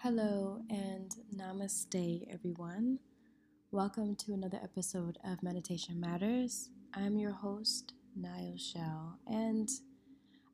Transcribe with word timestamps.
Hello 0.00 0.60
and 0.68 1.10
namaste, 1.34 2.30
everyone. 2.30 2.98
Welcome 3.70 4.14
to 4.16 4.34
another 4.34 4.60
episode 4.62 5.16
of 5.24 5.42
Meditation 5.42 5.98
Matters. 5.98 6.68
I'm 6.92 7.18
your 7.18 7.32
host, 7.32 7.94
Niall 8.14 8.58
Shell, 8.58 9.18
and 9.26 9.70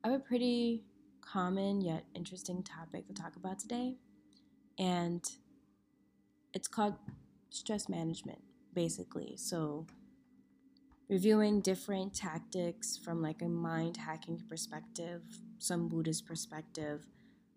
I 0.01 0.11
have 0.11 0.21
a 0.21 0.23
pretty 0.23 0.85
common 1.19 1.81
yet 1.81 2.05
interesting 2.15 2.63
topic 2.63 3.05
to 3.07 3.13
talk 3.13 3.35
about 3.35 3.59
today, 3.59 3.97
and 4.79 5.29
it's 6.53 6.69
called 6.69 6.95
stress 7.49 7.89
management, 7.89 8.41
basically. 8.73 9.33
So, 9.35 9.85
reviewing 11.09 11.59
different 11.59 12.15
tactics 12.15 12.97
from 12.97 13.21
like 13.21 13.41
a 13.41 13.49
mind 13.49 13.97
hacking 13.97 14.41
perspective, 14.47 15.21
some 15.59 15.89
Buddhist 15.89 16.25
perspective. 16.25 17.05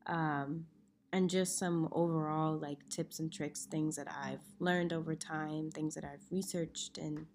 Um, 0.07 0.67
and 1.13 1.31
just 1.31 1.59
some 1.59 1.89
overall 1.93 2.59
like 2.59 2.89
tips 2.89 3.19
and 3.19 3.33
tricks, 3.33 3.65
things 3.65 3.97
that 3.97 4.09
I've 4.11 4.41
learned 4.59 4.93
over 4.93 5.15
time, 5.15 5.71
things 5.71 5.95
that 5.95 6.05
I've 6.05 6.25
researched, 6.31 6.99
and 6.99 7.27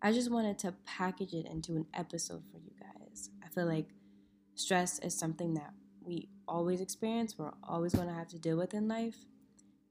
I 0.00 0.12
just 0.12 0.30
wanted 0.30 0.58
to 0.60 0.74
package 0.86 1.34
it 1.34 1.46
into 1.46 1.72
an 1.72 1.86
episode 1.94 2.42
for 2.50 2.58
you 2.58 2.72
guys. 2.80 3.30
I 3.44 3.48
feel 3.48 3.66
like 3.66 3.88
stress 4.54 4.98
is 5.00 5.18
something 5.18 5.54
that 5.54 5.72
we 6.04 6.28
always 6.46 6.80
experience, 6.80 7.36
we're 7.38 7.52
always 7.62 7.94
going 7.94 8.08
to 8.08 8.14
have 8.14 8.28
to 8.28 8.38
deal 8.38 8.56
with 8.56 8.74
in 8.74 8.88
life, 8.88 9.16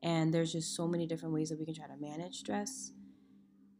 and 0.01 0.33
there's 0.33 0.51
just 0.51 0.75
so 0.75 0.87
many 0.87 1.05
different 1.05 1.33
ways 1.33 1.49
that 1.49 1.59
we 1.59 1.65
can 1.65 1.75
try 1.75 1.87
to 1.87 1.97
manage 1.97 2.39
stress. 2.39 2.91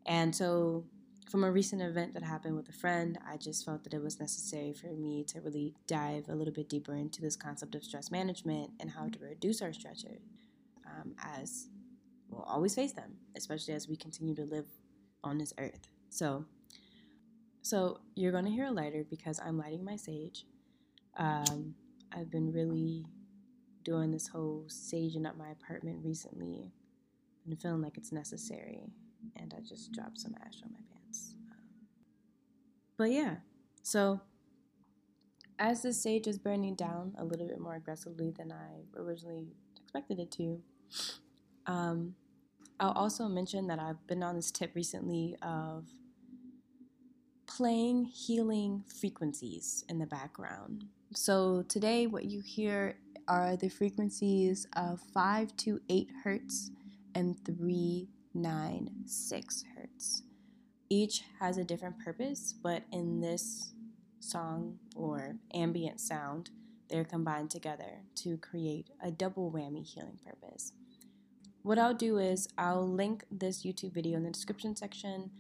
And 0.06 0.36
so 0.36 0.86
from 1.30 1.44
a 1.44 1.52
recent 1.52 1.82
event 1.82 2.14
that 2.14 2.24
happened 2.24 2.56
with 2.56 2.70
a 2.70 2.74
friend, 2.74 3.20
I 3.30 3.38
just 3.38 3.66
felt 3.66 3.84
that 3.84 3.94
it 3.94 4.02
was 4.02 4.20
necessary 4.20 4.74
for 4.74 4.88
me 4.88 5.26
to 5.26 5.42
really 5.42 5.74
dive 5.86 6.30
a 6.30 6.36
little 6.36 6.54
bit 6.54 6.70
deeper 6.70 6.96
into 6.96 7.22
this 7.22 7.36
concept 7.36 7.76
of 7.76 7.84
stress 7.84 8.10
management 8.12 8.72
and 8.80 8.90
how 8.92 9.08
to 9.10 9.20
reduce 9.20 9.62
our 9.62 9.70
stressors 9.70 10.22
um, 10.86 11.16
as 11.22 11.68
we'll 12.30 12.44
always 12.44 12.76
face 12.76 12.94
them, 12.94 13.18
especially 13.36 13.74
as 13.74 13.88
we 13.88 13.96
continue 13.98 14.36
to 14.36 14.46
live 14.46 14.68
on 15.24 15.38
this 15.38 15.54
earth. 15.58 15.88
So, 16.10 16.46
so 17.62 18.00
you're 18.16 18.32
going 18.32 18.46
to 18.46 18.52
hear 18.52 18.68
a 18.68 18.72
lighter 18.72 19.06
because 19.10 19.40
I'm 19.40 19.58
lighting 19.58 19.84
my 19.84 19.98
sage. 19.98 20.46
Um, 21.18 21.76
I've 22.16 22.32
been 22.32 22.54
really 22.54 23.06
doing 23.84 24.12
this 24.12 24.28
whole 24.28 24.66
saging 24.70 25.26
up 25.26 25.38
my 25.38 25.50
apartment 25.50 26.00
recently. 26.04 26.72
Been 27.46 27.58
feeling 27.58 27.82
like 27.82 27.98
it's 27.98 28.12
necessary, 28.12 28.92
and 29.36 29.54
I 29.58 29.62
just 29.62 29.92
dropped 29.94 30.20
some 30.20 30.36
ash 30.46 30.62
on 30.64 30.72
my 30.72 30.80
pants. 30.90 30.97
But 32.98 33.12
yeah, 33.12 33.36
so 33.84 34.22
as 35.60 35.84
the 35.84 35.94
sage 35.94 36.28
is 36.28 36.40
burning 36.40 36.76
down 36.76 37.14
a 37.18 37.24
little 37.24 37.48
bit 37.48 37.60
more 37.60 37.76
aggressively 37.76 38.32
than 38.32 38.52
I 38.52 39.00
originally 39.00 39.48
expected 39.80 40.20
it 40.20 40.32
to, 40.32 40.62
um, 41.68 42.16
I'll 42.80 42.92
also 42.92 43.28
mention 43.28 43.68
that 43.68 43.80
I've 43.80 44.06
been 44.08 44.24
on 44.24 44.36
this 44.36 44.52
tip 44.52 44.76
recently 44.76 45.36
of 45.42 45.86
playing 47.46 48.06
healing 48.06 48.84
frequencies 49.00 49.84
in 49.90 50.00
the 50.00 50.06
background. 50.06 50.86
So 51.14 51.64
today, 51.68 52.08
what 52.08 52.26
you 52.26 52.42
hear 52.42 52.98
are 53.28 53.56
the 53.56 53.70
frequencies 53.70 54.68
of 54.76 55.00
5 55.14 55.56
to 55.58 55.80
8 55.90 56.10
hertz 56.24 56.72
and 57.16 57.36
3, 57.46 58.10
9, 58.34 58.90
6 59.06 59.64
hertz 59.76 60.24
each 60.90 61.24
has 61.40 61.58
a 61.58 61.64
different 61.64 62.00
purpose, 62.00 62.54
but 62.62 62.84
in 62.92 63.22
this 63.22 63.74
song 64.20 64.80
or 64.96 65.36
ambient 65.54 66.00
sound, 66.00 66.50
they're 66.90 67.04
combined 67.04 67.52
together 67.52 68.02
to 68.16 68.38
create 68.38 68.90
a 69.02 69.12
double 69.12 69.52
whammy 69.52 69.86
healing 69.86 70.20
purpose. 70.26 70.72
What 71.64 71.78
I'll 71.78 71.94
do 71.94 72.18
is 72.18 72.48
I'll 72.58 72.88
link 72.88 73.26
this 73.30 73.66
YouTube 73.66 73.94
video 73.94 74.18
in 74.18 74.24
the 74.24 74.32
description 74.32 74.76
section 74.76 75.32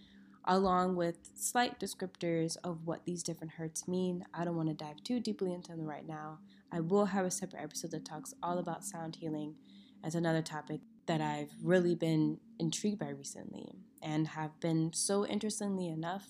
along 0.47 0.95
with 0.95 1.17
slight 1.35 1.79
descriptors 1.79 2.55
of 2.63 2.85
what 2.85 3.05
these 3.05 3.21
different 3.21 3.53
hertz 3.53 3.87
mean. 3.87 4.25
I 4.33 4.45
don't 4.45 4.55
want 4.55 4.69
to 4.69 4.75
dive 4.75 5.03
too 5.03 5.19
deeply 5.19 5.53
into 5.53 5.71
them 5.71 5.85
right 5.85 6.07
now. 6.07 6.39
I 6.71 6.79
will 6.79 7.05
have 7.05 7.25
a 7.25 7.31
separate 7.31 7.63
episode 7.63 7.91
that 7.91 8.05
talks 8.05 8.33
all 8.41 8.57
about 8.57 8.85
sound 8.85 9.17
healing 9.17 9.55
as 10.03 10.15
another 10.15 10.41
topic 10.41 10.79
that 11.07 11.21
I've 11.21 11.51
really 11.63 11.95
been 11.95 12.39
intrigued 12.59 12.99
by 12.99 13.09
recently 13.09 13.73
and 14.01 14.29
have 14.29 14.59
been 14.59 14.91
so 14.93 15.25
interestingly 15.25 15.87
enough 15.87 16.29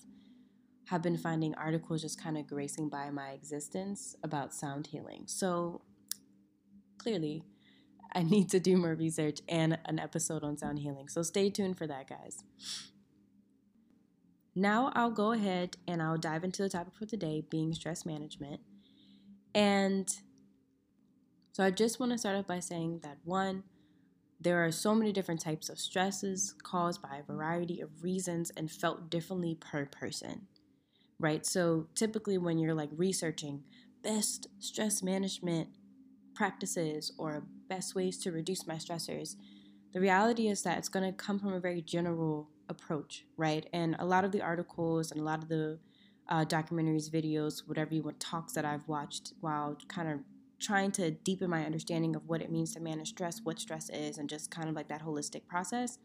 have 0.88 1.02
been 1.02 1.18
finding 1.18 1.54
articles 1.54 2.00
just 2.00 2.22
kind 2.22 2.38
of 2.38 2.46
gracing 2.46 2.88
by 2.88 3.10
my 3.10 3.30
existence 3.30 4.16
about 4.22 4.54
sound 4.54 4.86
healing. 4.86 5.24
So 5.26 5.82
clearly 6.96 7.44
I 8.14 8.22
need 8.22 8.48
to 8.50 8.60
do 8.60 8.76
more 8.78 8.94
research 8.94 9.40
and 9.48 9.78
an 9.84 9.98
episode 9.98 10.42
on 10.42 10.56
sound 10.56 10.78
healing. 10.78 11.08
So 11.08 11.22
stay 11.22 11.50
tuned 11.50 11.76
for 11.76 11.86
that, 11.86 12.08
guys. 12.08 12.42
Now 14.54 14.90
I'll 14.94 15.10
go 15.10 15.32
ahead 15.32 15.76
and 15.86 16.02
I'll 16.02 16.16
dive 16.16 16.42
into 16.42 16.62
the 16.62 16.70
topic 16.70 16.94
for 16.98 17.04
today 17.04 17.44
being 17.50 17.74
stress 17.74 18.06
management. 18.06 18.60
And 19.54 20.10
so 21.52 21.64
I 21.64 21.70
just 21.70 22.00
want 22.00 22.12
to 22.12 22.18
start 22.18 22.36
off 22.36 22.46
by 22.46 22.60
saying 22.60 23.00
that 23.02 23.18
one, 23.24 23.64
there 24.40 24.64
are 24.64 24.70
so 24.70 24.94
many 24.94 25.12
different 25.12 25.40
types 25.40 25.68
of 25.68 25.78
stresses 25.78 26.54
caused 26.62 27.02
by 27.02 27.16
a 27.16 27.22
variety 27.22 27.80
of 27.80 28.02
reasons 28.02 28.52
and 28.56 28.70
felt 28.70 29.10
differently 29.10 29.56
per 29.56 29.86
person, 29.86 30.46
right? 31.18 31.44
So 31.44 31.88
typically, 31.94 32.38
when 32.38 32.58
you're 32.58 32.74
like 32.74 32.90
researching 32.96 33.64
best 34.02 34.46
stress 34.60 35.02
management 35.02 35.68
practices 36.34 37.12
or 37.18 37.44
best 37.68 37.94
ways 37.96 38.18
to 38.18 38.30
reduce 38.30 38.66
my 38.66 38.76
stressors, 38.76 39.34
the 39.92 40.00
reality 40.00 40.48
is 40.48 40.62
that 40.62 40.78
it's 40.78 40.88
going 40.88 41.04
to 41.04 41.16
come 41.16 41.38
from 41.38 41.52
a 41.52 41.60
very 41.60 41.82
general 41.82 42.48
approach, 42.68 43.24
right? 43.36 43.66
And 43.72 43.96
a 43.98 44.04
lot 44.04 44.24
of 44.24 44.30
the 44.32 44.42
articles 44.42 45.10
and 45.10 45.20
a 45.20 45.24
lot 45.24 45.42
of 45.42 45.48
the 45.48 45.78
uh, 46.28 46.44
documentaries, 46.44 47.10
videos, 47.10 47.66
whatever 47.66 47.94
you 47.94 48.02
want, 48.02 48.20
talks 48.20 48.52
that 48.52 48.64
I've 48.64 48.86
watched 48.86 49.32
while 49.40 49.76
kind 49.88 50.08
of 50.08 50.20
trying 50.60 50.90
to 50.92 51.10
deepen 51.10 51.50
my 51.50 51.64
understanding 51.64 52.16
of 52.16 52.26
what 52.26 52.42
it 52.42 52.50
means 52.50 52.74
to 52.74 52.80
manage 52.80 53.08
stress, 53.08 53.40
what 53.42 53.58
stress 53.58 53.88
is, 53.90 54.18
and 54.18 54.28
just 54.28 54.50
kind 54.50 54.68
of 54.68 54.74
like 54.74 54.88
that 54.88 55.02
holistic 55.02 55.46
process. 55.46 55.98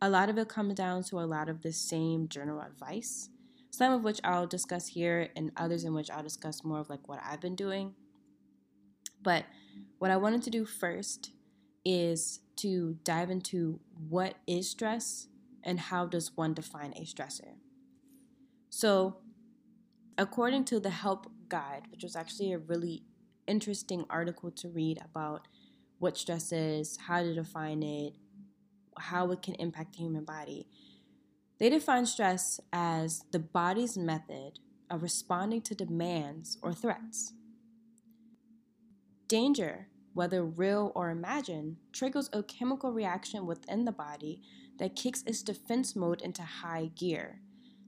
A 0.00 0.08
lot 0.08 0.28
of 0.28 0.38
it 0.38 0.48
comes 0.48 0.74
down 0.74 1.02
to 1.04 1.18
a 1.18 1.22
lot 1.22 1.48
of 1.48 1.62
the 1.62 1.72
same 1.72 2.28
general 2.28 2.60
advice, 2.60 3.30
some 3.70 3.92
of 3.92 4.04
which 4.04 4.20
I'll 4.22 4.46
discuss 4.46 4.88
here, 4.88 5.30
and 5.34 5.50
others 5.56 5.84
in 5.84 5.94
which 5.94 6.10
I'll 6.10 6.22
discuss 6.22 6.62
more 6.62 6.80
of 6.80 6.88
like 6.88 7.08
what 7.08 7.20
I've 7.24 7.40
been 7.40 7.56
doing. 7.56 7.94
But 9.22 9.44
what 9.98 10.10
I 10.10 10.16
wanted 10.16 10.42
to 10.42 10.50
do 10.50 10.64
first 10.64 11.32
is 11.84 12.40
to 12.56 12.98
dive 13.04 13.30
into 13.30 13.80
what 14.08 14.34
is 14.46 14.70
stress 14.70 15.28
and 15.62 15.80
how 15.80 16.06
does 16.06 16.36
one 16.36 16.54
define 16.54 16.92
a 16.92 17.04
stressor. 17.04 17.54
So, 18.70 19.18
according 20.16 20.64
to 20.66 20.80
the 20.80 20.90
Help 20.90 21.26
Guide, 21.48 21.84
which 21.90 22.02
was 22.02 22.14
actually 22.14 22.52
a 22.52 22.58
really 22.58 23.02
interesting 23.48 24.04
article 24.08 24.50
to 24.52 24.68
read 24.68 25.00
about 25.04 25.48
what 25.98 26.16
stress 26.16 26.52
is, 26.52 26.96
how 27.08 27.22
to 27.22 27.34
define 27.34 27.82
it, 27.82 28.14
how 28.98 29.30
it 29.32 29.42
can 29.42 29.54
impact 29.56 29.92
the 29.92 29.98
human 29.98 30.24
body. 30.24 30.68
They 31.58 31.70
define 31.70 32.06
stress 32.06 32.60
as 32.72 33.24
the 33.32 33.40
body's 33.40 33.98
method 33.98 34.60
of 34.90 35.02
responding 35.02 35.62
to 35.62 35.74
demands 35.74 36.58
or 36.62 36.72
threats. 36.72 37.32
Danger, 39.26 39.88
whether 40.14 40.44
real 40.44 40.92
or 40.94 41.10
imagined, 41.10 41.76
triggers 41.92 42.30
a 42.32 42.42
chemical 42.42 42.92
reaction 42.92 43.46
within 43.46 43.84
the 43.84 43.92
body 43.92 44.40
that 44.78 44.96
kicks 44.96 45.22
its 45.26 45.42
defense 45.42 45.96
mode 45.96 46.22
into 46.22 46.42
high 46.42 46.90
gear. 46.94 47.40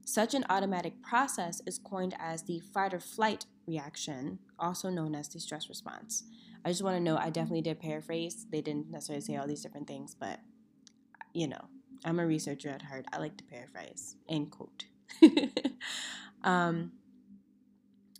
Such 0.05 0.33
an 0.33 0.45
automatic 0.49 1.01
process 1.01 1.61
is 1.65 1.79
coined 1.79 2.15
as 2.19 2.43
the 2.43 2.59
fight 2.59 2.93
or 2.93 2.99
flight 2.99 3.45
reaction, 3.65 4.39
also 4.61 4.89
known 4.89 5.15
as 5.15 5.27
the 5.27 5.39
stress 5.39 5.67
response. 5.67 6.23
I 6.63 6.69
just 6.69 6.83
want 6.83 6.95
to 6.95 7.03
know 7.03 7.17
I 7.17 7.29
definitely 7.29 7.61
did 7.61 7.79
paraphrase. 7.79 8.45
They 8.49 8.61
didn't 8.61 8.91
necessarily 8.91 9.21
say 9.21 9.35
all 9.35 9.47
these 9.47 9.61
different 9.61 9.87
things, 9.87 10.15
but 10.15 10.39
you 11.33 11.47
know, 11.47 11.65
I'm 12.05 12.19
a 12.19 12.25
researcher 12.25 12.69
at 12.69 12.83
heart. 12.83 13.05
I 13.11 13.17
like 13.17 13.37
to 13.37 13.43
paraphrase 13.43 14.15
and 14.29 14.49
quote. 14.51 14.85
um, 16.43 16.91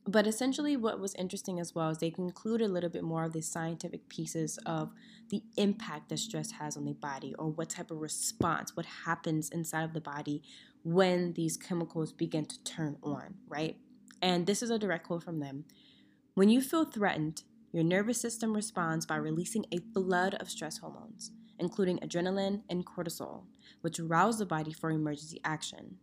but 0.08 0.26
essentially, 0.26 0.76
what 0.76 1.00
was 1.00 1.14
interesting 1.16 1.60
as 1.60 1.76
well 1.76 1.90
is 1.90 2.00
they 2.00 2.10
conclude 2.10 2.62
a 2.62 2.68
little 2.68 2.90
bit 2.90 3.04
more 3.04 3.24
of 3.24 3.34
the 3.34 3.42
scientific 3.42 4.10
pieces 4.10 4.58
of 4.66 4.92
the 5.30 5.44
impact 5.58 6.10
that 6.10 6.18
stress 6.18 6.52
has 6.52 6.76
on 6.76 6.86
the 6.86 6.94
body 6.94 7.36
or 7.38 7.50
what 7.50 7.70
type 7.70 7.92
of 7.92 8.00
response, 8.00 8.76
what 8.76 8.86
happens 9.06 9.50
inside 9.50 9.84
of 9.84 9.94
the 9.94 10.02
body 10.02 10.42
when 10.84 11.34
these 11.34 11.56
chemicals 11.56 12.12
begin 12.12 12.46
to 12.46 12.64
turn 12.64 12.98
on, 13.04 13.36
right? 13.48 13.78
And 14.22 14.48
this 14.48 14.64
is 14.64 14.72
a 14.72 14.80
direct 14.80 15.08
quote 15.08 15.24
from 15.24 15.40
them. 15.40 15.66
When 16.34 16.48
you 16.48 16.62
feel 16.62 16.86
threatened, 16.86 17.44
your 17.74 17.84
nervous 17.84 18.22
system 18.22 18.54
responds 18.54 19.06
by 19.06 19.18
releasing 19.18 19.66
a 19.70 19.80
flood 19.94 20.36
of 20.36 20.50
stress 20.50 20.78
hormones, 20.78 21.32
including 21.60 22.00
adrenaline 22.00 22.62
and 22.70 22.86
cortisol, 22.86 23.44
which 23.82 24.00
rouse 24.00 24.40
the 24.40 24.46
body 24.46 24.72
for 24.72 24.92
emergency 24.92 25.42
action. 25.44 25.98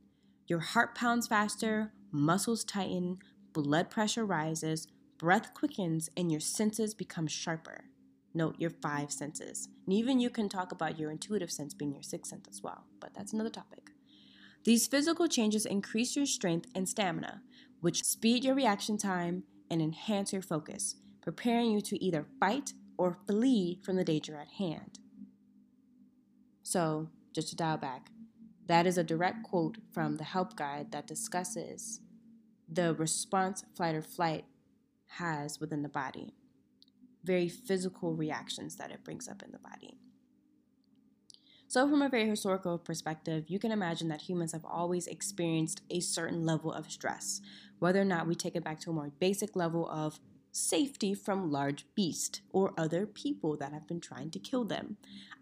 Your 0.47 0.59
heart 0.59 0.95
pounds 0.95 1.27
faster, 1.29 1.95
muscles 2.13 2.63
tighten, 2.63 3.21
blood 3.55 3.89
pressure 3.89 4.27
rises, 4.27 4.87
breath 5.19 5.55
quickens, 5.55 6.11
and 6.15 6.31
your 6.31 6.43
senses 6.43 6.93
become 6.93 7.27
sharper. 7.27 7.85
Note 8.35 8.57
your 8.59 8.71
five 8.71 9.11
senses. 9.11 9.71
And 9.87 9.95
even 9.95 10.21
you 10.21 10.29
can 10.29 10.51
talk 10.51 10.73
about 10.73 10.99
your 10.99 11.11
intuitive 11.11 11.51
sense 11.51 11.73
being 11.73 11.95
your 11.95 12.03
sixth 12.03 12.31
sense 12.31 12.47
as 12.51 12.63
well, 12.63 12.85
but 13.01 13.15
that's 13.15 13.33
another 13.33 13.49
topic. 13.49 13.93
These 14.65 14.89
physical 14.89 15.27
changes 15.27 15.65
increase 15.65 16.15
your 16.15 16.27
strength 16.27 16.69
and 16.75 16.87
stamina, 16.87 17.41
which 17.81 18.05
speed 18.05 18.45
your 18.45 18.55
reaction 18.55 18.99
time 18.99 19.45
and 19.70 19.82
enhance 19.82 20.32
your 20.32 20.43
focus, 20.43 20.97
preparing 21.23 21.70
you 21.70 21.81
to 21.81 22.03
either 22.03 22.26
fight 22.41 22.73
or 22.97 23.19
flee 23.26 23.81
from 23.85 23.97
the 23.97 24.05
danger 24.05 24.37
at 24.37 24.49
hand. 24.59 24.99
So, 26.62 27.09
just 27.32 27.49
to 27.50 27.56
dial 27.56 27.76
back, 27.79 28.11
that 28.67 28.87
is 28.87 28.99
a 28.99 29.05
direct 29.05 29.43
quote 29.44 29.79
from 29.93 30.17
the 30.17 30.25
help 30.25 30.56
guide 30.56 30.93
that 30.93 31.06
discusses 31.06 32.00
the 32.70 32.94
response 32.94 33.65
flight 33.75 33.94
or 33.94 34.03
flight 34.03 34.44
has 35.06 35.59
within 35.59 35.82
the 35.82 35.88
body, 35.88 36.35
very 37.25 37.49
physical 37.49 38.15
reactions 38.15 38.76
that 38.76 38.91
it 38.91 39.05
brings 39.05 39.29
up 39.29 39.43
in 39.43 39.53
the 39.53 39.59
body. 39.59 39.97
So, 41.67 41.88
from 41.88 42.00
a 42.00 42.09
very 42.09 42.26
historical 42.26 42.79
perspective, 42.79 43.44
you 43.49 43.59
can 43.59 43.73
imagine 43.73 44.09
that 44.09 44.23
humans 44.23 44.53
have 44.53 44.65
always 44.65 45.06
experienced 45.06 45.82
a 45.91 46.00
certain 46.00 46.47
level 46.47 46.73
of 46.73 46.91
stress, 46.91 47.43
whether 47.79 48.01
or 48.01 48.05
not 48.05 48.27
we 48.27 48.35
take 48.35 48.57
it 48.57 48.65
back 48.65 48.81
to 48.81 48.91
a 48.91 48.93
more 48.93 49.13
basic 49.21 49.55
level 49.57 49.89
of 49.89 50.21
safety 50.53 51.15
from 51.15 51.51
large 51.51 51.87
beasts 51.95 52.41
or 52.51 52.73
other 52.77 53.07
people 53.07 53.57
that 53.57 53.73
have 53.73 53.87
been 53.87 54.01
trying 54.01 54.31
to 54.31 54.39
kill 54.39 54.65
them, 54.65 54.97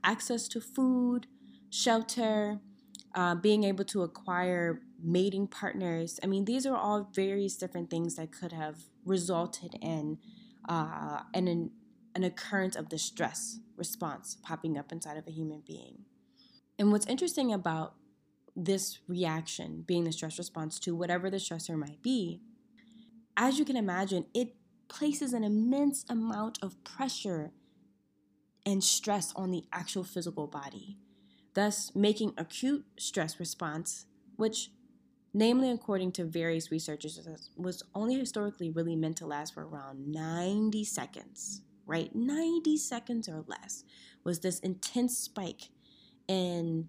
access 0.05 0.49
to 0.49 0.61
food, 0.61 1.27
shelter, 1.71 2.61
uh, 3.15 3.35
being 3.35 3.65
able 3.65 3.85
to 3.85 4.03
acquire 4.03 4.83
mating 5.03 5.47
partners. 5.47 6.21
I 6.23 6.27
mean, 6.27 6.44
these 6.44 6.67
are 6.67 6.77
all 6.77 7.11
various 7.15 7.56
different 7.56 7.91
things 7.91 8.17
that 8.17 8.33
could 8.33 8.53
have 8.53 8.77
resulted 9.05 9.77
in 9.81 10.19
uh, 10.69 11.23
an, 11.33 11.71
an 12.15 12.25
occurrence 12.25 12.77
of 12.77 12.91
the 12.91 12.99
stress 12.99 13.61
response 13.77 14.37
popping 14.43 14.77
up 14.77 14.93
inside 14.93 15.17
of 15.17 15.27
a 15.27 15.31
human 15.31 15.62
being. 15.67 16.05
And 16.79 16.93
what's 16.93 17.06
interesting 17.06 17.53
about 17.53 17.94
this 18.56 19.00
reaction 19.06 19.85
being 19.87 20.05
the 20.05 20.12
stress 20.12 20.38
response 20.38 20.79
to 20.81 20.97
whatever 20.97 21.29
the 21.29 21.37
stressor 21.37 21.76
might 21.76 22.03
be, 22.03 22.41
as 23.37 23.58
you 23.58 23.64
can 23.64 23.76
imagine, 23.76 24.26
it 24.32 24.56
places 24.88 25.32
an 25.32 25.44
immense 25.44 26.05
amount 26.08 26.58
of 26.62 26.82
pressure 26.85 27.53
and 28.64 28.82
stress 28.82 29.32
on 29.37 29.50
the 29.50 29.64
actual 29.73 30.03
physical 30.03 30.47
body, 30.47 30.99
thus 31.55 31.93
making 31.94 32.32
acute 32.38 32.85
stress 32.99 33.38
response, 33.38 34.06
which, 34.37 34.70
namely 35.35 35.70
according 35.70 36.12
to 36.12 36.25
various 36.25 36.70
researchers, 36.70 37.20
was 37.56 37.82
only 37.94 38.19
historically 38.19 38.70
really 38.70 38.97
meant 38.97 39.19
to 39.19 39.26
last 39.26 39.55
for 39.55 39.67
around 39.67 40.11
90 40.11 40.82
seconds, 40.85 41.62
right? 41.85 42.14
90 42.14 42.76
seconds 42.79 43.29
or 43.29 43.44
less 43.47 43.85
was 44.25 44.41
this 44.41 44.59
intense 44.61 45.17
spike 45.17 45.69
in 46.26 46.88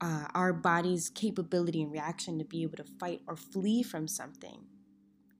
uh, 0.00 0.26
our 0.34 0.52
body's 0.52 1.08
capability 1.08 1.82
and 1.82 1.92
reaction 1.92 2.38
to 2.38 2.44
be 2.44 2.62
able 2.62 2.76
to 2.76 2.84
fight 2.84 3.20
or 3.26 3.36
flee 3.36 3.82
from 3.82 4.06
something. 4.06 4.64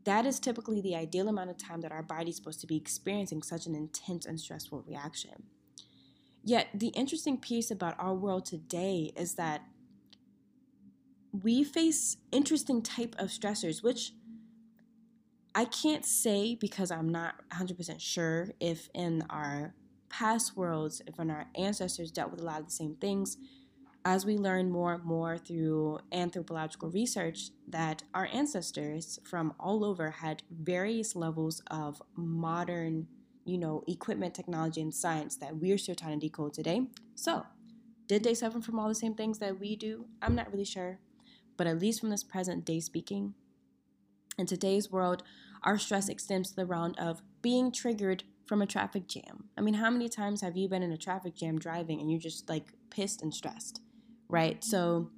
That 0.05 0.27
is 0.27 0.41
typically 0.41 0.81
the 0.81 0.97
ideal 0.97 1.29
amount 1.29 1.51
of 1.51 1.59
time 1.59 1.81
that 1.83 1.93
our 1.93 2.03
body 2.03 2.31
is 2.31 2.37
supposed 2.37 2.61
to 2.63 2.67
be 2.67 2.77
experiencing 2.77 3.43
such 3.43 3.67
an 3.67 3.75
intense 3.75 4.27
and 4.27 4.41
stressful 4.41 4.85
reaction. 4.87 5.45
Yet, 6.43 6.69
the 6.73 6.89
interesting 6.89 7.37
piece 7.37 7.71
about 7.71 7.95
our 7.99 8.15
world 8.15 8.47
today 8.47 9.13
is 9.17 9.35
that 9.35 9.63
we 11.43 11.63
face 11.63 12.17
interesting 12.33 12.83
type 12.83 13.15
of 13.19 13.29
stressors, 13.29 13.83
which 13.83 14.13
I 15.55 15.65
can't 15.67 16.05
say 16.05 16.55
because 16.55 16.91
I'm 16.91 17.09
not 17.09 17.35
100% 17.53 18.01
sure 18.01 18.49
if 18.61 18.89
in 18.95 19.25
our 19.29 19.75
past 20.09 20.57
worlds, 20.57 21.03
if 21.07 21.19
our 21.19 21.47
ancestors 21.55 22.11
dealt 22.11 22.31
with 22.31 22.41
a 22.41 22.45
lot 22.45 22.61
of 22.61 22.67
the 22.67 22.73
same 22.73 22.95
things, 22.95 23.37
as 24.09 24.25
we 24.25 24.39
learn 24.39 24.71
more 24.71 24.95
and 24.95 25.05
more 25.05 25.37
through 25.37 25.99
anthropological 26.13 26.91
research, 26.91 27.51
that 27.69 28.03
our 28.15 28.27
ancestors 28.33 29.19
from 29.23 29.53
all 29.61 29.85
over 29.85 30.11
had 30.11 30.43
various 30.51 31.15
levels 31.15 31.61
of 31.71 32.01
modern, 32.17 33.07
you 33.45 33.59
know, 33.59 33.85
equipment, 33.87 34.35
technology, 34.35 34.81
and 34.81 34.95
science 34.95 35.37
that 35.37 35.55
we're 35.55 35.77
still 35.77 35.95
trying 35.95 36.19
to 36.19 36.27
decode 36.27 36.55
today. 36.55 36.87
So, 37.17 37.45
did 38.07 38.25
they 38.25 38.33
suffer 38.33 38.63
from 38.63 38.79
all 38.79 38.89
the 38.89 38.95
same 38.95 39.15
things 39.15 39.41
that 39.41 39.61
we 39.61 39.77
do? 39.77 40.07
I'm 40.23 40.35
not 40.35 40.51
really 40.51 40.65
sure. 40.65 41.01
But 41.59 41.67
at 41.67 41.79
least 41.79 42.01
from 42.01 42.09
this 42.09 42.25
present 42.25 42.65
day 42.65 42.81
speaking, 42.81 43.35
in 44.39 44.47
today's 44.47 44.91
world, 44.91 45.23
our 45.63 45.77
stress 45.77 46.09
extends 46.09 46.49
to 46.49 46.57
the 46.57 46.65
round 46.65 46.99
of 46.99 47.21
being 47.43 47.71
triggered 47.71 48.25
from 48.47 48.63
a 48.63 48.67
traffic 48.67 49.07
jam. 49.07 49.51
I 49.59 49.61
mean, 49.61 49.75
how 49.75 49.91
many 49.91 50.09
times 50.09 50.41
have 50.41 50.57
you 50.57 50.67
been 50.67 50.83
in 50.83 50.93
a 50.93 50.97
traffic 50.97 51.35
jam 51.37 51.59
driving 51.59 52.01
and 52.01 52.11
you're 52.11 52.19
just 52.19 52.49
like 52.49 52.73
pissed 52.89 53.21
and 53.21 53.35
stressed, 53.35 53.83
right? 54.29 54.63
So 54.63 55.11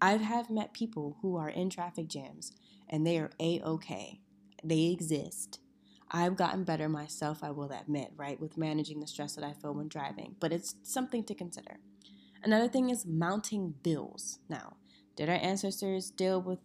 I 0.00 0.16
have 0.16 0.50
met 0.50 0.72
people 0.72 1.16
who 1.22 1.36
are 1.36 1.48
in 1.48 1.70
traffic 1.70 2.08
jams 2.08 2.52
and 2.88 3.06
they 3.06 3.18
are 3.18 3.30
a 3.40 3.60
okay. 3.62 4.20
They 4.62 4.86
exist. 4.86 5.60
I've 6.10 6.36
gotten 6.36 6.64
better 6.64 6.88
myself, 6.88 7.44
I 7.44 7.50
will 7.50 7.70
admit, 7.70 8.10
right, 8.16 8.40
with 8.40 8.58
managing 8.58 8.98
the 8.98 9.06
stress 9.06 9.36
that 9.36 9.44
I 9.44 9.52
feel 9.52 9.74
when 9.74 9.88
driving, 9.88 10.34
but 10.40 10.52
it's 10.52 10.74
something 10.82 11.22
to 11.24 11.34
consider. 11.34 11.78
Another 12.42 12.66
thing 12.66 12.90
is 12.90 13.06
mounting 13.06 13.74
bills. 13.82 14.40
Now, 14.48 14.76
did 15.14 15.28
our 15.28 15.36
ancestors 15.36 16.10
deal 16.10 16.42
with 16.42 16.58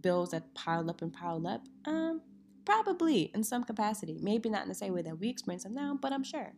bills 0.00 0.30
that 0.30 0.54
piled 0.54 0.90
up 0.90 1.02
and 1.02 1.12
piled 1.12 1.46
up? 1.46 1.62
Um, 1.84 2.22
Probably 2.64 3.30
in 3.34 3.44
some 3.44 3.64
capacity. 3.64 4.18
Maybe 4.20 4.48
not 4.48 4.62
in 4.62 4.68
the 4.68 4.74
same 4.74 4.94
way 4.94 5.02
that 5.02 5.18
we 5.18 5.28
experience 5.28 5.64
them 5.64 5.74
now, 5.74 5.98
but 6.00 6.12
I'm 6.12 6.24
sure. 6.24 6.54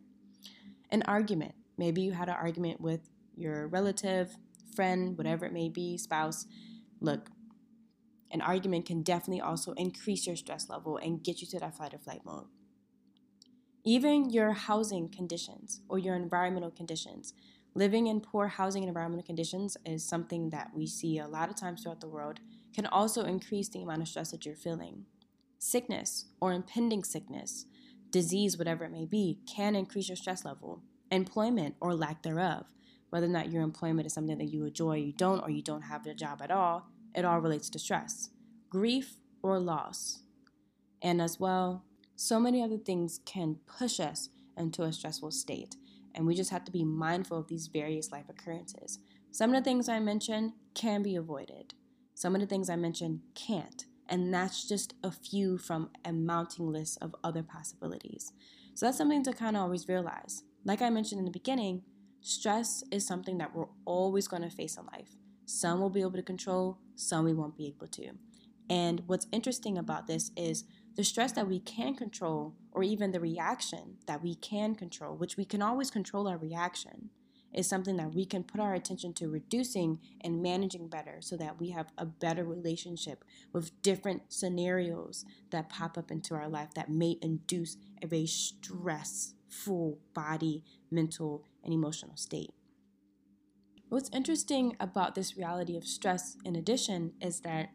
An 0.89 1.03
argument. 1.03 1.53
Maybe 1.77 2.01
you 2.01 2.13
had 2.13 2.29
an 2.29 2.35
argument 2.35 2.79
with 2.79 3.01
your 3.35 3.67
relative, 3.67 4.37
friend, 4.77 5.17
whatever 5.17 5.45
it 5.45 5.53
may 5.53 5.69
be, 5.69 5.97
spouse. 5.97 6.45
Look, 7.01 7.29
an 8.31 8.41
argument 8.41 8.85
can 8.85 9.01
definitely 9.01 9.41
also 9.41 9.73
increase 9.73 10.27
your 10.27 10.35
stress 10.35 10.69
level 10.69 10.97
and 10.97 11.23
get 11.23 11.41
you 11.41 11.47
to 11.47 11.59
that 11.59 11.75
fight 11.75 11.95
or 11.95 11.97
flight 11.97 12.21
mode. 12.23 12.45
Even 13.83 14.29
your 14.29 14.51
housing 14.51 15.09
conditions 15.09 15.81
or 15.89 15.97
your 15.97 16.15
environmental 16.15 16.69
conditions. 16.69 17.33
Living 17.73 18.07
in 18.07 18.21
poor 18.21 18.47
housing 18.47 18.83
and 18.83 18.89
environmental 18.89 19.25
conditions 19.25 19.77
is 19.85 20.03
something 20.03 20.49
that 20.51 20.69
we 20.75 20.85
see 20.85 21.17
a 21.17 21.27
lot 21.27 21.49
of 21.49 21.55
times 21.55 21.81
throughout 21.81 22.01
the 22.01 22.07
world, 22.07 22.39
can 22.75 22.85
also 22.85 23.23
increase 23.23 23.69
the 23.69 23.81
amount 23.81 24.01
of 24.01 24.07
stress 24.07 24.31
that 24.31 24.45
you're 24.45 24.55
feeling. 24.55 25.05
Sickness 25.57 26.25
or 26.39 26.53
impending 26.53 27.03
sickness, 27.03 27.65
disease, 28.11 28.57
whatever 28.57 28.83
it 28.85 28.91
may 28.91 29.05
be, 29.05 29.39
can 29.55 29.75
increase 29.75 30.09
your 30.09 30.15
stress 30.15 30.45
level. 30.45 30.83
Employment 31.09 31.75
or 31.79 31.95
lack 31.95 32.23
thereof, 32.23 32.65
whether 33.09 33.25
or 33.25 33.29
not 33.29 33.51
your 33.51 33.61
employment 33.61 34.05
is 34.05 34.13
something 34.13 34.37
that 34.37 34.51
you 34.51 34.65
enjoy, 34.65 34.97
you 34.97 35.13
don't, 35.13 35.41
or 35.41 35.49
you 35.49 35.61
don't 35.61 35.83
have 35.83 36.05
a 36.05 36.13
job 36.13 36.41
at 36.41 36.51
all, 36.51 36.87
it 37.15 37.25
all 37.25 37.39
relates 37.39 37.69
to 37.69 37.79
stress. 37.79 38.29
Grief 38.69 39.15
or 39.41 39.59
loss. 39.59 40.23
And 41.01 41.21
as 41.21 41.39
well, 41.39 41.85
so 42.15 42.39
many 42.39 42.61
other 42.61 42.77
things 42.77 43.19
can 43.25 43.57
push 43.65 43.99
us 43.99 44.29
into 44.57 44.83
a 44.83 44.91
stressful 44.91 45.31
state. 45.31 45.75
And 46.15 46.25
we 46.25 46.35
just 46.35 46.49
have 46.49 46.65
to 46.65 46.71
be 46.71 46.83
mindful 46.83 47.37
of 47.37 47.47
these 47.47 47.67
various 47.67 48.11
life 48.11 48.25
occurrences. 48.27 48.99
Some 49.31 49.53
of 49.53 49.55
the 49.55 49.69
things 49.69 49.87
I 49.87 49.99
mentioned 49.99 50.53
can 50.73 51.03
be 51.03 51.15
avoided, 51.15 51.75
some 52.15 52.33
of 52.33 52.41
the 52.41 52.47
things 52.47 52.69
I 52.69 52.75
mentioned 52.75 53.21
can't. 53.35 53.85
And 54.09 54.33
that's 54.33 54.67
just 54.67 54.95
a 55.03 55.11
few 55.11 55.57
from 55.57 55.91
a 56.03 56.11
mounting 56.13 56.71
list 56.71 56.97
of 57.01 57.15
other 57.23 57.43
possibilities. 57.43 58.31
So 58.73 58.85
that's 58.85 58.97
something 58.97 59.23
to 59.23 59.33
kind 59.33 59.55
of 59.55 59.63
always 59.63 59.87
realize. 59.87 60.43
Like 60.63 60.81
I 60.81 60.89
mentioned 60.89 61.19
in 61.19 61.25
the 61.25 61.31
beginning, 61.31 61.83
stress 62.27 62.83
is 62.91 63.07
something 63.07 63.37
that 63.37 63.55
we're 63.55 63.67
always 63.85 64.27
going 64.27 64.43
to 64.43 64.49
face 64.49 64.77
in 64.77 64.85
life. 64.85 65.15
Some 65.45 65.79
will 65.79 65.89
be 65.89 66.01
able 66.01 66.11
to 66.11 66.21
control, 66.21 66.77
some 66.95 67.25
we 67.25 67.33
won't 67.33 67.57
be 67.57 67.67
able 67.67 67.87
to. 67.87 68.11
And 68.69 69.03
what's 69.07 69.27
interesting 69.31 69.77
about 69.77 70.07
this 70.07 70.31
is 70.35 70.65
the 70.95 71.03
stress 71.03 71.31
that 71.33 71.47
we 71.47 71.59
can 71.59 71.95
control, 71.95 72.55
or 72.71 72.83
even 72.83 73.11
the 73.11 73.19
reaction 73.19 73.97
that 74.07 74.21
we 74.21 74.35
can 74.35 74.75
control, 74.75 75.15
which 75.15 75.37
we 75.37 75.45
can 75.45 75.61
always 75.61 75.89
control 75.89 76.27
our 76.27 76.37
reaction 76.37 77.11
is 77.53 77.67
something 77.67 77.95
that 77.95 78.13
we 78.13 78.25
can 78.25 78.43
put 78.43 78.59
our 78.59 78.73
attention 78.73 79.13
to 79.13 79.29
reducing 79.29 79.99
and 80.21 80.41
managing 80.41 80.87
better 80.89 81.17
so 81.21 81.37
that 81.37 81.59
we 81.59 81.69
have 81.69 81.87
a 81.97 82.05
better 82.05 82.43
relationship 82.43 83.23
with 83.53 83.81
different 83.81 84.21
scenarios 84.27 85.25
that 85.51 85.69
pop 85.69 85.97
up 85.97 86.11
into 86.11 86.35
our 86.35 86.49
life 86.49 86.73
that 86.75 86.89
may 86.89 87.17
induce 87.21 87.77
a 88.03 88.07
very 88.07 88.27
stressful 88.27 89.97
body, 90.13 90.63
mental, 90.91 91.43
and 91.67 91.75
emotional 91.75 92.17
state. 92.17 92.55
What's 93.89 94.09
interesting 94.11 94.75
about 94.79 95.15
this 95.15 95.37
reality 95.37 95.77
of 95.77 95.85
stress, 95.85 96.37
in 96.43 96.55
addition, 96.55 97.13
is 97.21 97.41
that 97.41 97.69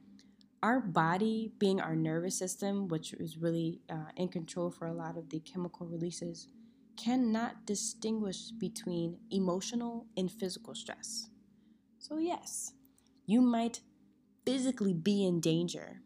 our 0.63 0.81
body, 0.81 1.53
being 1.59 1.81
our 1.81 1.97
nervous 1.97 2.39
system, 2.39 2.89
which 2.89 3.13
is 3.15 3.39
really 3.39 3.81
uh, 3.91 4.11
in 4.17 4.29
control 4.29 4.71
for 4.71 4.87
a 4.87 4.93
lot 4.95 5.17
of 5.17 5.31
the 5.31 5.41
chemical 5.41 5.87
releases 5.87 6.49
cannot 6.97 7.67
distinguish 7.67 8.51
between 8.53 9.19
emotional 9.31 10.07
and 10.17 10.31
physical 10.31 10.75
stress. 10.75 11.31
So, 11.99 12.19
yes, 12.19 12.75
you 13.27 13.41
might 13.41 13.81
physically 14.45 14.95
be 14.95 15.25
in 15.27 15.41
danger, 15.41 16.03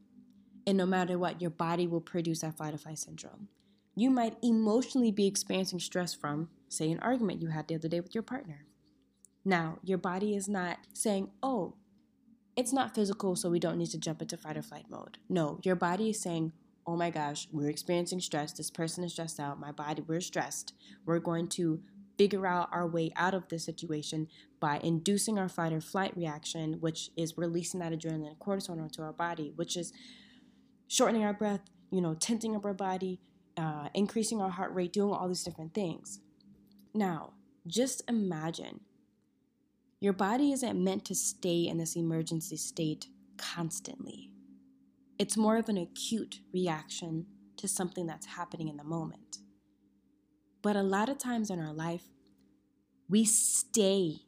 and 0.67 0.79
no 0.79 0.87
matter 0.87 1.19
what, 1.19 1.41
your 1.43 1.51
body 1.51 1.87
will 1.87 2.01
produce 2.03 2.41
that 2.41 2.57
fight 2.57 2.75
or 2.75 2.79
flight 2.79 2.99
syndrome. 2.99 3.49
you 3.97 4.11
might 4.11 4.37
emotionally 4.43 5.11
be 5.11 5.27
experiencing 5.27 5.81
stress 5.81 6.15
from, 6.15 6.51
say, 6.69 6.91
an 6.91 6.99
argument 7.01 7.41
you 7.41 7.49
had 7.49 7.69
the 7.69 7.75
other 7.75 7.89
day 7.89 8.01
with 8.01 8.15
your 8.15 8.23
partner. 8.23 8.67
Now, 9.45 9.79
your 9.83 9.99
body 9.99 10.35
is 10.35 10.49
not 10.49 10.79
saying, 10.93 11.31
oh, 11.43 11.77
it's 12.57 12.73
not 12.73 12.95
physical, 12.95 13.37
so 13.37 13.51
we 13.51 13.61
don't 13.61 13.79
need 13.79 13.91
to 13.91 13.99
jump 13.99 14.23
into 14.23 14.37
fight 14.37 14.57
or 14.57 14.63
flight 14.63 14.87
mode. 14.91 15.19
No, 15.29 15.61
your 15.63 15.77
body 15.77 16.11
is 16.11 16.21
saying, 16.21 16.53
oh 16.87 16.97
my 16.97 17.11
gosh, 17.11 17.49
we're 17.53 17.69
experiencing 17.69 18.21
stress. 18.21 18.53
This 18.53 18.71
person 18.71 19.05
is 19.05 19.13
stressed 19.13 19.39
out. 19.39 19.61
My 19.61 19.73
body, 19.73 20.03
we're 20.07 20.21
stressed. 20.21 20.73
We're 21.05 21.19
going 21.19 21.49
to 21.51 21.81
figure 22.17 22.47
out 22.47 22.69
our 22.73 22.87
way 22.87 23.13
out 23.17 23.35
of 23.35 23.49
this 23.49 23.65
situation 23.65 24.29
by 24.59 24.79
inducing 24.83 25.39
our 25.39 25.49
fight 25.49 25.73
or 25.73 25.81
flight 25.81 26.17
reaction, 26.17 26.75
which 26.81 27.11
is 27.17 27.37
releasing 27.37 27.81
that 27.81 27.93
adrenaline 27.93 28.29
and 28.29 28.39
cortisol 28.39 28.79
into 28.79 29.03
our 29.03 29.13
body, 29.13 29.53
which 29.57 29.77
is 29.77 29.93
shortening 30.89 31.25
our 31.25 31.35
breath, 31.35 31.61
you 31.91 32.01
know, 32.01 32.15
tensing 32.15 32.57
up 32.57 32.65
our 32.65 32.73
body, 32.73 33.21
uh, 33.57 33.89
increasing 33.93 34.41
our 34.41 34.51
heart 34.51 34.73
rate, 34.73 34.93
doing 34.93 35.13
all 35.13 35.29
these 35.29 35.45
different 35.45 35.75
things. 35.75 36.21
Now, 36.97 37.35
just 37.67 38.03
imagine 38.09 38.81
your 40.01 40.15
body 40.15 40.51
isn't 40.53 40.83
meant 40.83 41.05
to 41.05 41.15
stay 41.15 41.67
in 41.69 41.77
this 41.77 41.95
emergency 41.95 42.57
state 42.57 43.09
constantly. 43.37 44.31
It's 45.19 45.37
more 45.37 45.59
of 45.59 45.69
an 45.69 45.77
acute 45.77 46.41
reaction 46.55 47.27
to 47.59 47.69
something 47.69 48.07
that's 48.07 48.25
happening 48.25 48.69
in 48.69 48.79
the 48.79 48.85
moment. 48.85 49.39
But 50.63 50.77
a 50.77 50.83
lot 50.83 51.11
of 51.11 51.19
times 51.19 51.51
in 51.51 51.61
our 51.61 51.75
life, 51.75 52.05
we 53.11 53.27
stay 53.27 54.21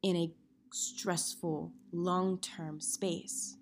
in 0.00 0.14
a 0.14 0.32
stressful, 0.72 1.72
long 1.92 2.38
term 2.38 2.80
space. 2.80 3.56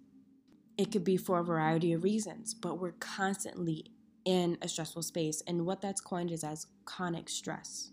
It 0.76 0.92
could 0.92 1.04
be 1.04 1.16
for 1.16 1.38
a 1.38 1.44
variety 1.44 1.94
of 1.94 2.04
reasons, 2.04 2.52
but 2.52 2.78
we're 2.78 2.92
constantly 2.92 3.86
in 4.26 4.58
a 4.60 4.68
stressful 4.68 5.02
space. 5.02 5.42
And 5.46 5.64
what 5.64 5.80
that's 5.80 6.02
coined 6.02 6.30
is 6.30 6.44
as 6.44 6.66
chronic 6.84 7.30
stress. 7.30 7.92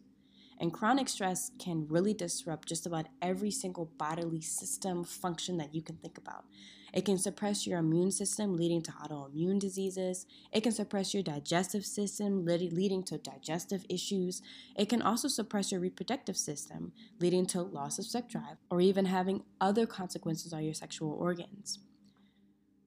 And 0.60 0.74
chronic 0.74 1.08
stress 1.08 1.52
can 1.60 1.88
really 1.88 2.14
disrupt 2.14 2.68
just 2.68 2.88
about 2.88 3.06
every 3.22 3.52
single 3.52 3.86
bodily 3.98 4.42
system 4.42 5.04
function 5.04 5.58
that 5.58 5.76
you 5.76 5.82
can 5.82 5.98
think 5.98 6.18
about. 6.18 6.46
It 6.94 7.06
can 7.06 7.18
suppress 7.18 7.68
your 7.68 7.80
immune 7.80 8.12
system, 8.12 8.56
leading 8.56 8.82
to 8.84 8.92
autoimmune 8.92 9.60
diseases. 9.60 10.26
It 10.52 10.62
can 10.62 10.72
suppress 10.72 11.14
your 11.14 11.22
digestive 11.22 11.86
system, 11.86 12.44
leading 12.46 13.04
to 13.04 13.18
digestive 13.18 13.86
issues. 13.88 14.42
It 14.76 14.90
can 14.90 15.02
also 15.02 15.28
suppress 15.28 15.72
your 15.72 15.82
reproductive 15.82 16.38
system, 16.38 16.94
leading 17.20 17.46
to 17.48 17.62
loss 17.62 18.00
of 18.00 18.06
sex 18.06 18.32
drive, 18.32 18.58
or 18.72 18.82
even 18.82 19.06
having 19.06 19.44
other 19.62 19.86
consequences 19.86 20.54
on 20.54 20.64
your 20.64 20.74
sexual 20.74 21.12
organs. 21.12 21.80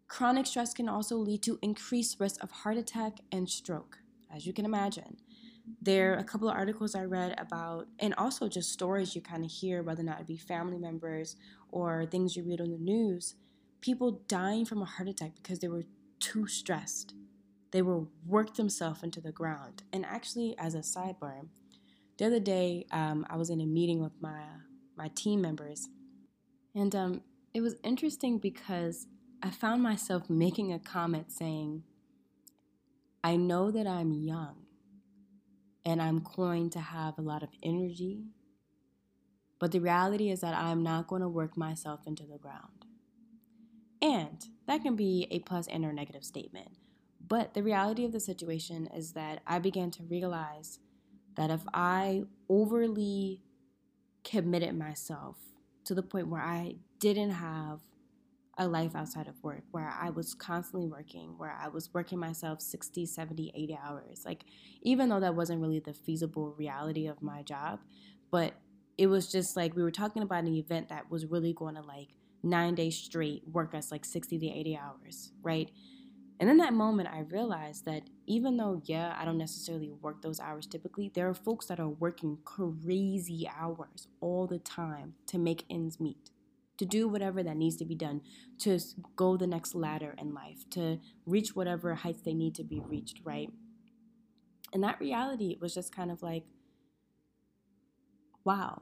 Chronic 0.08 0.46
stress 0.46 0.74
can 0.74 0.88
also 0.88 1.16
lead 1.16 1.42
to 1.44 1.60
increased 1.62 2.18
risk 2.18 2.42
of 2.42 2.50
heart 2.50 2.78
attack 2.78 3.18
and 3.30 3.48
stroke, 3.48 3.98
as 4.34 4.44
you 4.44 4.52
can 4.52 4.64
imagine. 4.64 5.18
There 5.82 6.14
are 6.14 6.18
a 6.18 6.24
couple 6.24 6.48
of 6.48 6.56
articles 6.56 6.94
I 6.94 7.04
read 7.04 7.34
about, 7.38 7.86
and 7.98 8.14
also 8.14 8.48
just 8.48 8.72
stories 8.72 9.14
you 9.14 9.22
kind 9.22 9.44
of 9.44 9.50
hear, 9.50 9.82
whether 9.82 10.02
or 10.02 10.04
not 10.04 10.20
it 10.20 10.26
be 10.26 10.36
family 10.36 10.78
members 10.78 11.36
or 11.70 12.06
things 12.06 12.36
you 12.36 12.44
read 12.44 12.60
on 12.60 12.70
the 12.70 12.78
news, 12.78 13.34
people 13.80 14.22
dying 14.28 14.64
from 14.64 14.82
a 14.82 14.84
heart 14.84 15.08
attack 15.08 15.32
because 15.36 15.58
they 15.60 15.68
were 15.68 15.84
too 16.18 16.46
stressed. 16.46 17.14
They 17.72 17.82
were 17.82 18.04
worked 18.26 18.56
themselves 18.56 19.02
into 19.02 19.20
the 19.20 19.32
ground. 19.32 19.82
And 19.92 20.04
actually, 20.04 20.56
as 20.58 20.74
a 20.74 20.78
sidebar, 20.80 21.46
the 22.18 22.26
other 22.26 22.40
day 22.40 22.86
um, 22.90 23.26
I 23.30 23.36
was 23.36 23.48
in 23.50 23.60
a 23.60 23.66
meeting 23.66 24.02
with 24.02 24.12
my 24.20 24.42
my 24.96 25.08
team 25.14 25.40
members, 25.40 25.88
and 26.74 26.94
um, 26.94 27.22
it 27.54 27.62
was 27.62 27.76
interesting 27.82 28.38
because 28.38 29.06
I 29.42 29.48
found 29.48 29.82
myself 29.82 30.28
making 30.28 30.72
a 30.72 30.78
comment 30.78 31.32
saying, 31.32 31.84
"I 33.24 33.36
know 33.36 33.70
that 33.70 33.86
I'm 33.86 34.12
young, 34.12 34.59
and 35.84 36.00
I'm 36.00 36.26
going 36.36 36.70
to 36.70 36.80
have 36.80 37.18
a 37.18 37.22
lot 37.22 37.42
of 37.42 37.50
energy. 37.62 38.24
But 39.58 39.72
the 39.72 39.80
reality 39.80 40.30
is 40.30 40.40
that 40.40 40.54
I'm 40.54 40.82
not 40.82 41.06
going 41.06 41.22
to 41.22 41.28
work 41.28 41.56
myself 41.56 42.00
into 42.06 42.24
the 42.24 42.38
ground. 42.38 42.86
And 44.02 44.44
that 44.66 44.82
can 44.82 44.96
be 44.96 45.26
a 45.30 45.40
plus 45.40 45.66
and 45.66 45.84
or 45.84 45.92
negative 45.92 46.24
statement. 46.24 46.68
But 47.26 47.54
the 47.54 47.62
reality 47.62 48.04
of 48.04 48.12
the 48.12 48.20
situation 48.20 48.88
is 48.94 49.12
that 49.12 49.42
I 49.46 49.58
began 49.58 49.90
to 49.92 50.02
realize 50.02 50.78
that 51.36 51.50
if 51.50 51.60
I 51.72 52.24
overly 52.48 53.42
committed 54.24 54.76
myself 54.76 55.36
to 55.84 55.94
the 55.94 56.02
point 56.02 56.28
where 56.28 56.42
I 56.42 56.76
didn't 56.98 57.30
have 57.30 57.80
a 58.60 58.68
life 58.68 58.94
outside 58.94 59.26
of 59.26 59.42
work 59.42 59.62
where 59.70 59.90
I 59.98 60.10
was 60.10 60.34
constantly 60.34 60.86
working, 60.86 61.34
where 61.38 61.56
I 61.58 61.68
was 61.68 61.92
working 61.94 62.18
myself 62.18 62.60
60, 62.60 63.06
70, 63.06 63.52
80 63.54 63.78
hours. 63.82 64.22
Like, 64.26 64.44
even 64.82 65.08
though 65.08 65.18
that 65.18 65.34
wasn't 65.34 65.62
really 65.62 65.80
the 65.80 65.94
feasible 65.94 66.54
reality 66.58 67.06
of 67.06 67.22
my 67.22 67.42
job, 67.42 67.80
but 68.30 68.52
it 68.98 69.06
was 69.06 69.32
just 69.32 69.56
like 69.56 69.74
we 69.74 69.82
were 69.82 69.90
talking 69.90 70.22
about 70.22 70.44
an 70.44 70.54
event 70.54 70.90
that 70.90 71.10
was 71.10 71.24
really 71.24 71.54
going 71.54 71.74
to 71.74 71.80
like 71.80 72.08
nine 72.42 72.74
days 72.74 72.96
straight 72.96 73.42
work 73.50 73.74
us 73.74 73.90
like 73.90 74.04
60 74.04 74.38
to 74.38 74.46
80 74.46 74.76
hours, 74.76 75.32
right? 75.42 75.70
And 76.38 76.50
in 76.50 76.58
that 76.58 76.74
moment, 76.74 77.08
I 77.10 77.20
realized 77.20 77.86
that 77.86 78.02
even 78.26 78.58
though, 78.58 78.82
yeah, 78.84 79.16
I 79.18 79.24
don't 79.24 79.38
necessarily 79.38 79.90
work 79.90 80.20
those 80.20 80.38
hours 80.38 80.66
typically, 80.66 81.10
there 81.14 81.28
are 81.30 81.34
folks 81.34 81.64
that 81.66 81.80
are 81.80 81.88
working 81.88 82.36
crazy 82.44 83.48
hours 83.58 84.08
all 84.20 84.46
the 84.46 84.58
time 84.58 85.14
to 85.28 85.38
make 85.38 85.64
ends 85.70 85.98
meet 85.98 86.30
to 86.80 86.86
do 86.86 87.06
whatever 87.06 87.42
that 87.42 87.58
needs 87.58 87.76
to 87.76 87.84
be 87.84 87.94
done 87.94 88.22
to 88.58 88.80
go 89.14 89.36
the 89.36 89.46
next 89.46 89.74
ladder 89.74 90.14
in 90.16 90.32
life, 90.32 90.64
to 90.70 90.98
reach 91.26 91.54
whatever 91.54 91.94
heights 91.94 92.22
they 92.22 92.32
need 92.32 92.54
to 92.54 92.64
be 92.64 92.80
reached, 92.80 93.20
right? 93.22 93.50
And 94.72 94.82
that 94.82 94.98
reality 94.98 95.58
was 95.60 95.74
just 95.74 95.94
kind 95.94 96.10
of 96.10 96.22
like, 96.22 96.44
wow, 98.46 98.80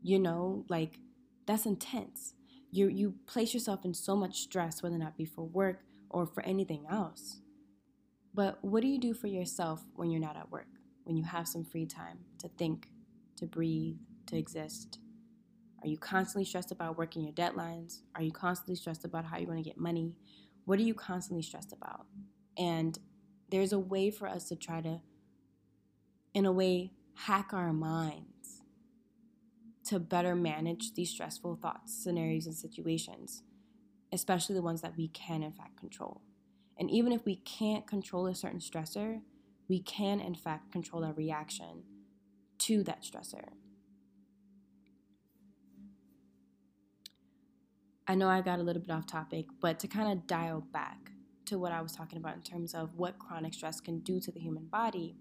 you 0.00 0.20
know, 0.20 0.64
like 0.68 1.00
that's 1.44 1.66
intense. 1.66 2.34
You 2.70 2.86
you 2.86 3.14
place 3.26 3.52
yourself 3.52 3.84
in 3.84 3.94
so 3.94 4.14
much 4.14 4.42
stress, 4.42 4.80
whether 4.80 4.96
not 4.96 5.16
be 5.16 5.24
for 5.24 5.42
work 5.42 5.80
or 6.10 6.26
for 6.26 6.44
anything 6.44 6.86
else. 6.88 7.40
But 8.32 8.64
what 8.64 8.80
do 8.80 8.86
you 8.86 9.00
do 9.00 9.12
for 9.12 9.26
yourself 9.26 9.82
when 9.96 10.12
you're 10.12 10.20
not 10.20 10.36
at 10.36 10.52
work? 10.52 10.68
When 11.02 11.16
you 11.16 11.24
have 11.24 11.48
some 11.48 11.64
free 11.64 11.86
time 11.86 12.18
to 12.38 12.46
think, 12.46 12.86
to 13.38 13.46
breathe, 13.46 13.96
to 14.26 14.36
exist? 14.36 15.00
Are 15.84 15.86
you 15.86 15.98
constantly 15.98 16.46
stressed 16.46 16.72
about 16.72 16.96
working 16.96 17.22
your 17.22 17.34
deadlines? 17.34 18.00
Are 18.14 18.22
you 18.22 18.32
constantly 18.32 18.74
stressed 18.74 19.04
about 19.04 19.26
how 19.26 19.36
you're 19.36 19.46
going 19.46 19.62
to 19.62 19.68
get 19.68 19.76
money? 19.76 20.14
What 20.64 20.78
are 20.78 20.82
you 20.82 20.94
constantly 20.94 21.42
stressed 21.42 21.74
about? 21.74 22.06
And 22.56 22.98
there's 23.50 23.74
a 23.74 23.78
way 23.78 24.10
for 24.10 24.26
us 24.26 24.48
to 24.48 24.56
try 24.56 24.80
to, 24.80 25.02
in 26.32 26.46
a 26.46 26.52
way, 26.52 26.92
hack 27.14 27.50
our 27.52 27.74
minds 27.74 28.62
to 29.88 29.98
better 29.98 30.34
manage 30.34 30.94
these 30.94 31.10
stressful 31.10 31.56
thoughts, 31.56 31.92
scenarios, 32.02 32.46
and 32.46 32.54
situations, 32.56 33.42
especially 34.10 34.54
the 34.54 34.62
ones 34.62 34.80
that 34.80 34.96
we 34.96 35.08
can, 35.08 35.42
in 35.42 35.52
fact, 35.52 35.76
control. 35.76 36.22
And 36.78 36.90
even 36.90 37.12
if 37.12 37.26
we 37.26 37.36
can't 37.36 37.86
control 37.86 38.26
a 38.26 38.34
certain 38.34 38.60
stressor, 38.60 39.20
we 39.68 39.80
can, 39.80 40.18
in 40.18 40.34
fact, 40.34 40.72
control 40.72 41.04
our 41.04 41.12
reaction 41.12 41.82
to 42.60 42.82
that 42.84 43.02
stressor. 43.02 43.50
I 48.06 48.14
know 48.14 48.28
I 48.28 48.42
got 48.42 48.58
a 48.58 48.62
little 48.62 48.82
bit 48.82 48.90
off 48.90 49.06
topic, 49.06 49.46
but 49.60 49.78
to 49.80 49.88
kind 49.88 50.12
of 50.12 50.26
dial 50.26 50.60
back 50.60 51.12
to 51.46 51.58
what 51.58 51.72
I 51.72 51.80
was 51.80 51.92
talking 51.92 52.18
about 52.18 52.34
in 52.34 52.42
terms 52.42 52.74
of 52.74 52.94
what 52.96 53.18
chronic 53.18 53.54
stress 53.54 53.80
can 53.80 54.00
do 54.00 54.20
to 54.20 54.30
the 54.30 54.40
human 54.40 54.66
body, 54.66 55.16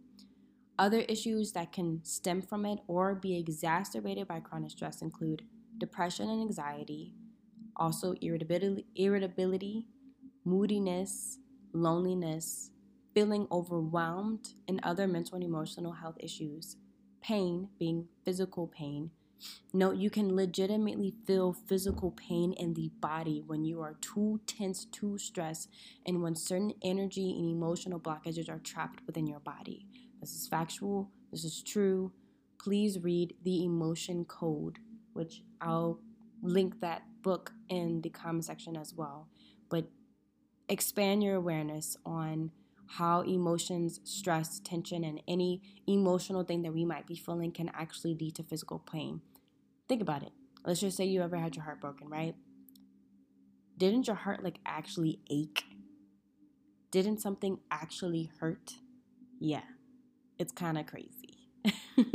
other 0.77 0.99
issues 0.99 1.53
that 1.53 1.71
can 1.71 2.03
stem 2.03 2.41
from 2.41 2.65
it 2.65 2.79
or 2.87 3.15
be 3.15 3.37
exacerbated 3.37 4.27
by 4.27 4.39
chronic 4.41 4.71
stress 4.71 5.01
include 5.01 5.43
depression 5.77 6.29
and 6.29 6.41
anxiety, 6.41 7.13
also 7.77 8.15
irritability, 8.21 8.85
irritability 8.95 9.87
moodiness, 10.45 11.39
loneliness, 11.73 12.71
feeling 13.13 13.47
overwhelmed, 13.51 14.49
and 14.67 14.79
other 14.83 15.07
mental 15.07 15.35
and 15.35 15.43
emotional 15.43 15.93
health 15.93 16.17
issues, 16.19 16.77
pain 17.21 17.69
being 17.79 18.07
physical 18.25 18.67
pain 18.67 19.11
no, 19.73 19.91
you 19.91 20.09
can 20.09 20.35
legitimately 20.35 21.13
feel 21.25 21.53
physical 21.53 22.11
pain 22.11 22.53
in 22.53 22.73
the 22.73 22.91
body 22.99 23.43
when 23.45 23.65
you 23.65 23.81
are 23.81 23.95
too 24.01 24.39
tense, 24.45 24.85
too 24.85 25.17
stressed, 25.17 25.69
and 26.05 26.21
when 26.21 26.35
certain 26.35 26.73
energy 26.83 27.35
and 27.37 27.49
emotional 27.49 27.99
blockages 27.99 28.49
are 28.49 28.59
trapped 28.59 29.01
within 29.07 29.27
your 29.27 29.39
body. 29.39 29.87
This 30.21 30.33
is 30.33 30.47
factual, 30.47 31.09
this 31.31 31.43
is 31.43 31.61
true. 31.63 32.11
Please 32.59 32.99
read 32.99 33.35
The 33.43 33.65
Emotion 33.65 34.25
Code, 34.25 34.79
which 35.13 35.41
I'll 35.59 35.99
link 36.41 36.79
that 36.81 37.03
book 37.21 37.51
in 37.69 38.01
the 38.01 38.09
comment 38.09 38.45
section 38.45 38.77
as 38.77 38.93
well. 38.93 39.27
But 39.69 39.89
expand 40.69 41.23
your 41.23 41.35
awareness 41.35 41.97
on 42.05 42.51
how 42.87 43.21
emotions, 43.21 43.99
stress, 44.03 44.59
tension, 44.59 45.03
and 45.03 45.21
any 45.27 45.61
emotional 45.87 46.43
thing 46.43 46.61
that 46.61 46.73
we 46.73 46.85
might 46.85 47.07
be 47.07 47.15
feeling 47.15 47.51
can 47.51 47.69
actually 47.73 48.13
lead 48.13 48.35
to 48.35 48.43
physical 48.43 48.79
pain. 48.79 49.21
Think 49.87 50.01
about 50.01 50.23
it. 50.23 50.31
Let's 50.65 50.79
just 50.79 50.97
say 50.97 51.05
you 51.05 51.21
ever 51.21 51.37
had 51.37 51.55
your 51.55 51.65
heart 51.65 51.81
broken, 51.81 52.07
right? 52.09 52.35
Didn't 53.77 54.07
your 54.07 54.15
heart 54.15 54.43
like 54.43 54.59
actually 54.65 55.19
ache? 55.29 55.63
Didn't 56.91 57.19
something 57.19 57.59
actually 57.71 58.31
hurt? 58.39 58.73
Yeah. 59.39 59.63
it's 60.39 60.51
kind 60.53 60.77
of 60.77 60.85
crazy. 60.85 61.49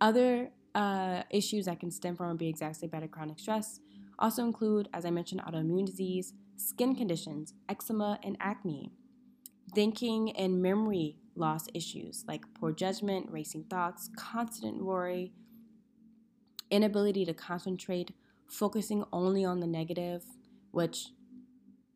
Other 0.00 0.50
uh, 0.74 1.22
issues 1.30 1.66
that 1.66 1.80
can 1.80 1.90
stem 1.90 2.16
from 2.16 2.30
or 2.30 2.34
be 2.34 2.48
exacerbated 2.48 3.10
by 3.10 3.16
chronic 3.16 3.38
stress 3.38 3.80
also 4.18 4.44
include, 4.44 4.88
as 4.92 5.04
I 5.04 5.10
mentioned, 5.10 5.42
autoimmune 5.42 5.86
disease, 5.86 6.34
skin 6.56 6.94
conditions, 6.94 7.54
eczema, 7.68 8.18
and 8.22 8.36
acne, 8.40 8.92
thinking 9.74 10.36
and 10.36 10.62
memory 10.62 11.16
loss 11.34 11.66
issues 11.74 12.24
like 12.28 12.42
poor 12.54 12.72
judgment, 12.72 13.30
racing 13.30 13.64
thoughts, 13.70 14.10
constant 14.16 14.84
worry, 14.84 15.32
inability 16.72 17.24
to 17.26 17.34
concentrate, 17.34 18.12
focusing 18.48 19.04
only 19.12 19.44
on 19.44 19.60
the 19.60 19.66
negative, 19.66 20.24
which 20.72 21.10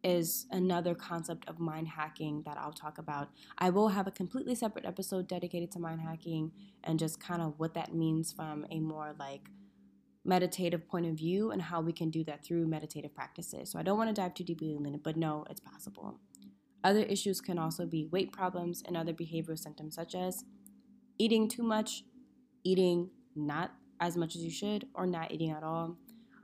is 0.05 0.47
another 0.53 0.95
concept 0.95 1.49
of 1.49 1.59
mind 1.59 1.89
hacking 1.89 2.43
that 2.45 2.57
I'll 2.57 2.73
talk 2.73 2.99
about. 2.99 3.31
I 3.59 3.71
will 3.71 3.89
have 3.89 4.07
a 4.07 4.13
completely 4.13 4.55
separate 4.55 4.85
episode 4.85 5.27
dedicated 5.27 5.73
to 5.73 5.81
mind 5.81 6.01
hacking 6.03 6.53
and 6.85 6.99
just 6.99 7.19
kind 7.19 7.43
of 7.43 7.55
what 7.59 7.75
that 7.75 7.93
means 7.93 8.33
from 8.33 8.67
a 8.71 8.79
more 8.79 9.17
like 9.19 9.49
meditative 10.25 10.87
point 10.87 11.07
of 11.07 11.15
view 11.15 11.51
and 11.51 11.63
how 11.63 11.81
we 11.81 11.93
can 11.93 12.11
do 12.11 12.23
that 12.25 12.45
through 12.45 12.67
meditative 12.67 13.15
practices. 13.15 13.71
So 13.71 13.79
I 13.79 13.83
don't 13.83 13.99
want 13.99 14.15
to 14.15 14.21
dive 14.21 14.35
too 14.35 14.45
deeply 14.45 14.77
in 14.77 14.87
it, 14.87 15.03
but 15.03 15.17
no, 15.17 15.45
it's 15.51 15.61
possible. 15.61 16.21
Other 16.85 17.03
issues 17.03 17.41
can 17.41 17.59
also 17.59 17.87
be 17.87 18.05
weight 18.13 18.33
problems 18.33 18.83
and 18.87 18.97
other 18.97 19.13
behavioral 19.13 19.59
symptoms 19.59 19.95
such 19.95 20.15
as 20.15 20.45
eating 21.19 21.49
too 21.49 21.63
much, 21.63 22.05
eating 22.63 23.11
not 23.35 23.73
as 24.01 24.17
much 24.17 24.37
as 24.37 24.43
you 24.43 24.51
should, 24.51 24.87
or 24.95 25.07
not 25.07 25.33
eating 25.33 25.51
at 25.51 25.63
all. 25.63 25.97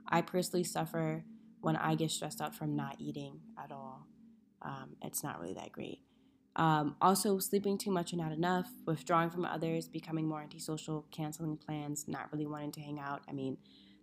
I 0.07 0.21
personally 0.21 0.63
suffer 0.63 1.23
when 1.61 1.75
I 1.75 1.95
get 1.95 2.11
stressed 2.11 2.41
out 2.41 2.53
from 2.55 2.75
not 2.75 2.97
eating 2.99 3.39
at 3.61 3.71
all. 3.71 4.07
Um, 4.61 4.95
it's 5.01 5.23
not 5.23 5.39
really 5.39 5.53
that 5.53 5.71
great. 5.71 5.99
Um, 6.55 6.95
also, 7.01 7.39
sleeping 7.39 7.77
too 7.77 7.91
much 7.91 8.13
or 8.13 8.17
not 8.17 8.31
enough, 8.31 8.69
withdrawing 8.85 9.29
from 9.29 9.45
others, 9.45 9.87
becoming 9.87 10.27
more 10.27 10.41
antisocial, 10.41 11.05
canceling 11.11 11.57
plans, 11.57 12.05
not 12.07 12.31
really 12.31 12.45
wanting 12.45 12.71
to 12.73 12.81
hang 12.81 12.99
out. 12.99 13.21
I 13.27 13.31
mean, 13.31 13.57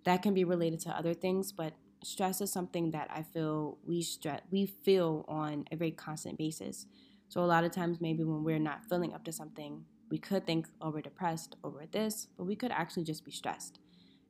that 0.04 0.22
can 0.22 0.34
be 0.34 0.44
related 0.44 0.80
to 0.80 0.90
other 0.90 1.14
things, 1.14 1.52
but 1.52 1.74
stress 2.02 2.40
is 2.40 2.50
something 2.50 2.90
that 2.90 3.08
I 3.14 3.22
feel 3.22 3.78
we 3.86 4.02
stress 4.02 4.40
we 4.50 4.66
feel 4.66 5.24
on 5.28 5.66
a 5.70 5.76
very 5.76 5.90
constant 5.90 6.38
basis. 6.38 6.86
So 7.28 7.42
a 7.42 7.46
lot 7.46 7.62
of 7.62 7.70
times, 7.70 8.00
maybe 8.00 8.24
when 8.24 8.42
we're 8.42 8.58
not 8.58 8.84
feeling 8.88 9.14
up 9.14 9.24
to 9.24 9.32
something, 9.32 9.84
we 10.10 10.18
could 10.18 10.46
think, 10.46 10.66
oh, 10.80 10.90
we're 10.90 11.02
depressed 11.02 11.56
over 11.62 11.84
this, 11.90 12.28
but 12.36 12.44
we 12.44 12.56
could 12.56 12.72
actually 12.72 13.04
just 13.04 13.24
be 13.24 13.30
stressed. 13.30 13.78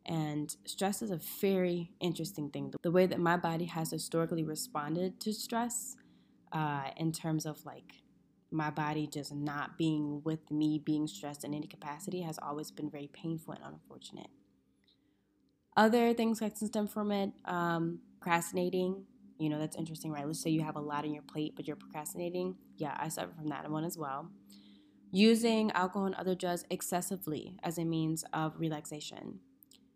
And 0.07 0.55
stress 0.65 1.03
is 1.03 1.11
a 1.11 1.21
very 1.41 1.93
interesting 2.01 2.51
thing. 2.51 2.73
The 2.83 2.91
way 2.91 3.07
that 3.07 3.21
my 3.21 3.37
body 3.37 3.67
has 3.67 3.91
historically 3.91 4.45
responded 4.45 5.21
to 5.21 5.33
stress, 5.33 5.97
uh, 6.53 6.91
in 6.97 7.13
terms 7.13 7.47
of 7.47 7.65
like 7.65 8.03
my 8.51 8.71
body 8.71 9.07
just 9.07 9.33
not 9.33 9.79
being 9.79 10.21
with 10.25 10.51
me 10.51 10.79
being 10.79 11.07
stressed 11.07 11.45
in 11.45 11.55
any 11.55 11.67
capacity 11.67 12.23
has 12.23 12.39
always 12.43 12.71
been 12.71 12.91
very 12.91 13.09
painful 13.13 13.55
and 13.55 13.63
unfortunate. 13.65 14.29
Other 15.77 16.13
things 16.15 16.41
that 16.41 16.59
can 16.59 16.67
stem 16.67 16.89
from 16.89 17.13
it, 17.13 17.31
um, 17.45 18.01
procrastinating. 18.21 19.05
You 19.39 19.49
know, 19.49 19.59
that's 19.59 19.77
interesting, 19.77 20.11
right? 20.11 20.27
Let's 20.27 20.43
say 20.43 20.51
you 20.51 20.63
have 20.63 20.77
a 20.77 20.81
lot 20.81 21.05
on 21.05 21.15
your 21.15 21.23
plate, 21.23 21.55
but 21.57 21.67
you're 21.67 21.77
procrastinating. 21.77 22.57
Yeah, 22.77 22.95
I 22.99 23.09
suffer 23.09 23.33
from 23.37 23.49
that 23.49 23.71
one 23.71 23.85
as 23.85 23.97
well. 23.97 24.29
Using 25.13 25.73
alcohol 25.73 26.07
and 26.07 26.15
other 26.15 26.35
drugs 26.35 26.65
excessively 26.71 27.59
as 27.63 27.79
a 27.79 27.85
means 27.85 28.25
of 28.33 28.59
relaxation. 28.59 29.41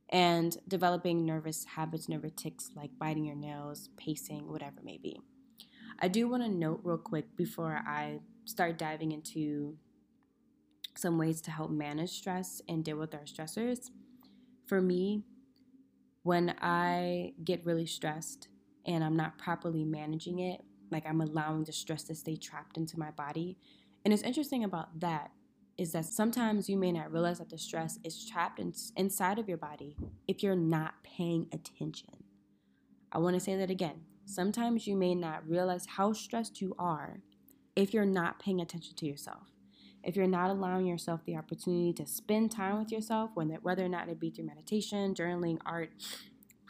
And 0.09 0.57
developing 0.69 1.25
nervous 1.25 1.65
habits, 1.65 2.09
nervous 2.09 2.33
tics 2.37 2.71
like 2.75 2.91
biting 2.99 3.25
your 3.25 3.37
nails, 3.37 3.91
pacing, 3.97 4.51
whatever 4.51 4.79
it 4.79 4.85
may 4.85 4.99
be. 4.99 5.21
I 6.01 6.09
do 6.09 6.29
want 6.29 6.43
to 6.43 6.49
note 6.49 6.81
real 6.83 6.99
quick 6.99 7.37
before 7.37 7.81
I 7.87 8.21
start 8.45 8.79
diving 8.79 9.13
into 9.13 9.77
some 10.97 11.19
ways 11.19 11.41
to 11.43 11.51
help 11.51 11.71
manage 11.71 12.11
stress 12.11 12.61
and 12.69 12.85
deal 12.85 12.97
with 12.97 13.15
our 13.15 13.23
stressors. 13.23 13.91
For 14.67 14.81
me, 14.81 15.23
when 16.23 16.55
I 16.61 17.35
get 17.45 17.65
really 17.65 17.87
stressed 17.87 18.49
and 18.87 19.05
I'm 19.05 19.17
not 19.17 19.39
properly 19.39 19.85
managing 19.85 20.41
it, 20.41 20.63
like 20.91 21.07
I'm 21.07 21.21
allowing 21.21 21.65
the 21.65 21.73
stress 21.73 22.03
to 22.05 22.15
stay 22.15 22.37
trapped 22.37 22.77
into 22.77 22.99
my 22.99 23.11
body. 23.11 23.59
And 24.05 24.13
it's 24.13 24.23
interesting 24.23 24.65
about 24.65 25.01
that 25.01 25.31
is 25.77 25.93
that 25.93 26.05
sometimes 26.05 26.69
you 26.69 26.77
may 26.77 26.93
not 26.93 27.11
realize 27.11 27.39
that 27.39 27.51
the 27.51 27.59
stress 27.59 27.99
is 28.05 28.29
trapped 28.29 28.61
in, 28.61 28.73
inside 28.97 29.39
of 29.39 29.49
your 29.49 29.57
body 29.59 29.97
if 30.29 30.43
you're 30.43 30.55
not 30.55 31.03
paying 31.03 31.49
attention. 31.53 32.23
I 33.11 33.19
want 33.19 33.35
to 33.35 33.41
say 33.41 33.57
that 33.57 33.71
again. 33.71 34.03
Sometimes 34.27 34.87
you 34.87 34.97
may 34.97 35.15
not 35.15 35.49
realize 35.49 35.87
how 35.87 36.13
stressed 36.13 36.61
you 36.61 36.75
are 36.79 37.21
if 37.77 37.93
you're 37.93 38.07
not 38.07 38.39
paying 38.39 38.61
attention 38.61 38.95
to 38.97 39.07
yourself. 39.07 39.49
If 40.03 40.17
you're 40.17 40.27
not 40.27 40.51
allowing 40.51 40.87
yourself 40.87 41.25
the 41.25 41.37
opportunity 41.37 41.93
to 41.95 42.07
spend 42.07 42.53
time 42.53 42.79
with 42.79 42.93
yourself, 42.93 43.31
whether 43.35 43.85
or 43.85 43.89
not 43.89 44.09
it 44.09 44.21
be 44.21 44.31
through 44.31 44.47
meditation, 44.47 45.15
journaling, 45.15 45.59
art, 45.65 45.91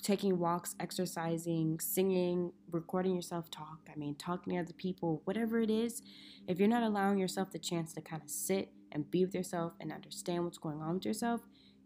taking 0.05 0.39
walks, 0.39 0.77
exercising, 0.79 1.81
singing, 1.81 2.53
recording 2.71 3.15
yourself 3.15 3.51
talk, 3.51 3.79
I 3.91 3.97
mean, 3.97 4.15
talking 4.17 4.53
to 4.53 4.61
other 4.61 4.75
people, 4.75 5.23
whatever 5.25 5.61
it 5.61 5.71
is, 5.71 6.03
if 6.47 6.59
you're 6.59 6.69
not 6.69 6.83
allowing 6.83 7.19
yourself 7.19 7.51
the 7.51 7.59
chance 7.59 7.95
to 7.95 8.03
kind 8.03 8.23
of 8.23 8.29
sit 8.29 8.71
and 8.93 9.11
be 9.11 9.25
with 9.25 9.35
yourself 9.35 9.73
and 9.81 9.91
understand 9.91 10.45
what's 10.45 10.59
going 10.59 10.83
on 10.83 10.97
with 10.97 11.07
yourself, 11.07 11.41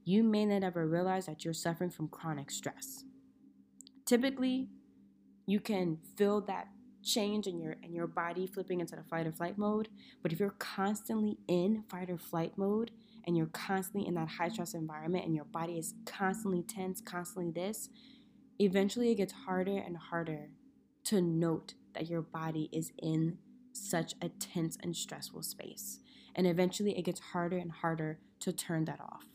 you 0.04 0.24
may 0.24 0.44
not 0.44 0.64
ever 0.64 0.88
realize 0.88 1.26
that 1.26 1.44
you're 1.44 1.54
suffering 1.54 1.90
from 1.90 2.08
chronic 2.08 2.50
stress. 2.50 3.04
Typically, 4.04 4.68
you 5.46 5.60
can 5.60 5.98
feel 6.16 6.40
that 6.40 6.66
change 7.04 7.46
in 7.46 7.60
your 7.60 7.76
in 7.82 7.94
your 7.94 8.06
body 8.06 8.46
flipping 8.46 8.80
into 8.80 8.96
the 8.96 9.04
fight 9.04 9.26
or 9.26 9.32
flight 9.32 9.56
mode. 9.56 9.88
But 10.22 10.32
if 10.32 10.40
you're 10.40 10.56
constantly 10.58 11.38
in 11.46 11.84
fight 11.88 12.10
or 12.10 12.18
flight 12.18 12.54
mode 12.56 12.90
and 13.28 13.36
you're 13.36 13.46
constantly 13.48 14.08
in 14.08 14.14
that 14.14 14.26
high 14.26 14.48
stress 14.48 14.72
environment 14.72 15.26
and 15.26 15.34
your 15.34 15.44
body 15.44 15.78
is 15.78 15.92
constantly 16.06 16.62
tense, 16.62 17.02
constantly 17.02 17.50
this, 17.52 17.90
eventually 18.58 19.10
it 19.10 19.16
gets 19.16 19.34
harder 19.34 19.76
and 19.76 19.98
harder 19.98 20.48
to 21.04 21.20
note 21.20 21.74
that 21.92 22.08
your 22.08 22.22
body 22.22 22.70
is 22.72 22.90
in 23.02 23.36
such 23.72 24.14
a 24.22 24.30
tense 24.30 24.78
and 24.82 24.96
stressful 24.96 25.42
space. 25.42 25.98
And 26.34 26.46
eventually 26.46 26.98
it 26.98 27.02
gets 27.02 27.20
harder 27.20 27.58
and 27.58 27.70
harder 27.70 28.18
to 28.40 28.50
turn 28.50 28.86
that 28.86 28.98
off. 28.98 29.26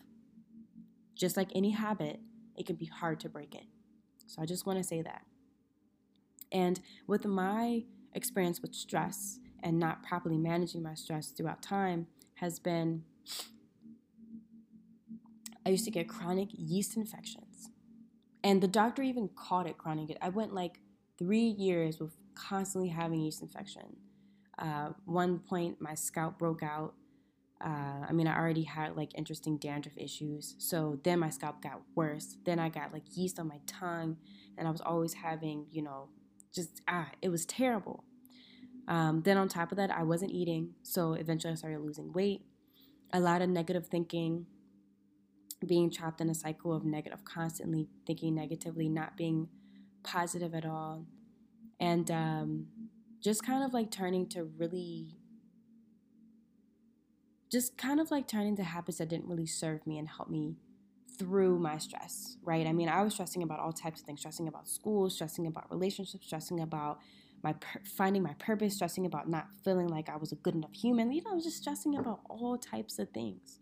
Just 1.13 1.37
like 1.37 1.49
any 1.53 1.69
habit, 1.69 2.19
it 2.57 2.65
can 2.65 2.77
be 2.77 2.87
hard 2.87 3.19
to 3.19 3.29
break 3.29 3.53
it. 3.53 3.65
So 4.25 4.41
I 4.41 4.47
just 4.47 4.65
want 4.65 4.79
to 4.79 4.83
say 4.83 5.03
that. 5.03 5.21
And 6.51 6.79
with 7.05 7.25
my 7.25 7.83
experience 8.13 8.59
with 8.59 8.73
stress 8.73 9.37
and 9.61 9.77
not 9.77 10.01
properly 10.01 10.39
managing 10.39 10.81
my 10.81 10.95
stress 10.95 11.27
throughout 11.27 11.61
time 11.61 12.07
has 12.35 12.57
been 12.57 13.03
I 15.65 15.69
used 15.69 15.85
to 15.85 15.91
get 15.91 16.09
chronic 16.09 16.49
yeast 16.51 16.97
infections. 16.97 17.69
And 18.43 18.61
the 18.61 18.67
doctor 18.67 19.01
even 19.01 19.29
called 19.35 19.67
it 19.67 19.77
chronic. 19.77 20.17
I 20.21 20.29
went 20.29 20.53
like 20.53 20.79
three 21.17 21.47
years 21.47 21.99
with 21.99 22.11
constantly 22.35 22.89
having 22.89 23.21
yeast 23.21 23.41
infection. 23.41 23.95
Uh, 24.57 24.89
one 25.05 25.39
point, 25.39 25.79
my 25.79 25.95
scalp 25.95 26.37
broke 26.37 26.63
out. 26.63 26.93
Uh, 27.63 28.05
I 28.07 28.11
mean, 28.11 28.27
I 28.27 28.37
already 28.37 28.63
had 28.63 28.97
like 28.97 29.11
interesting 29.15 29.57
dandruff 29.57 29.97
issues. 29.97 30.55
So 30.57 30.99
then 31.03 31.19
my 31.19 31.29
scalp 31.29 31.61
got 31.61 31.81
worse. 31.95 32.35
Then 32.45 32.59
I 32.59 32.67
got 32.67 32.91
like 32.91 33.03
yeast 33.13 33.39
on 33.39 33.47
my 33.47 33.59
tongue. 33.65 34.17
And 34.57 34.67
I 34.67 34.71
was 34.71 34.81
always 34.81 35.13
having, 35.13 35.67
you 35.71 35.81
know, 35.81 36.09
just 36.53 36.81
ah, 36.87 37.09
it 37.21 37.29
was 37.29 37.45
terrible. 37.45 38.03
Um, 38.87 39.21
then 39.21 39.37
on 39.37 39.47
top 39.47 39.71
of 39.71 39.77
that, 39.77 39.91
I 39.91 40.03
wasn't 40.03 40.31
eating, 40.31 40.73
so 40.83 41.13
eventually 41.13 41.53
I 41.53 41.55
started 41.55 41.79
losing 41.79 42.11
weight. 42.11 42.41
A 43.13 43.19
lot 43.19 43.41
of 43.41 43.49
negative 43.49 43.87
thinking, 43.87 44.45
being 45.65 45.91
trapped 45.91 46.21
in 46.21 46.29
a 46.29 46.35
cycle 46.35 46.73
of 46.73 46.85
negative, 46.85 47.23
constantly 47.25 47.87
thinking 48.05 48.35
negatively, 48.35 48.89
not 48.89 49.17
being 49.17 49.47
positive 50.03 50.53
at 50.53 50.65
all, 50.65 51.05
and 51.79 52.09
um, 52.11 52.67
just 53.21 53.45
kind 53.45 53.63
of 53.63 53.73
like 53.73 53.91
turning 53.91 54.27
to 54.29 54.43
really, 54.43 55.17
just 57.51 57.77
kind 57.77 57.99
of 57.99 58.11
like 58.11 58.27
turning 58.27 58.55
to 58.57 58.63
habits 58.63 58.97
that 58.97 59.09
didn't 59.09 59.27
really 59.27 59.47
serve 59.47 59.85
me 59.87 59.97
and 59.97 60.07
help 60.09 60.29
me 60.29 60.55
through 61.17 61.59
my 61.59 61.77
stress, 61.77 62.37
right? 62.43 62.65
I 62.67 62.73
mean, 62.73 62.89
I 62.89 63.01
was 63.03 63.13
stressing 63.13 63.43
about 63.43 63.59
all 63.59 63.71
types 63.71 64.01
of 64.01 64.05
things, 64.05 64.19
stressing 64.19 64.47
about 64.47 64.67
school, 64.67 65.09
stressing 65.09 65.47
about 65.47 65.69
relationships, 65.69 66.25
stressing 66.25 66.59
about 66.59 66.99
my 67.43 67.53
finding 67.97 68.23
my 68.23 68.33
purpose, 68.39 68.75
stressing 68.75 69.05
about 69.05 69.29
not 69.29 69.47
feeling 69.63 69.87
like 69.87 70.09
I 70.09 70.15
was 70.15 70.31
a 70.31 70.35
good 70.35 70.55
enough 70.55 70.73
human. 70.73 71.11
You 71.11 71.23
know, 71.23 71.31
I 71.31 71.35
was 71.35 71.43
just 71.43 71.57
stressing 71.57 71.95
about 71.97 72.21
all 72.29 72.57
types 72.57 72.99
of 72.99 73.09
things. 73.09 73.59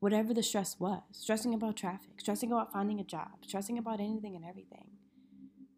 Whatever 0.00 0.34
the 0.34 0.42
stress 0.42 0.78
was, 0.78 1.02
stressing 1.12 1.54
about 1.54 1.76
traffic, 1.76 2.20
stressing 2.20 2.52
about 2.52 2.72
finding 2.72 3.00
a 3.00 3.04
job, 3.04 3.28
stressing 3.42 3.78
about 3.78 4.00
anything 4.00 4.36
and 4.36 4.44
everything. 4.44 4.90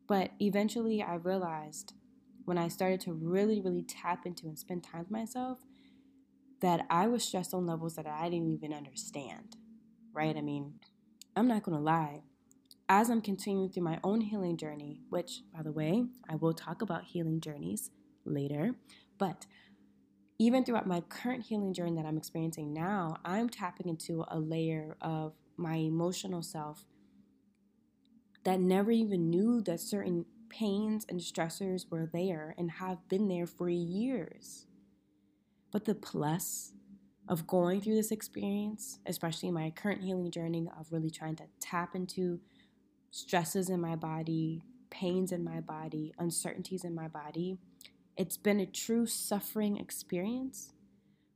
But 0.07 0.33
eventually 0.41 1.03
I 1.03 1.15
realized 1.15 1.95
when 2.45 2.59
I 2.59 2.69
started 2.69 3.01
to 3.03 3.13
really, 3.13 3.61
really 3.61 3.83
tap 3.83 4.27
into 4.27 4.47
and 4.47 4.59
spend 4.59 4.85
time 4.85 5.01
with 5.01 5.11
myself 5.11 5.59
that 6.61 6.87
I 6.91 7.07
was 7.07 7.23
stressed 7.23 7.55
on 7.55 7.67
levels 7.67 7.95
that 7.97 8.07
I 8.07 8.29
didn't 8.29 8.49
even 8.49 8.73
understand 8.73 9.57
right? 10.19 10.37
I 10.37 10.41
mean, 10.41 10.75
I'm 11.37 11.47
not 11.47 11.65
to 11.65 11.71
lie. 11.79 12.23
As 12.89 13.11
I'm 13.11 13.21
continuing 13.21 13.71
through 13.71 13.85
my 13.85 14.01
own 14.03 14.21
healing 14.21 14.57
journey, 14.57 15.03
which, 15.11 15.43
by 15.55 15.63
the 15.63 15.71
way, 15.71 16.07
I 16.29 16.35
will 16.35 16.55
talk 16.55 16.83
about 16.83 17.05
healing 17.05 17.41
journeys 17.41 17.91
later, 18.25 18.75
but 19.19 19.47
even 20.39 20.65
throughout 20.65 20.87
my 20.87 21.01
current 21.01 21.45
healing 21.47 21.75
journey 21.75 21.97
that 21.97 22.07
I'm 22.07 22.17
experiencing 22.17 22.73
now, 22.73 23.17
I'm 23.25 23.49
tapping 23.49 23.89
into 23.89 24.25
a 24.29 24.39
layer 24.39 24.97
of 25.01 25.35
my 25.57 25.77
emotional 25.77 26.43
self 26.43 26.85
that 28.45 28.61
never 28.61 28.91
even 28.91 29.31
knew 29.31 29.61
that 29.63 29.81
certain 29.81 30.25
pains 30.49 31.05
and 31.09 31.21
stressors 31.21 31.91
were 31.91 32.09
there 32.13 32.55
and 32.57 32.71
have 32.71 33.09
been 33.09 33.29
there 33.29 33.47
for 33.47 33.69
years. 33.69 34.67
But 35.73 35.85
the 35.85 35.95
plus 35.95 36.73
of 37.29 37.47
going 37.47 37.81
through 37.81 37.97
this 37.97 38.13
experience, 38.13 39.01
especially 39.07 39.51
my 39.51 39.71
current 39.71 40.03
healing 40.03 40.31
journey 40.31 40.71
of 40.79 40.93
really 40.93 41.11
trying 41.11 41.37
to 41.37 41.45
tap 41.61 41.95
into 41.95 42.41
stresses 43.11 43.69
in 43.69 43.81
my 43.81 43.97
body, 43.97 44.63
pains 44.89 45.33
in 45.33 45.45
my 45.45 45.61
body, 45.61 46.15
uncertainties 46.19 46.85
in 46.85 46.95
my 46.95 47.09
body, 47.09 47.59
it's 48.19 48.37
been 48.37 48.59
a 48.59 48.67
true 48.67 49.07
suffering 49.07 49.77
experience, 49.79 50.73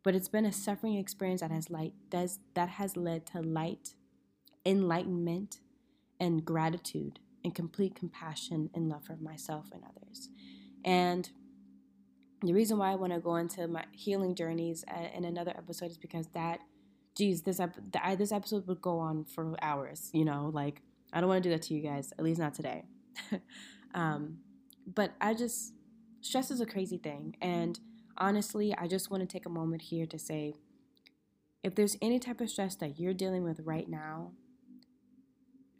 but 0.02 0.16
it's 0.16 0.28
been 0.28 0.44
a 0.44 0.52
suffering 0.52 0.96
experience 0.96 1.40
that 1.40 1.52
has 1.52 1.70
light 1.70 1.94
does 2.10 2.40
that 2.54 2.68
has 2.70 2.96
led 2.96 3.24
to 3.26 3.40
light, 3.40 3.94
enlightenment, 4.66 5.60
and 6.18 6.44
gratitude 6.44 7.20
and 7.44 7.54
complete 7.54 7.94
compassion 7.94 8.68
and 8.74 8.88
love 8.88 9.04
for 9.04 9.16
myself 9.16 9.66
and 9.72 9.82
others. 9.84 10.28
And 10.84 11.30
the 12.42 12.52
reason 12.52 12.78
why 12.78 12.90
I 12.90 12.96
want 12.96 13.12
to 13.12 13.20
go 13.20 13.36
into 13.36 13.68
my 13.68 13.84
healing 13.92 14.34
journeys 14.34 14.84
in 15.14 15.24
another 15.24 15.52
episode 15.56 15.92
is 15.92 15.98
because 15.98 16.26
that, 16.34 16.58
geez, 17.16 17.42
this 17.42 17.60
ep- 17.60 17.78
this 18.18 18.32
episode 18.32 18.66
would 18.66 18.82
go 18.82 18.98
on 18.98 19.24
for 19.24 19.54
hours. 19.62 20.10
You 20.12 20.24
know, 20.24 20.50
like 20.52 20.82
I 21.12 21.20
don't 21.20 21.28
want 21.28 21.44
to 21.44 21.48
do 21.48 21.54
that 21.54 21.62
to 21.62 21.74
you 21.74 21.80
guys, 21.80 22.12
at 22.18 22.24
least 22.24 22.40
not 22.40 22.54
today. 22.54 22.86
um, 23.94 24.38
but 24.84 25.12
I 25.20 25.34
just 25.34 25.74
stress 26.22 26.50
is 26.50 26.60
a 26.60 26.66
crazy 26.66 26.96
thing. 26.96 27.36
And 27.42 27.78
honestly, 28.16 28.74
I 28.76 28.86
just 28.88 29.10
want 29.10 29.22
to 29.22 29.26
take 29.26 29.44
a 29.44 29.50
moment 29.50 29.82
here 29.82 30.06
to 30.06 30.18
say 30.18 30.54
if 31.62 31.74
there's 31.74 31.96
any 32.00 32.18
type 32.18 32.40
of 32.40 32.50
stress 32.50 32.74
that 32.76 32.98
you're 32.98 33.14
dealing 33.14 33.44
with 33.44 33.60
right 33.60 33.88
now, 33.88 34.32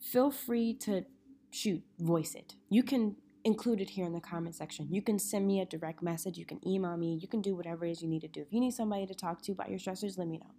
feel 0.01 0.31
free 0.31 0.75
to 0.75 1.05
shoot, 1.51 1.83
voice 1.99 2.35
it. 2.35 2.55
You 2.69 2.83
can 2.83 3.17
include 3.45 3.81
it 3.81 3.91
here 3.91 4.07
in 4.07 4.13
the 4.13 4.21
comment 4.21 4.55
section. 4.55 4.89
You 4.91 5.03
can 5.03 5.19
send 5.19 5.47
me 5.47 5.61
a 5.61 5.65
direct 5.65 6.03
message, 6.03 6.39
you 6.39 6.45
can 6.45 6.67
email 6.67 6.97
me, 6.97 7.19
you 7.21 7.27
can 7.27 7.41
do 7.41 7.57
whatever 7.57 7.85
it 7.85 7.91
is 7.91 8.03
you 8.03 8.09
need 8.09 8.21
to 8.21 8.29
do. 8.29 8.43
If 8.43 8.53
you 8.53 8.61
need 8.61 8.73
somebody 8.73 9.07
to 9.07 9.15
talk 9.15 9.43
to 9.43 9.53
about 9.53 9.71
your 9.71 9.79
stressors, 9.79 10.17
let 10.17 10.29
me 10.29 10.39
know. 10.39 10.53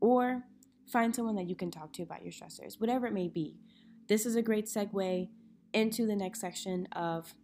Or 0.00 0.42
find 0.90 1.14
someone 1.14 1.36
that 1.36 1.48
you 1.48 1.54
can 1.54 1.70
talk 1.70 1.92
to 1.94 2.02
about 2.02 2.22
your 2.22 2.32
stressors, 2.32 2.80
whatever 2.80 3.06
it 3.06 3.12
may 3.12 3.28
be. 3.28 3.56
This 4.08 4.26
is 4.26 4.34
a 4.36 4.42
great 4.42 4.66
segue 4.66 5.28
into 5.72 6.06
the 6.06 6.16
next 6.16 6.40
section 6.40 6.86
of 6.92 7.34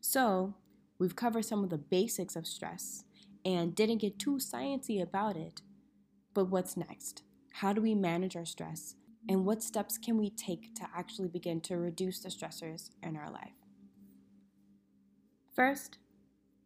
so 0.00 0.54
We've 0.98 1.16
covered 1.16 1.44
some 1.44 1.62
of 1.62 1.70
the 1.70 1.78
basics 1.78 2.34
of 2.36 2.46
stress 2.46 3.04
and 3.44 3.74
didn't 3.74 3.98
get 3.98 4.18
too 4.18 4.38
sciencey 4.38 5.00
about 5.00 5.36
it. 5.36 5.62
But 6.34 6.46
what's 6.46 6.76
next? 6.76 7.22
How 7.54 7.72
do 7.72 7.80
we 7.80 7.94
manage 7.94 8.36
our 8.36 8.44
stress? 8.44 8.96
And 9.28 9.44
what 9.44 9.62
steps 9.62 9.98
can 9.98 10.16
we 10.16 10.30
take 10.30 10.74
to 10.76 10.88
actually 10.96 11.28
begin 11.28 11.60
to 11.62 11.76
reduce 11.76 12.20
the 12.20 12.28
stressors 12.28 12.90
in 13.02 13.16
our 13.16 13.30
life? 13.30 13.52
First, 15.54 15.98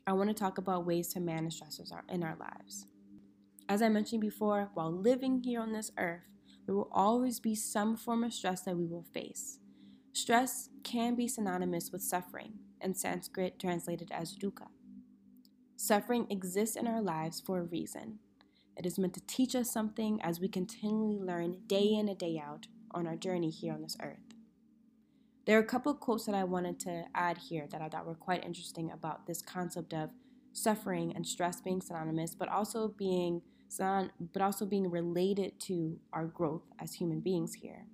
I 0.06 0.12
want 0.12 0.30
to 0.30 0.34
talk 0.34 0.58
about 0.58 0.86
ways 0.86 1.08
to 1.08 1.20
manage 1.20 1.60
stressors 1.60 1.92
in 2.08 2.22
our 2.22 2.36
lives. 2.36 2.86
As 3.68 3.80
I 3.82 3.88
mentioned 3.88 4.20
before, 4.20 4.70
while 4.74 4.92
living 4.92 5.42
here 5.42 5.60
on 5.60 5.72
this 5.72 5.92
earth, 5.96 6.22
there 6.66 6.74
will 6.74 6.90
always 6.92 7.40
be 7.40 7.54
some 7.54 7.96
form 7.96 8.24
of 8.24 8.32
stress 8.32 8.62
that 8.62 8.76
we 8.76 8.86
will 8.86 9.06
face. 9.14 9.58
Stress 10.12 10.68
can 10.84 11.14
be 11.14 11.26
synonymous 11.26 11.90
with 11.90 12.02
suffering, 12.02 12.54
in 12.82 12.94
Sanskrit 12.94 13.58
translated 13.58 14.10
as 14.12 14.36
dukkha. 14.36 14.68
Suffering 15.76 16.26
exists 16.30 16.76
in 16.76 16.86
our 16.86 17.02
lives 17.02 17.40
for 17.40 17.58
a 17.58 17.64
reason. 17.64 18.18
It 18.76 18.86
is 18.86 18.98
meant 18.98 19.14
to 19.14 19.26
teach 19.26 19.54
us 19.54 19.70
something 19.70 20.20
as 20.22 20.40
we 20.40 20.48
continually 20.48 21.18
learn 21.18 21.62
day 21.66 21.92
in 21.92 22.08
and 22.08 22.18
day 22.18 22.40
out 22.44 22.66
on 22.92 23.06
our 23.06 23.16
journey 23.16 23.50
here 23.50 23.72
on 23.72 23.82
this 23.82 23.96
earth. 24.02 24.34
There 25.44 25.58
are 25.58 25.62
a 25.62 25.66
couple 25.66 25.92
quotes 25.94 26.26
that 26.26 26.34
I 26.34 26.44
wanted 26.44 26.78
to 26.80 27.04
add 27.14 27.38
here 27.38 27.66
that 27.70 27.82
I 27.82 27.88
thought 27.88 28.06
were 28.06 28.14
quite 28.14 28.44
interesting 28.44 28.92
about 28.92 29.26
this 29.26 29.42
concept 29.42 29.92
of 29.92 30.10
suffering 30.52 31.12
and 31.16 31.26
stress 31.26 31.60
being 31.60 31.80
synonymous, 31.80 32.34
but 32.34 32.48
also 32.48 32.88
being 32.88 33.42
but 33.78 34.42
also 34.42 34.66
being 34.66 34.90
related 34.90 35.58
to 35.58 35.98
our 36.12 36.26
growth 36.26 36.62
as 36.78 36.92
human 36.92 37.20
beings 37.20 37.54
here. 37.54 37.86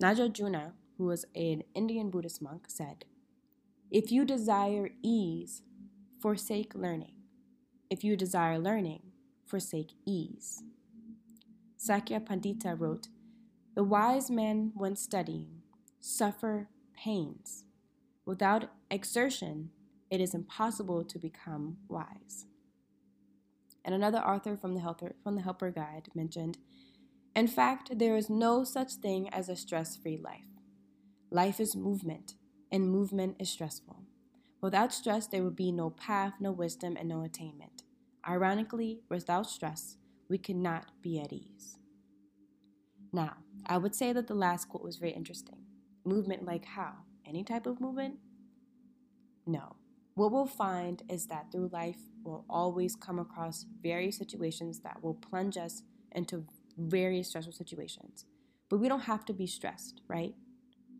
Nagarjuna, 0.00 0.72
who 1.02 1.08
was 1.08 1.24
an 1.34 1.64
Indian 1.74 2.10
Buddhist 2.10 2.40
monk, 2.40 2.66
said, 2.68 3.06
If 3.90 4.12
you 4.12 4.24
desire 4.24 4.90
ease, 5.02 5.62
forsake 6.20 6.76
learning. 6.76 7.14
If 7.90 8.04
you 8.04 8.16
desire 8.16 8.56
learning, 8.56 9.02
forsake 9.44 9.94
ease. 10.06 10.62
Sakya 11.76 12.20
Pandita 12.20 12.78
wrote, 12.78 13.08
The 13.74 13.82
wise 13.82 14.30
men, 14.30 14.70
when 14.76 14.94
studying, 14.94 15.62
suffer 16.00 16.68
pains. 16.96 17.64
Without 18.24 18.70
exertion, 18.88 19.70
it 20.08 20.20
is 20.20 20.34
impossible 20.34 21.02
to 21.02 21.18
become 21.18 21.78
wise. 21.88 22.46
And 23.84 23.92
another 23.92 24.20
author 24.20 24.56
from 24.56 24.74
the 24.74 24.80
Helper, 24.80 25.16
from 25.24 25.34
the 25.34 25.42
Helper 25.42 25.72
Guide 25.72 26.10
mentioned, 26.14 26.58
In 27.34 27.48
fact, 27.48 27.98
there 27.98 28.16
is 28.16 28.30
no 28.30 28.62
such 28.62 28.92
thing 28.92 29.28
as 29.30 29.48
a 29.48 29.56
stress 29.56 29.96
free 29.96 30.16
life. 30.16 30.51
Life 31.32 31.60
is 31.60 31.74
movement, 31.74 32.34
and 32.70 32.90
movement 32.90 33.36
is 33.38 33.48
stressful. 33.48 34.02
Without 34.60 34.92
stress, 34.92 35.26
there 35.26 35.42
would 35.42 35.56
be 35.56 35.72
no 35.72 35.88
path, 35.88 36.34
no 36.38 36.52
wisdom, 36.52 36.94
and 36.94 37.08
no 37.08 37.22
attainment. 37.22 37.84
Ironically, 38.28 39.00
without 39.08 39.48
stress, 39.48 39.96
we 40.28 40.36
cannot 40.36 40.90
be 41.00 41.18
at 41.18 41.32
ease. 41.32 41.78
Now, 43.14 43.38
I 43.64 43.78
would 43.78 43.94
say 43.94 44.12
that 44.12 44.26
the 44.26 44.34
last 44.34 44.68
quote 44.68 44.84
was 44.84 44.98
very 44.98 45.12
interesting. 45.12 45.56
Movement 46.04 46.44
like 46.44 46.66
how? 46.66 46.92
Any 47.26 47.44
type 47.44 47.64
of 47.64 47.80
movement? 47.80 48.16
No. 49.46 49.76
What 50.12 50.32
we'll 50.32 50.44
find 50.44 51.02
is 51.08 51.28
that 51.28 51.50
through 51.50 51.70
life, 51.72 52.10
we'll 52.22 52.44
always 52.50 52.94
come 52.94 53.18
across 53.18 53.64
various 53.82 54.18
situations 54.18 54.80
that 54.80 55.02
will 55.02 55.14
plunge 55.14 55.56
us 55.56 55.82
into 56.10 56.44
various 56.76 57.28
stressful 57.28 57.54
situations. 57.54 58.26
But 58.68 58.80
we 58.80 58.88
don't 58.90 59.00
have 59.00 59.24
to 59.24 59.32
be 59.32 59.46
stressed, 59.46 60.02
right? 60.08 60.34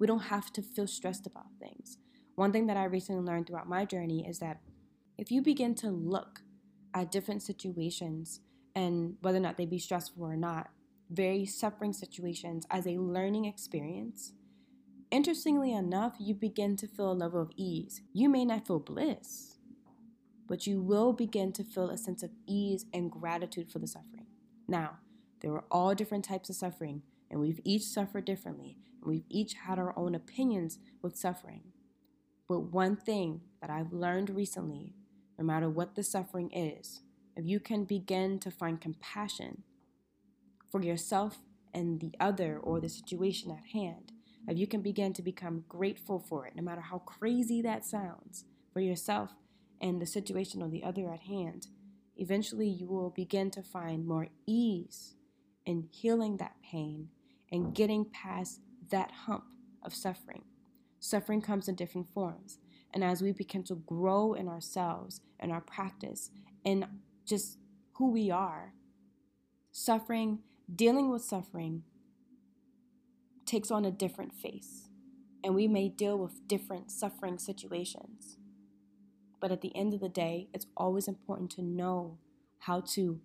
We 0.02 0.08
don't 0.08 0.18
have 0.18 0.52
to 0.54 0.62
feel 0.62 0.88
stressed 0.88 1.28
about 1.28 1.46
things. 1.60 1.98
One 2.34 2.50
thing 2.50 2.66
that 2.66 2.76
I 2.76 2.86
recently 2.86 3.22
learned 3.22 3.46
throughout 3.46 3.68
my 3.68 3.84
journey 3.84 4.26
is 4.28 4.40
that 4.40 4.58
if 5.16 5.30
you 5.30 5.40
begin 5.40 5.76
to 5.76 5.90
look 5.92 6.40
at 6.92 7.12
different 7.12 7.40
situations 7.40 8.40
and 8.74 9.14
whether 9.20 9.38
or 9.38 9.42
not 9.42 9.58
they 9.58 9.64
be 9.64 9.78
stressful 9.78 10.24
or 10.24 10.34
not, 10.34 10.70
very 11.08 11.46
suffering 11.46 11.92
situations 11.92 12.66
as 12.68 12.84
a 12.84 12.98
learning 12.98 13.44
experience, 13.44 14.32
interestingly 15.12 15.72
enough, 15.72 16.16
you 16.18 16.34
begin 16.34 16.74
to 16.78 16.88
feel 16.88 17.12
a 17.12 17.14
level 17.14 17.40
of 17.40 17.52
ease. 17.56 18.02
You 18.12 18.28
may 18.28 18.44
not 18.44 18.66
feel 18.66 18.80
bliss, 18.80 19.58
but 20.48 20.66
you 20.66 20.82
will 20.82 21.12
begin 21.12 21.52
to 21.52 21.62
feel 21.62 21.90
a 21.90 21.96
sense 21.96 22.24
of 22.24 22.30
ease 22.44 22.86
and 22.92 23.08
gratitude 23.08 23.70
for 23.70 23.78
the 23.78 23.86
suffering. 23.86 24.26
Now, 24.66 24.98
there 25.42 25.52
are 25.52 25.64
all 25.70 25.94
different 25.94 26.24
types 26.24 26.50
of 26.50 26.56
suffering, 26.56 27.02
and 27.30 27.38
we've 27.38 27.60
each 27.62 27.84
suffered 27.84 28.24
differently. 28.24 28.78
We've 29.04 29.24
each 29.28 29.54
had 29.54 29.78
our 29.78 29.96
own 29.98 30.14
opinions 30.14 30.78
with 31.02 31.16
suffering. 31.16 31.62
But 32.48 32.72
one 32.72 32.96
thing 32.96 33.42
that 33.60 33.70
I've 33.70 33.92
learned 33.92 34.30
recently, 34.30 34.94
no 35.38 35.44
matter 35.44 35.68
what 35.68 35.94
the 35.94 36.02
suffering 36.02 36.50
is, 36.52 37.02
if 37.36 37.46
you 37.46 37.60
can 37.60 37.84
begin 37.84 38.38
to 38.40 38.50
find 38.50 38.80
compassion 38.80 39.62
for 40.70 40.82
yourself 40.82 41.38
and 41.72 42.00
the 42.00 42.12
other 42.20 42.58
or 42.58 42.80
the 42.80 42.88
situation 42.88 43.50
at 43.50 43.72
hand, 43.72 44.12
if 44.48 44.58
you 44.58 44.66
can 44.66 44.82
begin 44.82 45.12
to 45.14 45.22
become 45.22 45.64
grateful 45.68 46.18
for 46.18 46.46
it, 46.46 46.54
no 46.56 46.62
matter 46.62 46.80
how 46.80 46.98
crazy 46.98 47.62
that 47.62 47.84
sounds, 47.84 48.44
for 48.72 48.80
yourself 48.80 49.30
and 49.80 50.00
the 50.00 50.06
situation 50.06 50.62
or 50.62 50.68
the 50.68 50.82
other 50.82 51.10
at 51.10 51.20
hand, 51.20 51.68
eventually 52.16 52.68
you 52.68 52.86
will 52.86 53.10
begin 53.10 53.50
to 53.50 53.62
find 53.62 54.06
more 54.06 54.28
ease 54.46 55.14
in 55.64 55.88
healing 55.90 56.36
that 56.38 56.56
pain 56.62 57.08
and 57.50 57.74
getting 57.74 58.04
past 58.04 58.60
that 58.92 59.10
hump 59.26 59.44
of 59.82 59.94
suffering. 59.94 60.44
Suffering 61.00 61.40
comes 61.40 61.66
in 61.66 61.74
different 61.74 62.08
forms. 62.14 62.58
And 62.94 63.02
as 63.02 63.22
we 63.22 63.32
begin 63.32 63.64
to 63.64 63.74
grow 63.74 64.34
in 64.34 64.46
ourselves 64.46 65.20
and 65.40 65.50
our 65.50 65.60
practice 65.60 66.30
and 66.64 66.86
just 67.24 67.58
who 67.94 68.12
we 68.12 68.30
are, 68.30 68.74
suffering, 69.72 70.40
dealing 70.72 71.10
with 71.10 71.24
suffering, 71.24 71.82
takes 73.46 73.70
on 73.70 73.84
a 73.84 73.90
different 73.90 74.32
face. 74.32 74.88
And 75.42 75.54
we 75.54 75.66
may 75.66 75.88
deal 75.88 76.16
with 76.16 76.46
different 76.46 76.90
suffering 76.92 77.38
situations. 77.38 78.36
But 79.40 79.50
at 79.50 79.60
the 79.60 79.74
end 79.74 79.92
of 79.92 80.00
the 80.00 80.08
day, 80.08 80.48
it's 80.54 80.66
always 80.76 81.08
important 81.08 81.50
to 81.52 81.62
know 81.62 82.18
how 82.60 82.80
to 82.92 83.20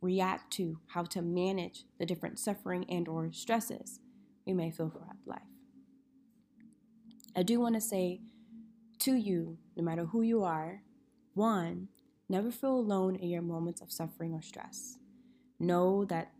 react 0.00 0.52
to, 0.52 0.78
how 0.88 1.02
to 1.04 1.22
manage 1.22 1.84
the 1.98 2.06
different 2.06 2.38
suffering 2.38 2.84
and 2.88 3.08
or 3.08 3.32
stresses 3.32 3.98
we 4.46 4.52
may 4.52 4.70
feel 4.70 4.90
throughout 4.90 5.16
life. 5.26 5.42
I 7.36 7.42
do 7.42 7.60
want 7.60 7.74
to 7.76 7.80
say 7.80 8.20
to 9.00 9.14
you, 9.14 9.58
no 9.76 9.84
matter 9.84 10.04
who 10.06 10.22
you 10.22 10.42
are, 10.42 10.82
one, 11.34 11.88
Never 12.30 12.52
feel 12.52 12.76
alone 12.76 13.16
in 13.16 13.28
your 13.28 13.42
moments 13.42 13.80
of 13.80 13.90
suffering 13.90 14.34
or 14.34 14.40
stress. 14.40 14.98
Know 15.58 16.04
that 16.04 16.30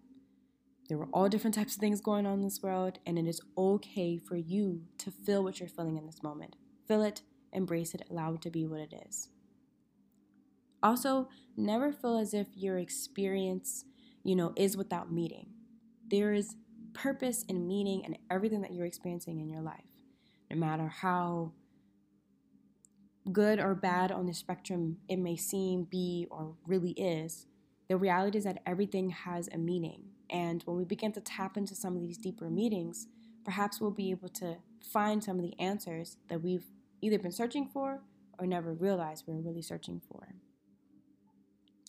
there 0.88 0.98
are 0.98 1.08
all 1.12 1.28
different 1.28 1.56
types 1.56 1.74
of 1.74 1.80
things 1.80 2.00
going 2.00 2.26
on 2.26 2.34
in 2.34 2.42
this 2.42 2.62
world, 2.62 3.00
and 3.04 3.18
it 3.18 3.26
is 3.26 3.40
okay 3.58 4.16
for 4.16 4.36
you 4.36 4.82
to 4.98 5.10
feel 5.10 5.42
what 5.42 5.58
you're 5.58 5.68
feeling 5.68 5.96
in 5.96 6.06
this 6.06 6.22
moment. 6.22 6.54
Feel 6.86 7.02
it, 7.02 7.22
embrace 7.52 7.92
it, 7.92 8.04
allow 8.08 8.34
it 8.34 8.42
to 8.42 8.50
be 8.50 8.68
what 8.68 8.78
it 8.78 8.94
is. 9.08 9.30
Also, 10.80 11.28
never 11.56 11.92
feel 11.92 12.16
as 12.18 12.34
if 12.34 12.46
your 12.54 12.78
experience, 12.78 13.84
you 14.22 14.36
know, 14.36 14.52
is 14.56 14.76
without 14.76 15.12
meaning. 15.12 15.48
There 16.06 16.32
is 16.32 16.54
purpose 16.92 17.44
and 17.48 17.66
meaning 17.66 18.04
and 18.04 18.18
everything 18.30 18.60
that 18.62 18.72
you're 18.72 18.86
experiencing 18.86 19.40
in 19.40 19.48
your 19.48 19.62
life. 19.62 19.84
No 20.50 20.56
matter 20.56 20.88
how 20.88 21.52
good 23.32 23.60
or 23.60 23.74
bad 23.74 24.10
on 24.10 24.26
the 24.26 24.34
spectrum 24.34 24.98
it 25.08 25.18
may 25.18 25.36
seem, 25.36 25.84
be, 25.84 26.26
or 26.30 26.54
really 26.66 26.92
is, 26.92 27.46
the 27.88 27.96
reality 27.96 28.38
is 28.38 28.44
that 28.44 28.62
everything 28.66 29.10
has 29.10 29.48
a 29.52 29.58
meaning. 29.58 30.04
And 30.30 30.62
when 30.62 30.76
we 30.76 30.84
begin 30.84 31.12
to 31.12 31.20
tap 31.20 31.56
into 31.56 31.74
some 31.74 31.96
of 31.96 32.02
these 32.02 32.18
deeper 32.18 32.48
meanings, 32.48 33.08
perhaps 33.44 33.80
we'll 33.80 33.90
be 33.90 34.10
able 34.10 34.28
to 34.28 34.56
find 34.80 35.22
some 35.22 35.36
of 35.38 35.42
the 35.42 35.58
answers 35.58 36.16
that 36.28 36.42
we've 36.42 36.66
either 37.00 37.18
been 37.18 37.32
searching 37.32 37.66
for 37.66 38.00
or 38.38 38.46
never 38.46 38.72
realized 38.72 39.24
we 39.26 39.34
we're 39.34 39.40
really 39.40 39.62
searching 39.62 40.00
for. 40.08 40.34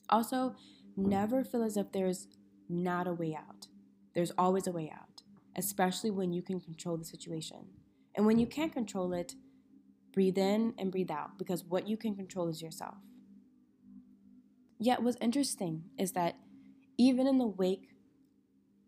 Also, 0.09 0.55
never 0.97 1.43
feel 1.43 1.63
as 1.63 1.77
if 1.77 1.91
there's 1.91 2.27
not 2.67 3.07
a 3.07 3.13
way 3.13 3.35
out. 3.35 3.67
There's 4.13 4.31
always 4.37 4.67
a 4.67 4.71
way 4.71 4.91
out, 4.93 5.21
especially 5.55 6.11
when 6.11 6.33
you 6.33 6.41
can 6.41 6.59
control 6.59 6.97
the 6.97 7.05
situation. 7.05 7.65
And 8.15 8.25
when 8.25 8.39
you 8.39 8.45
can't 8.45 8.73
control 8.73 9.13
it, 9.13 9.35
breathe 10.13 10.37
in 10.37 10.73
and 10.77 10.91
breathe 10.91 11.11
out 11.11 11.37
because 11.37 11.63
what 11.63 11.87
you 11.87 11.97
can 11.97 12.15
control 12.15 12.49
is 12.49 12.61
yourself. 12.61 12.95
Yet, 14.77 15.03
what's 15.03 15.17
interesting 15.21 15.83
is 15.97 16.13
that 16.13 16.35
even 16.97 17.27
in 17.27 17.37
the 17.37 17.47
wake 17.47 17.89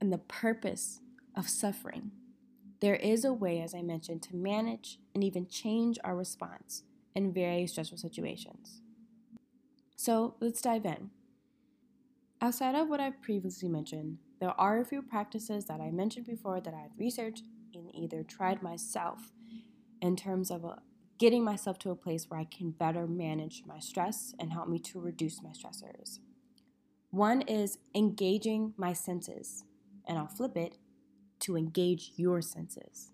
and 0.01 0.11
the 0.11 0.17
purpose 0.17 0.99
of 1.35 1.47
suffering, 1.47 2.11
there 2.81 2.95
is 2.95 3.23
a 3.23 3.31
way, 3.31 3.61
as 3.61 3.73
I 3.73 3.81
mentioned, 3.81 4.23
to 4.23 4.35
manage 4.35 4.99
and 5.15 5.23
even 5.23 5.47
change 5.47 5.97
our 6.03 6.15
response 6.15 6.83
in 7.15 7.31
very 7.31 7.65
stressful 7.67 7.97
situations. 7.97 8.81
So 9.95 10.35
let's 10.41 10.61
dive 10.61 10.85
in. 10.85 11.11
Outside 12.41 12.75
of 12.75 12.89
what 12.89 12.99
I've 12.99 13.21
previously 13.21 13.69
mentioned, 13.69 14.17
there 14.43 14.59
are 14.59 14.81
a 14.81 14.83
few 14.83 15.01
practices 15.01 15.67
that 15.67 15.79
I 15.79 15.89
mentioned 15.89 16.25
before 16.25 16.59
that 16.59 16.73
I've 16.73 16.99
researched 16.99 17.45
and 17.73 17.89
either 17.95 18.23
tried 18.23 18.61
myself 18.61 19.31
in 20.01 20.17
terms 20.17 20.51
of 20.51 20.65
uh, 20.65 20.75
getting 21.17 21.45
myself 21.45 21.79
to 21.79 21.91
a 21.91 21.95
place 21.95 22.29
where 22.29 22.41
I 22.41 22.43
can 22.43 22.71
better 22.71 23.07
manage 23.07 23.63
my 23.65 23.79
stress 23.79 24.35
and 24.37 24.51
help 24.51 24.67
me 24.67 24.79
to 24.79 24.99
reduce 24.99 25.41
my 25.41 25.51
stressors. 25.51 26.19
One 27.09 27.43
is 27.43 27.77
engaging 27.95 28.73
my 28.75 28.91
senses, 28.91 29.63
and 30.05 30.19
I'll 30.19 30.27
flip 30.27 30.57
it 30.57 30.75
to 31.39 31.55
engage 31.55 32.11
your 32.17 32.41
senses. 32.41 33.11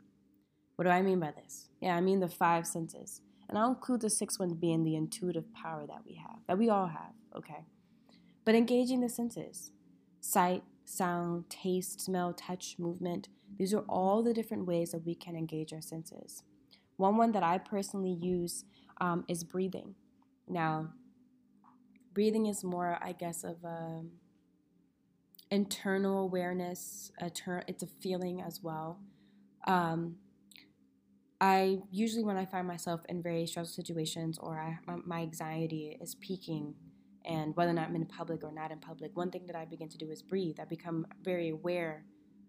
What 0.78 0.86
do 0.86 0.89
I 0.89 1.04
mean 1.04 1.20
by 1.20 1.30
this? 1.30 1.70
Yeah, 1.80 1.96
I 1.96 2.02
mean 2.02 2.22
the 2.22 2.28
five 2.28 2.65
senses. 2.65 3.22
And 3.48 3.56
I'll 3.56 3.70
include 3.70 4.02
the 4.02 4.10
sixth 4.10 4.39
one 4.39 4.56
being 4.56 4.84
the 4.84 4.96
intuitive 4.96 5.54
power 5.54 5.86
that 5.86 6.02
we 6.08 6.15
have, 6.15 6.39
that 6.48 6.58
we 6.58 6.70
all 6.70 6.88
have, 6.88 7.13
okay? 7.38 7.65
But 8.46 8.56
engaging 8.56 9.02
the 9.02 9.10
senses 9.10 9.70
sight, 10.22 10.63
sound, 10.89 11.49
taste, 11.49 12.02
smell, 12.02 12.34
touch, 12.34 12.75
movement 12.80 13.30
these 13.58 13.73
are 13.73 13.84
all 13.89 14.21
the 14.21 14.34
different 14.34 14.65
ways 14.65 14.91
that 14.91 15.06
we 15.06 15.15
can 15.15 15.36
engage 15.36 15.73
our 15.73 15.82
senses. 15.82 16.43
One 16.97 17.17
one 17.17 17.32
that 17.32 17.43
I 17.43 17.58
personally 17.58 18.17
use 18.21 18.65
um, 19.02 19.25
is 19.28 19.43
breathing. 19.43 19.95
Now, 20.47 20.89
breathing 22.13 22.45
is 22.45 22.63
more, 22.63 22.97
I 23.02 23.13
guess, 23.13 23.43
of 23.43 23.63
a 23.63 24.04
internal 25.52 26.19
awareness. 26.19 27.12
A 27.19 27.30
ter- 27.30 27.63
it's 27.67 27.84
a 27.84 27.88
feeling 27.88 28.41
as 28.41 28.62
well. 28.62 28.99
Um, 29.65 30.15
I 31.41 31.80
usually, 31.89 32.23
when 32.23 32.36
I 32.38 32.45
find 32.45 32.67
myself 32.67 33.02
in 33.08 33.23
very 33.23 33.45
stressful 33.45 33.73
situations 33.73 34.38
or 34.38 34.60
I, 34.60 34.78
my, 34.86 34.99
my 35.06 35.21
anxiety 35.21 35.97
is 36.02 36.15
peaking, 36.15 36.75
and 37.26 37.56
whether 37.56 37.72
or 37.72 37.74
not 37.74 37.90
I'm 37.90 37.96
in 37.96 38.06
public 38.06 38.44
or 38.44 38.52
not 38.52 38.72
in 38.72 38.80
public, 38.80 39.16
one 39.16 39.32
thing 39.32 39.46
that 39.48 39.56
I 39.56 39.66
begin 39.66 39.90
to 39.90 39.98
do 39.98 40.10
is 40.10 40.22
breathe. 40.22 40.60
I 40.60 40.66
become 40.66 41.06
very 41.24 41.50
aware 41.50 42.06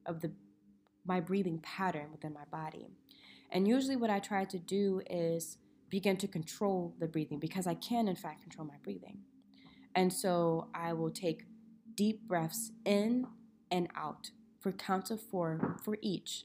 of 0.07 0.21
the 0.21 0.33
my 1.07 1.21
breathing 1.21 1.59
pattern 1.61 2.09
within 2.13 2.33
my 2.33 2.45
body. 2.51 2.87
And 3.51 3.67
usually, 3.67 3.97
what 3.97 4.11
I 4.11 4.19
try 4.19 4.45
to 4.45 4.59
do 4.59 5.03
is 5.09 5.59
begin 5.89 6.17
to 6.19 6.29
control 6.29 6.95
the 7.01 7.09
breathing 7.09 7.39
because 7.39 7.67
I 7.67 7.75
can, 7.75 8.07
in 8.07 8.17
fact, 8.17 8.43
control 8.43 8.67
my 8.67 8.77
breathing. 8.83 9.19
And 9.95 10.13
so 10.13 10.69
I 10.73 10.93
will 10.93 11.11
take 11.11 11.47
deep 11.97 12.29
breaths 12.29 12.71
in 12.85 13.27
and 13.71 13.89
out 13.97 14.31
for 14.61 14.73
counts 14.73 15.11
of 15.11 15.21
four 15.21 15.77
for 15.83 15.99
each. 16.01 16.45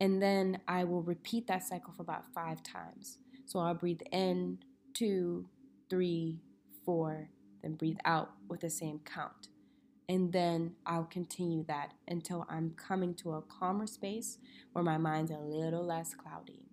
And 0.00 0.22
then 0.22 0.60
I 0.68 0.84
will 0.84 1.02
repeat 1.02 1.46
that 1.48 1.64
cycle 1.64 1.92
for 1.92 2.02
about 2.02 2.32
five 2.32 2.62
times. 2.62 3.18
So 3.44 3.58
I'll 3.58 3.74
breathe 3.74 4.02
in, 4.12 4.58
two, 4.94 5.46
three, 5.88 6.40
four, 6.84 7.28
then 7.62 7.74
breathe 7.74 7.98
out 8.04 8.30
with 8.48 8.60
the 8.60 8.70
same 8.70 9.00
count. 9.04 9.48
And 10.08 10.32
then 10.32 10.72
I'll 10.86 11.04
continue 11.04 11.64
that 11.68 11.92
until 12.08 12.44
I'm 12.48 12.74
coming 12.76 13.14
to 13.16 13.32
a 13.34 13.42
calmer 13.42 13.86
space 13.86 14.38
where 14.72 14.84
my 14.84 14.98
mind's 14.98 15.30
a 15.30 15.38
little 15.38 15.84
less 15.84 16.14
cloudy. 16.14 16.64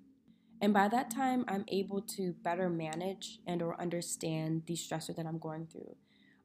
And 0.59 0.73
by 0.73 0.87
that 0.87 1.11
time, 1.11 1.45
I'm 1.47 1.65
able 1.67 2.01
to 2.01 2.33
better 2.43 2.67
manage 2.67 3.39
and 3.45 3.61
or 3.61 3.79
understand 3.79 4.63
the 4.65 4.73
stressor 4.73 5.15
that 5.15 5.27
I'm 5.27 5.37
going 5.37 5.67
through. 5.67 5.95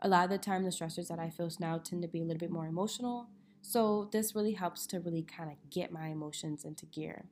A 0.02 0.08
lot 0.08 0.24
of 0.24 0.30
the 0.30 0.38
time, 0.38 0.64
the 0.64 0.70
stressors 0.70 1.08
that 1.08 1.18
I 1.18 1.30
feel 1.30 1.50
now 1.58 1.78
tend 1.78 2.02
to 2.02 2.08
be 2.08 2.20
a 2.20 2.24
little 2.24 2.38
bit 2.38 2.50
more 2.50 2.66
emotional. 2.66 3.28
So 3.62 4.10
this 4.12 4.34
really 4.34 4.52
helps 4.52 4.86
to 4.88 5.00
really 5.00 5.22
kind 5.22 5.50
of 5.50 5.70
get 5.70 5.92
my 5.92 6.08
emotions 6.08 6.64
into 6.64 6.84
gear. 6.84 7.24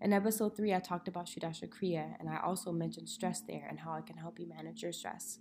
In 0.00 0.12
episode 0.12 0.56
three, 0.56 0.74
I 0.74 0.80
talked 0.80 1.08
about 1.08 1.26
Sudarshan 1.26 1.70
Kriya, 1.70 2.16
and 2.20 2.28
I 2.28 2.38
also 2.44 2.70
mentioned 2.72 3.08
stress 3.08 3.40
there 3.40 3.66
and 3.68 3.80
how 3.80 3.94
it 3.94 4.06
can 4.06 4.16
help 4.16 4.38
you 4.38 4.48
manage 4.48 4.82
your 4.82 4.92
stress. 4.92 5.38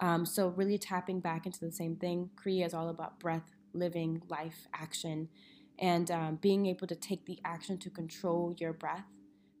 Um, 0.00 0.24
so, 0.24 0.48
really 0.48 0.78
tapping 0.78 1.20
back 1.20 1.46
into 1.46 1.60
the 1.60 1.72
same 1.72 1.96
thing. 1.96 2.30
Kriya 2.34 2.66
is 2.66 2.74
all 2.74 2.88
about 2.88 3.20
breath, 3.20 3.54
living, 3.74 4.22
life, 4.28 4.66
action, 4.74 5.28
and 5.78 6.10
um, 6.10 6.36
being 6.36 6.66
able 6.66 6.86
to 6.86 6.94
take 6.94 7.26
the 7.26 7.38
action 7.44 7.78
to 7.78 7.90
control 7.90 8.54
your 8.58 8.72
breath 8.72 9.04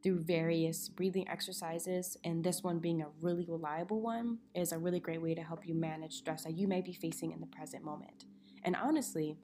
through 0.02 0.20
various 0.20 0.88
breathing 0.88 1.28
exercises. 1.28 2.16
And 2.24 2.42
this 2.42 2.62
one 2.62 2.78
being 2.78 3.02
a 3.02 3.08
really 3.20 3.44
reliable 3.46 4.00
one 4.00 4.38
is 4.54 4.72
a 4.72 4.78
really 4.78 5.00
great 5.00 5.20
way 5.20 5.34
to 5.34 5.42
help 5.42 5.66
you 5.66 5.74
manage 5.74 6.14
stress 6.14 6.44
that 6.44 6.56
you 6.56 6.66
may 6.66 6.80
be 6.80 6.94
facing 6.94 7.32
in 7.32 7.40
the 7.40 7.46
present 7.46 7.84
moment. 7.84 8.24
And 8.62 8.76
honestly, 8.76 9.36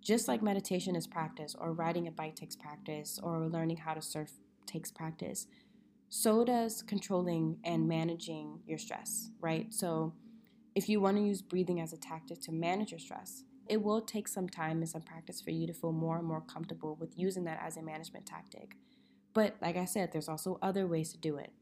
just 0.00 0.28
like 0.28 0.42
meditation 0.42 0.96
is 0.96 1.06
practice, 1.06 1.54
or 1.58 1.72
riding 1.72 2.08
a 2.08 2.10
bike 2.10 2.34
takes 2.34 2.56
practice, 2.56 3.20
or 3.22 3.46
learning 3.48 3.76
how 3.78 3.92
to 3.92 4.00
surf 4.00 4.30
takes 4.66 4.90
practice, 4.90 5.46
so 6.08 6.44
does 6.44 6.82
controlling 6.82 7.58
and 7.64 7.86
managing 7.86 8.60
your 8.66 8.78
stress, 8.78 9.30
right? 9.40 9.72
So, 9.72 10.14
if 10.74 10.88
you 10.88 11.00
want 11.00 11.16
to 11.16 11.22
use 11.22 11.42
breathing 11.42 11.80
as 11.80 11.92
a 11.92 11.96
tactic 11.96 12.40
to 12.42 12.52
manage 12.52 12.92
your 12.92 13.00
stress, 13.00 13.44
it 13.68 13.82
will 13.82 14.00
take 14.00 14.28
some 14.28 14.48
time 14.48 14.78
and 14.78 14.88
some 14.88 15.02
practice 15.02 15.40
for 15.40 15.50
you 15.50 15.66
to 15.66 15.72
feel 15.72 15.92
more 15.92 16.18
and 16.18 16.26
more 16.26 16.40
comfortable 16.40 16.96
with 16.98 17.18
using 17.18 17.44
that 17.44 17.60
as 17.62 17.76
a 17.76 17.82
management 17.82 18.26
tactic. 18.26 18.76
But 19.32 19.56
like 19.60 19.76
I 19.76 19.84
said, 19.84 20.10
there's 20.12 20.28
also 20.28 20.58
other 20.60 20.86
ways 20.86 21.12
to 21.12 21.18
do 21.18 21.36
it. 21.36 21.52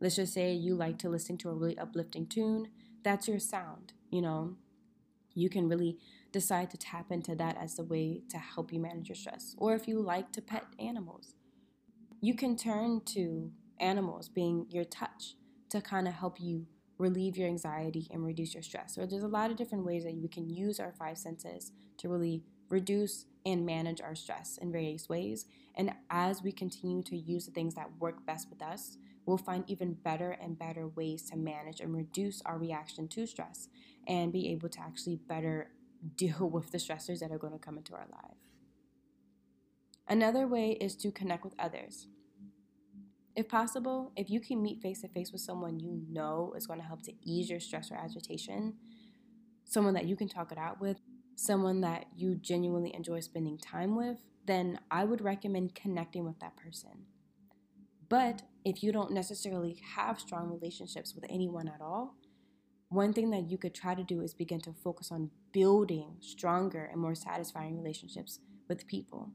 Let's 0.00 0.16
just 0.16 0.32
say 0.32 0.52
you 0.52 0.74
like 0.74 0.98
to 0.98 1.08
listen 1.08 1.36
to 1.38 1.50
a 1.50 1.54
really 1.54 1.78
uplifting 1.78 2.26
tune, 2.26 2.68
that's 3.02 3.28
your 3.28 3.38
sound, 3.38 3.92
you 4.10 4.22
know. 4.22 4.56
You 5.34 5.48
can 5.48 5.68
really 5.68 5.98
decide 6.32 6.70
to 6.70 6.76
tap 6.76 7.10
into 7.10 7.34
that 7.36 7.56
as 7.60 7.76
the 7.76 7.84
way 7.84 8.22
to 8.30 8.38
help 8.38 8.72
you 8.72 8.80
manage 8.80 9.08
your 9.08 9.16
stress. 9.16 9.54
Or 9.58 9.74
if 9.74 9.86
you 9.86 10.00
like 10.00 10.32
to 10.32 10.42
pet 10.42 10.64
animals, 10.78 11.34
you 12.20 12.34
can 12.34 12.56
turn 12.56 13.02
to 13.06 13.52
animals 13.78 14.28
being 14.28 14.66
your 14.70 14.84
touch 14.84 15.36
to 15.70 15.80
kind 15.80 16.08
of 16.08 16.14
help 16.14 16.40
you 16.40 16.66
relieve 16.98 17.36
your 17.36 17.48
anxiety 17.48 18.08
and 18.10 18.24
reduce 18.24 18.54
your 18.54 18.62
stress. 18.62 18.94
So 18.94 19.06
there's 19.06 19.22
a 19.22 19.28
lot 19.28 19.50
of 19.50 19.56
different 19.56 19.84
ways 19.84 20.04
that 20.04 20.16
we 20.20 20.28
can 20.28 20.50
use 20.50 20.80
our 20.80 20.92
five 20.92 21.16
senses 21.16 21.72
to 21.98 22.08
really 22.08 22.42
reduce 22.68 23.26
and 23.46 23.64
manage 23.64 24.00
our 24.00 24.14
stress 24.14 24.58
in 24.60 24.72
various 24.72 25.08
ways. 25.08 25.46
And 25.76 25.92
as 26.10 26.42
we 26.42 26.52
continue 26.52 27.02
to 27.04 27.16
use 27.16 27.46
the 27.46 27.52
things 27.52 27.74
that 27.76 27.90
work 27.98 28.26
best 28.26 28.50
with 28.50 28.62
us, 28.62 28.98
we'll 29.24 29.38
find 29.38 29.64
even 29.68 29.94
better 29.94 30.32
and 30.32 30.58
better 30.58 30.88
ways 30.88 31.22
to 31.30 31.36
manage 31.36 31.80
and 31.80 31.94
reduce 31.94 32.42
our 32.42 32.58
reaction 32.58 33.08
to 33.08 33.26
stress 33.26 33.68
and 34.06 34.32
be 34.32 34.50
able 34.50 34.68
to 34.70 34.80
actually 34.80 35.16
better 35.16 35.70
deal 36.16 36.50
with 36.50 36.72
the 36.72 36.78
stressors 36.78 37.20
that 37.20 37.30
are 37.30 37.38
going 37.38 37.52
to 37.52 37.58
come 37.58 37.78
into 37.78 37.94
our 37.94 38.06
life. 38.12 38.36
Another 40.08 40.46
way 40.46 40.70
is 40.80 40.96
to 40.96 41.10
connect 41.10 41.44
with 41.44 41.54
others. 41.58 42.06
If 43.38 43.48
possible, 43.48 44.10
if 44.16 44.28
you 44.28 44.40
can 44.40 44.60
meet 44.60 44.82
face 44.82 45.02
to 45.02 45.08
face 45.08 45.30
with 45.30 45.40
someone 45.40 45.78
you 45.78 46.02
know 46.10 46.54
is 46.56 46.66
going 46.66 46.80
to 46.80 46.84
help 46.84 47.02
to 47.02 47.12
ease 47.22 47.48
your 47.48 47.60
stress 47.60 47.92
or 47.92 47.94
agitation, 47.94 48.74
someone 49.64 49.94
that 49.94 50.06
you 50.06 50.16
can 50.16 50.28
talk 50.28 50.50
it 50.50 50.58
out 50.58 50.80
with, 50.80 50.96
someone 51.36 51.80
that 51.82 52.06
you 52.16 52.34
genuinely 52.34 52.92
enjoy 52.92 53.20
spending 53.20 53.56
time 53.56 53.94
with, 53.94 54.16
then 54.44 54.80
I 54.90 55.04
would 55.04 55.20
recommend 55.20 55.76
connecting 55.76 56.24
with 56.24 56.40
that 56.40 56.56
person. 56.56 57.04
But 58.08 58.42
if 58.64 58.82
you 58.82 58.90
don't 58.90 59.12
necessarily 59.12 59.80
have 59.94 60.18
strong 60.18 60.50
relationships 60.50 61.14
with 61.14 61.24
anyone 61.30 61.68
at 61.68 61.80
all, 61.80 62.16
one 62.88 63.12
thing 63.12 63.30
that 63.30 63.48
you 63.48 63.56
could 63.56 63.72
try 63.72 63.94
to 63.94 64.02
do 64.02 64.20
is 64.20 64.34
begin 64.34 64.60
to 64.62 64.72
focus 64.72 65.12
on 65.12 65.30
building 65.52 66.16
stronger 66.18 66.88
and 66.90 67.00
more 67.00 67.14
satisfying 67.14 67.76
relationships 67.76 68.40
with 68.68 68.88
people. 68.88 69.30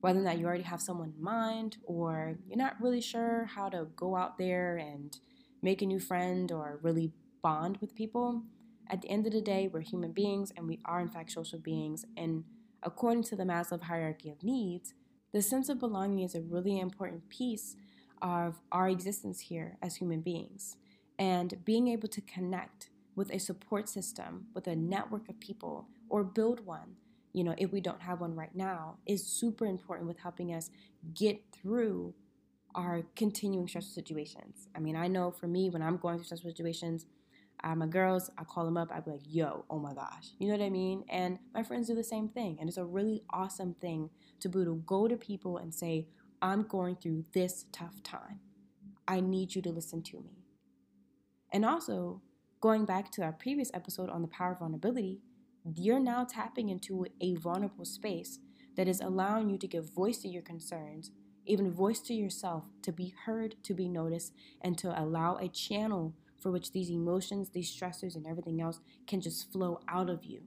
Whether 0.00 0.20
or 0.20 0.22
not 0.22 0.38
you 0.38 0.46
already 0.46 0.62
have 0.62 0.80
someone 0.80 1.12
in 1.16 1.22
mind 1.22 1.76
or 1.84 2.36
you're 2.48 2.56
not 2.56 2.80
really 2.80 3.00
sure 3.00 3.44
how 3.54 3.68
to 3.68 3.86
go 3.96 4.16
out 4.16 4.38
there 4.38 4.76
and 4.76 5.16
make 5.62 5.82
a 5.82 5.86
new 5.86 6.00
friend 6.00 6.50
or 6.50 6.80
really 6.82 7.12
bond 7.42 7.78
with 7.80 7.94
people, 7.94 8.42
at 8.90 9.02
the 9.02 9.08
end 9.08 9.26
of 9.26 9.32
the 9.32 9.40
day, 9.40 9.70
we're 9.72 9.80
human 9.80 10.10
beings 10.10 10.52
and 10.56 10.66
we 10.66 10.80
are, 10.84 11.00
in 11.00 11.08
fact, 11.08 11.30
social 11.30 11.60
beings. 11.60 12.04
And 12.16 12.44
according 12.82 13.22
to 13.24 13.36
the 13.36 13.44
Maslow 13.44 13.80
hierarchy 13.80 14.30
of 14.30 14.42
needs, 14.42 14.94
the 15.32 15.42
sense 15.42 15.68
of 15.68 15.78
belonging 15.78 16.24
is 16.24 16.34
a 16.34 16.40
really 16.40 16.80
important 16.80 17.28
piece 17.28 17.76
of 18.20 18.60
our 18.72 18.88
existence 18.88 19.40
here 19.40 19.76
as 19.80 19.96
human 19.96 20.22
beings. 20.22 20.76
And 21.18 21.64
being 21.64 21.86
able 21.88 22.08
to 22.08 22.20
connect 22.20 22.90
with 23.14 23.30
a 23.30 23.38
support 23.38 23.88
system, 23.88 24.46
with 24.54 24.66
a 24.66 24.74
network 24.74 25.28
of 25.28 25.38
people, 25.38 25.86
or 26.08 26.24
build 26.24 26.66
one, 26.66 26.96
you 27.32 27.44
know, 27.44 27.54
if 27.58 27.72
we 27.72 27.80
don't 27.80 28.02
have 28.02 28.20
one 28.20 28.34
right 28.34 28.54
now, 28.54 28.96
is 29.06 29.26
super 29.26 29.66
important 29.66 30.08
with 30.08 30.18
helping 30.18 30.52
us 30.54 30.70
get 31.14 31.40
through 31.52 32.14
our 32.74 33.02
continuing 33.16 33.68
stressful 33.68 33.94
situations. 33.94 34.68
I 34.76 34.80
mean, 34.80 34.96
I 34.96 35.08
know 35.08 35.30
for 35.30 35.46
me, 35.46 35.70
when 35.70 35.82
I'm 35.82 35.96
going 35.96 36.16
through 36.16 36.24
stressful 36.24 36.50
situations, 36.50 37.06
uh, 37.62 37.74
my 37.74 37.86
girls, 37.86 38.30
I 38.38 38.44
call 38.44 38.64
them 38.64 38.76
up, 38.76 38.90
I'd 38.92 39.04
be 39.04 39.10
like, 39.10 39.20
yo, 39.26 39.64
oh 39.68 39.78
my 39.78 39.92
gosh. 39.92 40.30
You 40.38 40.48
know 40.48 40.56
what 40.56 40.64
I 40.64 40.70
mean? 40.70 41.04
And 41.08 41.38
my 41.52 41.62
friends 41.62 41.88
do 41.88 41.94
the 41.94 42.04
same 42.04 42.28
thing. 42.28 42.56
And 42.58 42.68
it's 42.68 42.78
a 42.78 42.84
really 42.84 43.22
awesome 43.30 43.74
thing 43.74 44.10
to 44.40 44.48
be 44.48 44.64
to 44.64 44.82
go 44.86 45.08
to 45.08 45.16
people 45.16 45.58
and 45.58 45.74
say, 45.74 46.08
I'm 46.40 46.62
going 46.62 46.96
through 46.96 47.24
this 47.32 47.66
tough 47.70 48.02
time. 48.02 48.40
I 49.06 49.20
need 49.20 49.54
you 49.54 49.62
to 49.62 49.70
listen 49.70 50.02
to 50.04 50.20
me. 50.20 50.44
And 51.52 51.64
also, 51.64 52.22
going 52.60 52.84
back 52.84 53.10
to 53.12 53.22
our 53.22 53.32
previous 53.32 53.70
episode 53.74 54.08
on 54.08 54.22
the 54.22 54.28
power 54.28 54.52
of 54.52 54.60
vulnerability, 54.60 55.20
you're 55.74 56.00
now 56.00 56.24
tapping 56.24 56.68
into 56.68 57.06
a 57.20 57.34
vulnerable 57.36 57.84
space 57.84 58.38
that 58.76 58.88
is 58.88 59.00
allowing 59.00 59.50
you 59.50 59.58
to 59.58 59.66
give 59.66 59.92
voice 59.92 60.18
to 60.18 60.28
your 60.28 60.42
concerns, 60.42 61.10
even 61.46 61.70
voice 61.70 62.00
to 62.00 62.14
yourself, 62.14 62.64
to 62.82 62.92
be 62.92 63.14
heard, 63.26 63.56
to 63.64 63.74
be 63.74 63.88
noticed, 63.88 64.32
and 64.62 64.78
to 64.78 65.00
allow 65.00 65.36
a 65.36 65.48
channel 65.48 66.14
for 66.40 66.50
which 66.50 66.72
these 66.72 66.90
emotions, 66.90 67.50
these 67.50 67.74
stressors, 67.74 68.14
and 68.16 68.26
everything 68.26 68.60
else 68.60 68.80
can 69.06 69.20
just 69.20 69.52
flow 69.52 69.80
out 69.88 70.08
of 70.08 70.24
you 70.24 70.42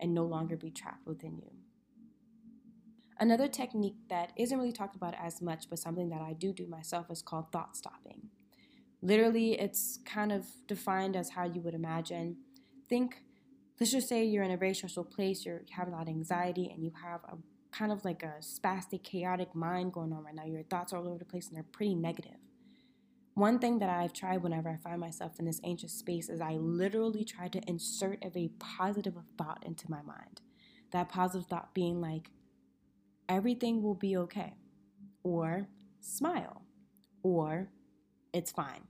and 0.00 0.14
no 0.14 0.24
longer 0.24 0.56
be 0.56 0.70
trapped 0.70 1.06
within 1.06 1.36
you. 1.36 1.50
Another 3.18 3.48
technique 3.48 3.96
that 4.08 4.32
isn't 4.36 4.58
really 4.58 4.72
talked 4.72 4.96
about 4.96 5.14
as 5.20 5.40
much, 5.40 5.68
but 5.70 5.78
something 5.78 6.08
that 6.08 6.20
I 6.20 6.32
do 6.32 6.52
do 6.52 6.66
myself, 6.66 7.10
is 7.10 7.22
called 7.22 7.52
thought 7.52 7.76
stopping. 7.76 8.28
Literally, 9.00 9.60
it's 9.60 9.98
kind 10.04 10.32
of 10.32 10.46
defined 10.66 11.16
as 11.16 11.30
how 11.30 11.44
you 11.44 11.60
would 11.60 11.74
imagine. 11.74 12.36
Think, 12.88 13.22
let's 13.82 13.90
just 13.90 14.08
say 14.08 14.22
you're 14.24 14.44
in 14.44 14.52
a 14.52 14.56
very 14.56 14.72
stressful 14.72 15.02
place, 15.02 15.44
you're 15.44 15.62
having 15.70 15.92
a 15.92 15.96
lot 15.96 16.04
of 16.04 16.08
anxiety, 16.08 16.70
and 16.72 16.84
you 16.84 16.92
have 17.02 17.18
a 17.24 17.36
kind 17.76 17.90
of 17.90 18.04
like 18.04 18.22
a 18.22 18.34
spastic, 18.40 19.02
chaotic 19.02 19.56
mind 19.56 19.92
going 19.92 20.12
on 20.12 20.22
right 20.22 20.36
now. 20.36 20.44
Your 20.44 20.62
thoughts 20.62 20.92
are 20.92 20.98
all 20.98 21.08
over 21.08 21.18
the 21.18 21.24
place 21.24 21.48
and 21.48 21.56
they're 21.56 21.64
pretty 21.64 21.96
negative. 21.96 22.36
One 23.34 23.58
thing 23.58 23.80
that 23.80 23.88
I've 23.88 24.12
tried 24.12 24.44
whenever 24.44 24.68
I 24.68 24.76
find 24.76 25.00
myself 25.00 25.40
in 25.40 25.46
this 25.46 25.60
anxious 25.64 25.94
space 25.94 26.28
is 26.28 26.40
I 26.40 26.52
literally 26.52 27.24
try 27.24 27.48
to 27.48 27.60
insert 27.66 28.24
a 28.24 28.30
very 28.30 28.52
positive 28.60 29.14
thought 29.36 29.64
into 29.66 29.90
my 29.90 30.02
mind. 30.02 30.42
That 30.92 31.08
positive 31.08 31.48
thought 31.48 31.74
being 31.74 32.00
like, 32.00 32.30
everything 33.28 33.82
will 33.82 33.96
be 33.96 34.16
okay, 34.16 34.52
or 35.24 35.66
smile, 35.98 36.62
or 37.24 37.68
it's 38.32 38.52
fine. 38.52 38.82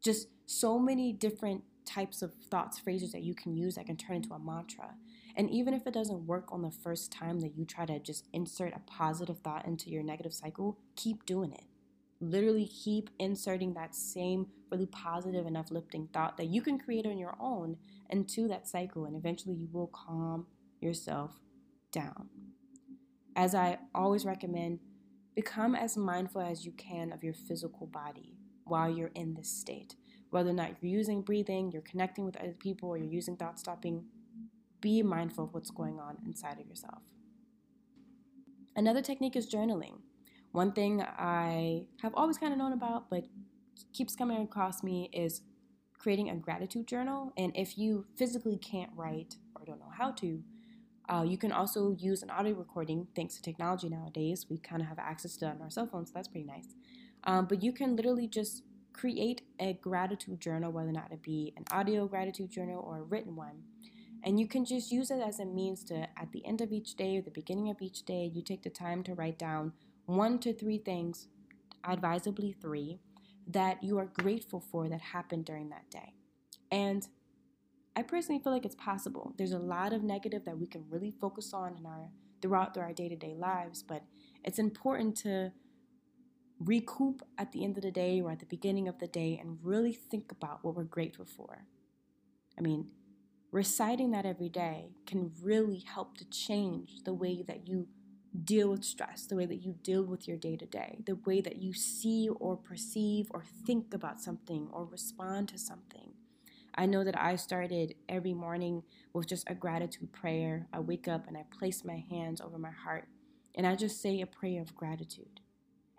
Just 0.00 0.28
so 0.46 0.78
many 0.78 1.12
different 1.12 1.64
types 1.88 2.22
of 2.22 2.34
thoughts, 2.50 2.78
phrases 2.78 3.12
that 3.12 3.22
you 3.22 3.34
can 3.34 3.56
use 3.56 3.74
that 3.74 3.86
can 3.86 3.96
turn 3.96 4.16
into 4.16 4.34
a 4.34 4.38
mantra. 4.38 4.94
And 5.36 5.50
even 5.50 5.74
if 5.74 5.86
it 5.86 5.94
doesn't 5.94 6.26
work 6.26 6.52
on 6.52 6.62
the 6.62 6.70
first 6.70 7.10
time 7.10 7.40
that 7.40 7.56
you 7.56 7.64
try 7.64 7.86
to 7.86 7.98
just 7.98 8.26
insert 8.32 8.74
a 8.74 8.80
positive 8.80 9.38
thought 9.38 9.66
into 9.66 9.90
your 9.90 10.02
negative 10.02 10.34
cycle, 10.34 10.78
keep 10.96 11.24
doing 11.24 11.52
it 11.52 11.64
literally 12.20 12.66
keep 12.66 13.10
inserting 13.18 13.74
that 13.74 13.94
same 13.94 14.46
really 14.70 14.86
positive 14.86 15.46
and 15.46 15.56
uplifting 15.56 16.08
thought 16.12 16.36
that 16.36 16.46
you 16.46 16.60
can 16.60 16.78
create 16.78 17.06
on 17.06 17.18
your 17.18 17.36
own 17.40 17.76
into 18.10 18.48
that 18.48 18.66
cycle, 18.66 19.04
and 19.04 19.16
eventually 19.16 19.54
you 19.54 19.68
will 19.72 19.88
calm 19.88 20.46
yourself 20.80 21.38
down. 21.92 22.28
As 23.36 23.54
I 23.54 23.78
always 23.94 24.24
recommend, 24.24 24.80
become 25.34 25.74
as 25.74 25.96
mindful 25.96 26.40
as 26.40 26.64
you 26.64 26.72
can 26.72 27.12
of 27.12 27.22
your 27.22 27.34
physical 27.34 27.86
body 27.86 28.34
while 28.64 28.90
you're 28.90 29.12
in 29.14 29.34
this 29.34 29.48
state. 29.48 29.94
Whether 30.30 30.50
or 30.50 30.54
not 30.54 30.76
you're 30.80 30.92
using 30.92 31.22
breathing, 31.22 31.72
you're 31.72 31.82
connecting 31.82 32.24
with 32.24 32.36
other 32.36 32.56
people, 32.58 32.88
or 32.90 32.96
you're 32.98 33.06
using 33.06 33.36
thought 33.36 33.58
stopping, 33.58 34.04
be 34.80 35.02
mindful 35.02 35.44
of 35.44 35.54
what's 35.54 35.70
going 35.70 35.98
on 35.98 36.18
inside 36.26 36.60
of 36.60 36.66
yourself. 36.66 37.02
Another 38.76 39.02
technique 39.02 39.36
is 39.36 39.48
journaling. 39.52 40.00
One 40.52 40.72
thing 40.72 41.02
I 41.02 41.86
have 42.02 42.14
always 42.14 42.38
kind 42.38 42.52
of 42.52 42.58
known 42.58 42.72
about, 42.72 43.10
but 43.10 43.24
keeps 43.92 44.14
coming 44.14 44.42
across 44.42 44.82
me 44.82 45.10
is 45.12 45.42
creating 45.98 46.30
a 46.30 46.36
gratitude 46.36 46.86
journal. 46.86 47.32
And 47.36 47.56
if 47.56 47.76
you 47.76 48.06
physically 48.16 48.56
can't 48.56 48.90
write 48.94 49.36
or 49.56 49.64
don't 49.64 49.80
know 49.80 49.92
how 49.96 50.12
to, 50.12 50.42
uh, 51.08 51.24
you 51.26 51.38
can 51.38 51.52
also 51.52 51.96
use 51.98 52.22
an 52.22 52.30
audio 52.30 52.54
recording. 52.54 53.08
Thanks 53.16 53.34
to 53.36 53.42
technology 53.42 53.88
nowadays, 53.88 54.46
we 54.48 54.58
kind 54.58 54.82
of 54.82 54.88
have 54.88 54.98
access 54.98 55.36
to 55.38 55.46
that 55.46 55.56
on 55.56 55.62
our 55.62 55.70
cell 55.70 55.86
phones. 55.86 56.10
So 56.10 56.14
that's 56.14 56.28
pretty 56.28 56.46
nice. 56.46 56.74
Um, 57.24 57.46
but 57.46 57.62
you 57.62 57.72
can 57.72 57.96
literally 57.96 58.28
just 58.28 58.62
create 58.98 59.42
a 59.60 59.74
gratitude 59.74 60.40
journal, 60.40 60.72
whether 60.72 60.88
or 60.88 60.92
not 60.92 61.12
it 61.12 61.22
be 61.22 61.52
an 61.56 61.64
audio 61.70 62.06
gratitude 62.06 62.50
journal 62.50 62.84
or 62.84 62.98
a 62.98 63.02
written 63.02 63.36
one. 63.36 63.62
And 64.24 64.40
you 64.40 64.48
can 64.48 64.64
just 64.64 64.90
use 64.90 65.12
it 65.12 65.20
as 65.20 65.38
a 65.38 65.44
means 65.44 65.84
to, 65.84 65.94
at 65.94 66.32
the 66.32 66.44
end 66.44 66.60
of 66.60 66.72
each 66.72 66.96
day 66.96 67.16
or 67.16 67.22
the 67.22 67.30
beginning 67.30 67.70
of 67.70 67.80
each 67.80 68.04
day, 68.04 68.28
you 68.34 68.42
take 68.42 68.64
the 68.64 68.70
time 68.70 69.04
to 69.04 69.14
write 69.14 69.38
down 69.38 69.72
one 70.06 70.40
to 70.40 70.52
three 70.52 70.78
things, 70.78 71.28
advisably 71.84 72.56
three, 72.60 72.98
that 73.46 73.82
you 73.84 73.98
are 73.98 74.06
grateful 74.06 74.60
for 74.60 74.88
that 74.88 75.00
happened 75.00 75.44
during 75.44 75.68
that 75.68 75.88
day. 75.90 76.14
And 76.72 77.06
I 77.94 78.02
personally 78.02 78.42
feel 78.42 78.52
like 78.52 78.64
it's 78.64 78.74
possible. 78.74 79.32
There's 79.38 79.52
a 79.52 79.58
lot 79.58 79.92
of 79.92 80.02
negative 80.02 80.44
that 80.44 80.58
we 80.58 80.66
can 80.66 80.84
really 80.90 81.12
focus 81.12 81.52
on 81.54 81.76
in 81.76 81.86
our 81.86 82.10
throughout 82.40 82.76
our 82.78 82.92
day-to-day 82.92 83.34
lives, 83.36 83.82
but 83.82 84.02
it's 84.44 84.58
important 84.60 85.16
to 85.16 85.50
recoup 86.60 87.22
at 87.36 87.52
the 87.52 87.64
end 87.64 87.76
of 87.76 87.82
the 87.82 87.90
day 87.90 88.20
or 88.20 88.30
at 88.30 88.40
the 88.40 88.46
beginning 88.46 88.88
of 88.88 88.98
the 88.98 89.06
day 89.06 89.38
and 89.40 89.58
really 89.62 89.92
think 89.92 90.32
about 90.32 90.64
what 90.64 90.74
we're 90.74 90.84
grateful 90.84 91.24
for. 91.24 91.66
I 92.58 92.60
mean, 92.60 92.88
reciting 93.52 94.10
that 94.10 94.26
every 94.26 94.48
day 94.48 94.90
can 95.06 95.32
really 95.42 95.84
help 95.86 96.16
to 96.18 96.24
change 96.28 97.04
the 97.04 97.14
way 97.14 97.42
that 97.42 97.68
you 97.68 97.86
deal 98.44 98.70
with 98.70 98.84
stress, 98.84 99.26
the 99.26 99.36
way 99.36 99.46
that 99.46 99.62
you 99.62 99.74
deal 99.82 100.02
with 100.02 100.28
your 100.28 100.36
day 100.36 100.56
to 100.56 100.66
day, 100.66 100.98
the 101.06 101.16
way 101.24 101.40
that 101.40 101.56
you 101.56 101.72
see 101.72 102.28
or 102.28 102.56
perceive 102.56 103.28
or 103.30 103.42
think 103.66 103.94
about 103.94 104.20
something 104.20 104.68
or 104.72 104.84
respond 104.84 105.48
to 105.48 105.58
something. 105.58 106.12
I 106.74 106.86
know 106.86 107.02
that 107.04 107.18
I 107.18 107.36
started 107.36 107.94
every 108.08 108.34
morning 108.34 108.82
with 109.12 109.26
just 109.26 109.48
a 109.48 109.54
gratitude 109.54 110.12
prayer. 110.12 110.68
I 110.72 110.80
wake 110.80 111.08
up 111.08 111.26
and 111.26 111.36
I 111.36 111.44
place 111.58 111.84
my 111.84 112.04
hands 112.10 112.40
over 112.40 112.58
my 112.58 112.70
heart 112.70 113.08
and 113.54 113.66
I 113.66 113.74
just 113.74 114.00
say 114.00 114.20
a 114.20 114.26
prayer 114.26 114.60
of 114.60 114.76
gratitude. 114.76 115.40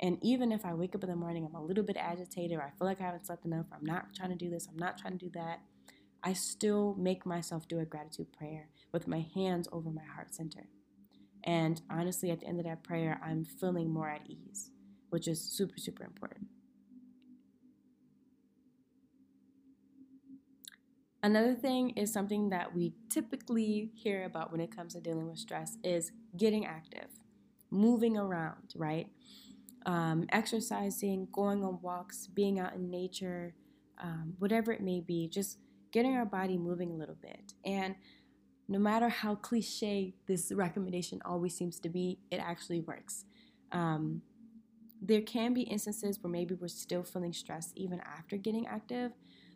And 0.02 0.18
even 0.22 0.52
if 0.52 0.66
I 0.66 0.74
wake 0.74 0.96
up 0.96 1.04
in 1.04 1.10
the 1.10 1.16
morning, 1.16 1.46
I'm 1.46 1.56
a 1.56 1.64
little 1.64 1.84
bit 1.84 1.98
agitated, 1.98 2.58
or 2.58 2.62
I 2.62 2.70
feel 2.78 2.88
like 2.88 3.02
I 3.02 3.06
haven't 3.06 3.26
slept 3.26 3.46
enough, 3.46 3.66
or 3.72 3.78
I'm 3.78 3.86
not 3.86 4.14
trying 4.16 4.30
to 4.30 4.36
do 4.36 4.50
this, 4.50 4.68
I'm 4.70 4.78
not 4.78 4.98
trying 4.98 5.18
to 5.18 5.26
do 5.26 5.32
that, 5.34 5.60
I 6.24 6.34
still 6.34 6.96
make 6.98 7.26
myself 7.26 7.68
do 7.68 7.80
a 7.80 7.86
gratitude 7.86 8.32
prayer 8.32 8.70
with 8.92 9.08
my 9.08 9.26
hands 9.34 9.68
over 9.72 9.90
my 9.90 10.04
heart 10.04 10.34
center. 10.34 10.68
And 11.44 11.82
honestly, 11.90 12.32
at 12.32 12.42
the 12.42 12.48
end 12.48 12.60
of 12.60 12.66
that 12.66 12.84
prayer, 12.84 13.20
I'm 13.24 13.46
feeling 13.46 13.90
more 13.92 14.10
at 14.10 14.22
ease, 14.28 14.72
which 15.10 15.28
is 15.28 15.42
super, 15.42 15.78
super 15.78 16.04
important. 16.04 16.48
Another 21.22 21.54
thing 21.54 21.92
is 21.92 22.14
something 22.14 22.50
that 22.50 22.74
we 22.74 22.94
typically 23.10 23.92
hear 23.94 24.24
about 24.24 24.52
when 24.52 24.62
it 24.62 24.74
comes 24.74 24.94
to 24.94 25.02
dealing 25.02 25.28
with 25.28 25.38
stress 25.38 25.78
is 25.84 26.12
getting 26.38 26.66
active, 26.66 27.08
moving 27.70 28.18
around, 28.18 28.74
right? 28.76 29.08
Um, 29.86 30.26
exercising, 30.32 31.28
going 31.32 31.64
on 31.64 31.80
walks, 31.82 32.28
being 32.28 32.60
out 32.60 32.74
in 32.76 32.90
nature, 32.90 33.56
um, 33.98 34.34
whatever 34.40 34.72
it 34.72 34.82
may 34.82 35.00
be, 35.00 35.28
just 35.28 35.58
getting 35.92 36.16
our 36.16 36.26
body 36.26 36.58
moving 36.58 36.92
a 36.92 36.96
little 36.96 37.18
bit. 37.22 37.54
And 37.66 37.96
no 38.68 38.80
matter 38.80 39.10
how 39.10 39.36
cliche 39.36 40.14
this 40.28 40.52
recommendation 40.56 41.22
always 41.26 41.56
seems 41.56 41.80
to 41.80 41.90
be, 41.90 42.20
it 42.32 42.38
actually 42.38 42.82
works. 42.82 43.26
Um, 43.72 44.22
there 45.02 45.22
can 45.22 45.54
be 45.54 45.62
instances 45.62 46.20
where 46.22 46.32
maybe 46.32 46.56
we're 46.56 46.68
still 46.68 47.04
feeling 47.04 47.34
stressed 47.34 47.74
even 47.76 48.02
after 48.02 48.38
getting 48.38 48.68
active. 48.68 49.12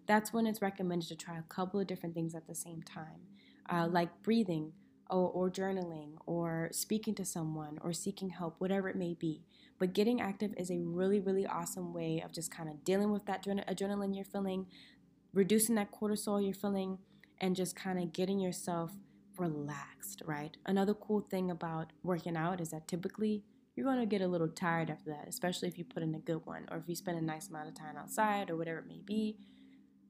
That's 0.08 0.34
when 0.34 0.48
it's 0.48 0.62
recommended 0.62 1.10
to 1.10 1.16
try 1.16 1.38
a 1.38 1.44
couple 1.44 1.80
of 1.80 1.88
different 1.88 2.16
things 2.16 2.34
at 2.36 2.48
the 2.48 2.56
same 2.56 2.82
time, 2.82 3.28
uh, 3.70 3.88
like 3.90 4.10
breathing 4.24 4.74
or, 5.10 5.30
or 5.30 5.50
journaling 5.50 6.14
or 6.26 6.70
speaking 6.72 7.14
to 7.16 7.26
someone 7.26 7.78
or 7.82 7.94
seeking 7.94 8.30
help, 8.30 8.56
whatever 8.60 8.90
it 8.90 8.96
may 8.96 9.14
be. 9.14 9.44
But 9.80 9.94
getting 9.94 10.22
active 10.22 10.54
is 10.58 10.72
a 10.72 10.80
really, 10.80 11.20
really 11.20 11.46
awesome 11.46 11.94
way 11.94 12.22
of 12.24 12.32
just 12.32 12.52
kind 12.52 12.70
of 12.70 12.84
dealing 12.84 13.12
with 13.12 13.26
that 13.26 13.46
adrenaline 13.46 14.16
you're 14.16 14.26
feeling, 14.26 14.68
reducing 15.34 15.76
that 15.76 15.92
cortisol 15.92 16.44
you're 16.44 16.54
feeling 16.54 17.00
and 17.42 17.56
just 17.56 17.76
kind 17.76 18.00
of 18.00 18.14
getting 18.14 18.40
yourself 18.40 18.92
relaxed, 19.38 20.22
right? 20.26 20.56
Another 20.66 20.94
cool 20.94 21.22
thing 21.22 21.52
about 21.52 21.92
working 22.04 22.38
out 22.38 22.62
is 22.62 22.70
that 22.70 22.88
typically 22.88 23.44
you're 23.76 23.86
going 23.86 24.00
to 24.00 24.06
get 24.06 24.22
a 24.22 24.28
little 24.28 24.48
tired 24.48 24.90
after 24.90 25.10
that, 25.10 25.28
especially 25.28 25.68
if 25.68 25.78
you 25.78 25.84
put 25.84 26.04
in 26.04 26.14
a 26.14 26.20
good 26.20 26.46
one 26.46 26.68
or 26.72 26.78
if 26.78 26.88
you 26.88 26.96
spend 26.96 27.18
a 27.18 27.22
nice 27.22 27.50
amount 27.50 27.68
of 27.68 27.74
time 27.74 27.98
outside 27.98 28.50
or 28.50 28.56
whatever 28.56 28.80
it 28.80 28.88
may 28.88 29.02
be. 29.04 29.38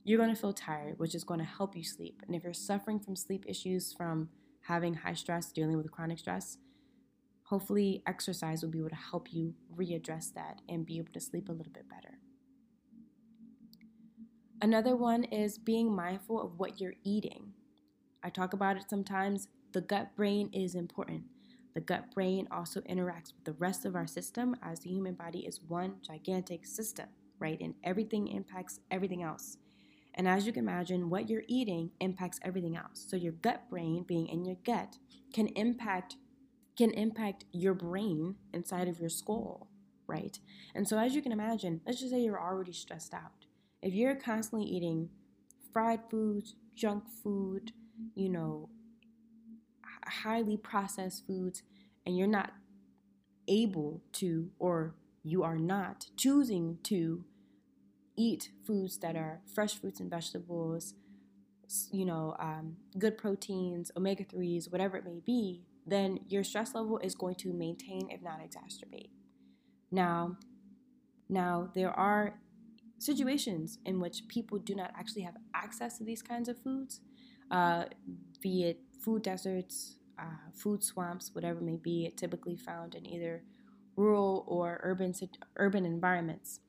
You're 0.03 0.18
going 0.18 0.36
to 0.36 0.39
feel 0.39 0.51
tired, 0.51 0.99
which 0.99 1.16
is 1.16 1.24
going 1.24 1.39
to 1.39 1.45
help 1.45 1.78
you 1.78 1.84
sleep. 1.84 2.22
And 2.28 2.36
if 2.36 2.43
you're 2.43 2.53
suffering 2.53 2.99
from 2.99 3.16
sleep 3.16 3.45
issues 3.47 3.93
from 3.93 4.28
having 4.64 4.95
high 4.95 5.14
stress, 5.14 5.51
dealing 5.51 5.78
with 5.78 5.89
chronic 5.91 6.20
stress, 6.20 6.57
hopefully 7.54 8.01
exercise 8.08 8.64
will 8.64 8.72
be 8.72 8.80
able 8.80 8.89
to 8.89 8.95
help 8.95 9.32
you 9.32 9.54
readdress 9.76 10.34
that 10.34 10.60
and 10.68 10.88
be 10.88 10.97
able 10.97 11.14
to 11.14 11.20
sleep 11.20 11.49
a 11.49 11.51
little 11.51 11.72
bit 11.72 11.88
better. 11.88 12.18
Another 14.60 14.95
one 14.95 15.24
is 15.26 15.60
being 15.60 15.95
mindful 15.95 16.41
of 16.41 16.58
what 16.58 16.82
you're 16.82 16.95
eating. 17.04 17.54
I 18.24 18.32
talk 18.32 18.54
about 18.54 18.76
it 18.76 18.86
sometimes. 18.89 19.49
The 19.72 19.82
gut 19.82 20.16
brain 20.16 20.49
is 20.51 20.74
important. 20.74 21.26
The 21.76 21.82
gut 21.82 22.12
brain 22.16 22.47
also 22.49 22.82
interacts 22.82 23.36
with 23.36 23.43
the 23.45 23.54
rest 23.54 23.86
of 23.86 23.95
our 23.95 24.08
system 24.08 24.56
as 24.64 24.80
the 24.80 24.89
human 24.89 25.14
body 25.14 25.41
is 25.41 25.62
one 25.62 25.97
gigantic 26.01 26.66
system, 26.66 27.06
right? 27.38 27.62
And 27.62 27.76
everything 27.84 28.30
impacts 28.30 28.80
everything 28.89 29.22
else. 29.22 29.58
And 30.16 30.28
as 30.28 30.47
you 30.47 30.54
can 30.54 30.64
imagine, 30.64 31.12
what 31.12 31.30
you're 31.30 31.43
eating 31.47 31.91
impacts 31.99 32.39
everything 32.41 32.76
else. 32.78 33.06
So 33.08 33.16
your 33.16 33.34
gut 33.34 33.70
brain 33.70 34.06
being 34.08 34.26
in 34.28 34.43
your 34.43 34.58
gut 34.66 34.97
can 35.32 35.49
impact 35.49 36.16
can 36.78 36.92
impact 36.92 37.46
your 37.52 37.74
brain 37.74 38.36
inside 38.54 38.88
of 38.88 39.00
your 39.00 39.10
skull, 39.10 39.68
right? 40.08 40.40
And 40.74 40.88
so 40.88 40.98
as 40.98 41.16
you 41.16 41.22
can 41.22 41.32
imagine, 41.32 41.82
let's 41.86 42.00
just 42.00 42.12
say 42.12 42.20
you're 42.20 42.42
already 42.42 42.74
stressed 42.74 43.14
out. 43.14 43.46
If 43.82 43.94
you're 43.94 44.16
constantly 44.16 44.68
eating 44.68 45.10
fried 45.72 46.02
foods, 46.10 46.56
junk 46.76 47.04
food, 47.24 47.72
you 48.16 48.30
know, 48.30 48.70
highly 50.06 50.58
processed 50.58 51.26
foods 51.28 51.64
and 52.06 52.18
you're 52.18 52.28
not 52.28 52.52
able 53.48 54.02
to 54.14 54.50
or 54.60 54.96
you 55.24 55.44
are 55.44 55.58
not 55.58 56.08
choosing 56.18 56.78
to 56.84 57.24
eat 58.16 58.52
foods 58.66 58.98
that 59.00 59.16
are 59.16 59.42
fresh 59.54 59.76
fruits 59.76 60.00
and 60.00 60.10
vegetables, 60.10 60.94
you 61.92 62.06
know, 62.06 62.36
um, 62.40 62.76
good 63.00 63.18
proteins, 63.18 63.92
omega 63.98 64.24
3s, 64.24 64.72
whatever 64.72 64.98
it 64.98 65.06
may 65.06 65.22
be, 65.26 65.64
then 65.86 66.20
your 66.28 66.44
stress 66.44 66.74
level 66.74 66.98
is 67.00 67.16
going 67.16 67.36
to 67.36 67.54
maintain, 67.54 68.10
if 68.10 68.22
not 68.22 68.40
exacerbate. 68.40 69.10
Now, 69.92 70.38
now 71.30 71.70
there 71.76 71.92
are 71.92 72.40
situations 73.00 73.80
in 73.86 74.00
which 74.00 74.28
people 74.28 74.58
do 74.58 74.76
not 74.76 74.92
actually 74.98 75.24
have 75.24 75.36
access 75.54 75.98
to 75.98 76.04
these 76.04 76.22
kinds 76.22 76.48
of 76.48 76.58
foods, 76.58 77.02
uh, 77.52 77.86
be 78.42 78.64
it 78.64 78.80
food 79.04 79.22
deserts, 79.22 79.98
uh, 80.20 80.50
food 80.56 80.84
swamps, 80.84 81.32
whatever 81.34 81.60
may 81.60 81.76
be, 81.76 82.12
typically 82.16 82.56
found 82.56 82.96
in 82.96 83.06
either 83.06 83.44
rural 83.96 84.46
or 84.48 84.80
urban 84.84 85.14
urban 85.58 85.86
environments. 85.86 86.60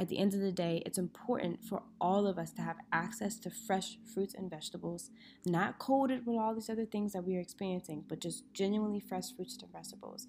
At 0.00 0.08
the 0.08 0.18
end 0.18 0.32
of 0.32 0.40
the 0.40 0.52
day, 0.52 0.80
it's 0.86 0.96
important 0.96 1.64
for 1.64 1.82
all 2.00 2.28
of 2.28 2.38
us 2.38 2.52
to 2.52 2.62
have 2.62 2.76
access 2.92 3.36
to 3.40 3.50
fresh 3.50 3.98
fruits 4.14 4.32
and 4.32 4.48
vegetables, 4.48 5.10
not 5.44 5.80
coated 5.80 6.24
with 6.24 6.38
all 6.38 6.54
these 6.54 6.70
other 6.70 6.86
things 6.86 7.12
that 7.12 7.24
we 7.24 7.36
are 7.36 7.40
experiencing, 7.40 8.04
but 8.08 8.20
just 8.20 8.44
genuinely 8.54 9.00
fresh 9.00 9.32
fruits 9.34 9.58
and 9.60 9.72
vegetables. 9.72 10.28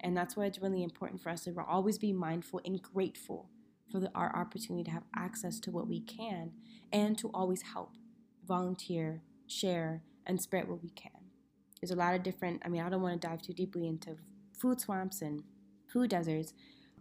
And 0.00 0.14
that's 0.14 0.36
why 0.36 0.44
it's 0.44 0.60
really 0.60 0.82
important 0.82 1.22
for 1.22 1.30
us 1.30 1.44
to 1.44 1.54
always 1.66 1.96
be 1.96 2.12
mindful 2.12 2.60
and 2.66 2.82
grateful 2.82 3.48
for 3.90 4.00
the, 4.00 4.10
our 4.14 4.36
opportunity 4.36 4.84
to 4.84 4.90
have 4.90 5.04
access 5.14 5.58
to 5.60 5.70
what 5.70 5.88
we 5.88 6.00
can 6.00 6.52
and 6.92 7.16
to 7.16 7.30
always 7.32 7.62
help, 7.62 7.92
volunteer, 8.46 9.22
share, 9.46 10.02
and 10.26 10.42
spread 10.42 10.68
what 10.68 10.82
we 10.82 10.90
can. 10.90 11.10
There's 11.80 11.90
a 11.90 11.96
lot 11.96 12.14
of 12.14 12.22
different, 12.22 12.60
I 12.64 12.68
mean, 12.68 12.82
I 12.82 12.90
don't 12.90 13.00
want 13.00 13.20
to 13.20 13.28
dive 13.28 13.40
too 13.40 13.54
deeply 13.54 13.86
into 13.86 14.16
food 14.52 14.80
swamps 14.80 15.22
and 15.22 15.42
food 15.86 16.10
deserts, 16.10 16.52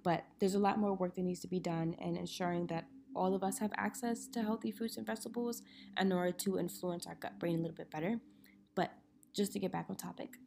but 0.06 0.24
there's 0.40 0.54
a 0.54 0.60
lot 0.60 0.78
more 0.78 0.94
work 0.94 1.16
that 1.16 1.24
needs 1.24 1.40
to 1.40 1.48
be 1.48 1.60
done 1.60 1.96
in 2.00 2.16
ensuring 2.16 2.68
that 2.68 2.86
all 3.16 3.34
of 3.34 3.44
us 3.44 3.58
have 3.58 3.72
access 3.76 4.28
to 4.28 4.44
healthy 4.44 4.70
fruits 4.70 4.98
and 4.98 5.06
vegetables 5.06 5.64
in 6.00 6.12
order 6.12 6.32
to 6.32 6.60
influence 6.60 7.08
our 7.08 7.16
gut 7.16 7.40
brain 7.40 7.56
a 7.56 7.62
little 7.62 7.76
bit 7.76 7.90
better. 7.90 8.20
But 8.76 8.92
just 9.34 9.52
to 9.54 9.60
get 9.60 9.72
back 9.72 9.88
on 9.90 9.96
topic, 9.96 10.38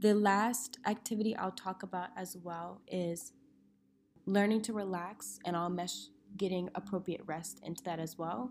the 0.00 0.12
last 0.12 0.78
activity 0.86 1.36
I'll 1.36 1.52
talk 1.52 1.84
about 1.84 2.08
as 2.16 2.36
well 2.36 2.80
is 2.88 3.32
learning 4.26 4.62
to 4.62 4.72
relax, 4.72 5.38
and 5.44 5.56
I'll 5.56 5.70
mesh 5.70 6.08
getting 6.36 6.68
appropriate 6.74 7.20
rest 7.26 7.60
into 7.62 7.84
that 7.84 8.00
as 8.00 8.18
well. 8.18 8.50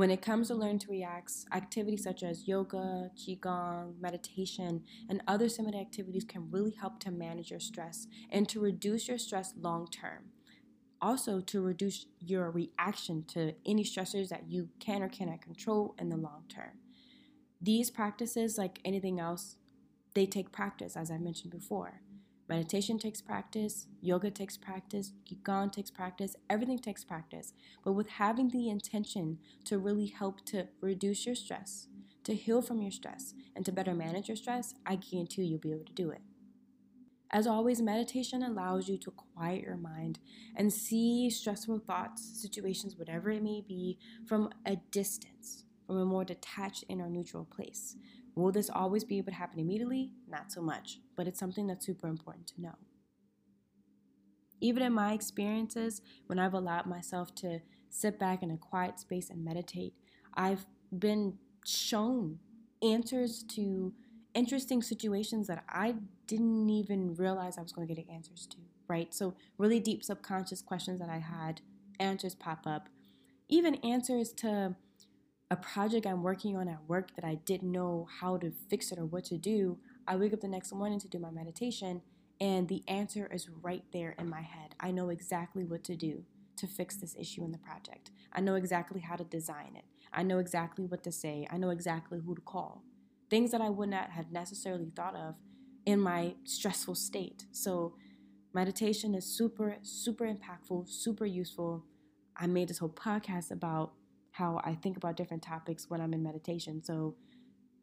When 0.00 0.10
it 0.10 0.22
comes 0.22 0.48
to 0.48 0.54
learn 0.54 0.78
to 0.78 0.90
react, 0.90 1.30
activities 1.52 2.04
such 2.04 2.22
as 2.22 2.48
yoga, 2.48 3.10
qigong, 3.18 4.00
meditation, 4.00 4.82
and 5.10 5.20
other 5.28 5.46
similar 5.50 5.78
activities 5.78 6.24
can 6.24 6.50
really 6.50 6.70
help 6.70 7.00
to 7.00 7.10
manage 7.10 7.50
your 7.50 7.60
stress 7.60 8.06
and 8.30 8.48
to 8.48 8.60
reduce 8.60 9.08
your 9.08 9.18
stress 9.18 9.52
long 9.60 9.88
term. 9.88 10.30
Also, 11.02 11.40
to 11.40 11.60
reduce 11.60 12.06
your 12.18 12.50
reaction 12.50 13.24
to 13.24 13.52
any 13.66 13.84
stressors 13.84 14.30
that 14.30 14.48
you 14.48 14.70
can 14.78 15.02
or 15.02 15.08
cannot 15.10 15.42
control 15.42 15.94
in 15.98 16.08
the 16.08 16.16
long 16.16 16.44
term. 16.48 16.78
These 17.60 17.90
practices, 17.90 18.56
like 18.56 18.80
anything 18.86 19.20
else, 19.20 19.56
they 20.14 20.24
take 20.24 20.50
practice, 20.50 20.96
as 20.96 21.10
I 21.10 21.18
mentioned 21.18 21.52
before. 21.52 22.00
Meditation 22.50 22.98
takes 22.98 23.20
practice, 23.20 23.86
yoga 24.00 24.28
takes 24.28 24.56
practice, 24.56 25.12
Qigong 25.24 25.70
takes 25.70 25.88
practice, 25.88 26.34
everything 26.50 26.80
takes 26.80 27.04
practice. 27.04 27.52
But 27.84 27.92
with 27.92 28.08
having 28.08 28.48
the 28.48 28.68
intention 28.68 29.38
to 29.66 29.78
really 29.78 30.08
help 30.08 30.44
to 30.46 30.66
reduce 30.80 31.26
your 31.26 31.36
stress, 31.36 31.86
to 32.24 32.34
heal 32.34 32.60
from 32.60 32.82
your 32.82 32.90
stress, 32.90 33.34
and 33.54 33.64
to 33.66 33.70
better 33.70 33.94
manage 33.94 34.26
your 34.26 34.36
stress, 34.36 34.74
I 34.84 34.96
guarantee 34.96 35.44
you'll 35.44 35.60
be 35.60 35.70
able 35.70 35.84
to 35.84 35.92
do 35.92 36.10
it. 36.10 36.22
As 37.30 37.46
always, 37.46 37.80
meditation 37.80 38.42
allows 38.42 38.88
you 38.88 38.98
to 38.98 39.12
quiet 39.12 39.62
your 39.62 39.76
mind 39.76 40.18
and 40.56 40.72
see 40.72 41.30
stressful 41.30 41.78
thoughts, 41.86 42.42
situations, 42.42 42.96
whatever 42.96 43.30
it 43.30 43.44
may 43.44 43.60
be, 43.60 43.96
from 44.26 44.50
a 44.66 44.74
distance, 44.90 45.62
from 45.86 45.98
a 45.98 46.04
more 46.04 46.24
detached 46.24 46.84
and 46.90 47.00
or 47.00 47.08
neutral 47.08 47.44
place. 47.44 47.94
Will 48.40 48.52
this 48.52 48.70
always 48.70 49.04
be 49.04 49.18
able 49.18 49.32
to 49.32 49.38
happen 49.38 49.58
immediately? 49.58 50.12
Not 50.28 50.50
so 50.50 50.62
much, 50.62 50.98
but 51.16 51.26
it's 51.26 51.38
something 51.38 51.66
that's 51.66 51.84
super 51.84 52.08
important 52.08 52.46
to 52.48 52.60
know. 52.60 52.74
Even 54.60 54.82
in 54.82 54.92
my 54.92 55.12
experiences, 55.12 56.02
when 56.26 56.38
I've 56.38 56.54
allowed 56.54 56.86
myself 56.86 57.34
to 57.36 57.60
sit 57.88 58.18
back 58.18 58.42
in 58.42 58.50
a 58.50 58.56
quiet 58.56 59.00
space 59.00 59.30
and 59.30 59.44
meditate, 59.44 59.94
I've 60.34 60.66
been 60.96 61.38
shown 61.64 62.38
answers 62.82 63.42
to 63.42 63.92
interesting 64.34 64.82
situations 64.82 65.46
that 65.48 65.64
I 65.68 65.94
didn't 66.26 66.70
even 66.70 67.14
realize 67.14 67.58
I 67.58 67.62
was 67.62 67.72
going 67.72 67.88
to 67.88 67.94
get 67.94 68.08
answers 68.08 68.46
to, 68.48 68.56
right? 68.88 69.12
So, 69.12 69.34
really 69.58 69.80
deep 69.80 70.04
subconscious 70.04 70.62
questions 70.62 71.00
that 71.00 71.08
I 71.08 71.18
had, 71.18 71.60
answers 71.98 72.34
pop 72.34 72.66
up. 72.66 72.88
Even 73.48 73.74
answers 73.76 74.32
to 74.34 74.76
a 75.50 75.56
project 75.56 76.06
I'm 76.06 76.22
working 76.22 76.56
on 76.56 76.68
at 76.68 76.78
work 76.86 77.14
that 77.16 77.24
I 77.24 77.34
didn't 77.34 77.72
know 77.72 78.06
how 78.20 78.36
to 78.36 78.52
fix 78.68 78.92
it 78.92 78.98
or 78.98 79.04
what 79.04 79.24
to 79.24 79.36
do, 79.36 79.78
I 80.06 80.16
wake 80.16 80.32
up 80.32 80.40
the 80.40 80.48
next 80.48 80.72
morning 80.72 81.00
to 81.00 81.08
do 81.08 81.18
my 81.18 81.30
meditation 81.30 82.02
and 82.40 82.68
the 82.68 82.82
answer 82.86 83.28
is 83.32 83.48
right 83.60 83.82
there 83.92 84.14
in 84.18 84.28
my 84.28 84.40
head. 84.40 84.74
I 84.78 84.92
know 84.92 85.10
exactly 85.10 85.64
what 85.64 85.84
to 85.84 85.96
do 85.96 86.24
to 86.56 86.66
fix 86.66 86.96
this 86.96 87.16
issue 87.18 87.44
in 87.44 87.52
the 87.52 87.58
project. 87.58 88.10
I 88.32 88.40
know 88.40 88.54
exactly 88.54 89.00
how 89.00 89.16
to 89.16 89.24
design 89.24 89.74
it. 89.76 89.84
I 90.12 90.22
know 90.22 90.38
exactly 90.38 90.86
what 90.86 91.02
to 91.04 91.12
say. 91.12 91.46
I 91.50 91.56
know 91.58 91.70
exactly 91.70 92.20
who 92.24 92.34
to 92.34 92.40
call. 92.40 92.84
Things 93.28 93.50
that 93.50 93.60
I 93.60 93.70
would 93.70 93.88
not 93.88 94.10
have 94.10 94.30
necessarily 94.30 94.90
thought 94.94 95.16
of 95.16 95.34
in 95.84 96.00
my 96.00 96.34
stressful 96.44 96.94
state. 96.94 97.46
So, 97.52 97.94
meditation 98.52 99.14
is 99.14 99.24
super, 99.24 99.76
super 99.82 100.24
impactful, 100.24 100.88
super 100.88 101.26
useful. 101.26 101.84
I 102.36 102.46
made 102.46 102.68
this 102.68 102.78
whole 102.78 102.88
podcast 102.88 103.50
about 103.50 103.92
how 104.40 104.60
I 104.64 104.74
think 104.74 104.96
about 104.96 105.16
different 105.16 105.42
topics 105.42 105.90
when 105.90 106.00
I'm 106.00 106.14
in 106.14 106.22
meditation. 106.22 106.82
So 106.82 107.14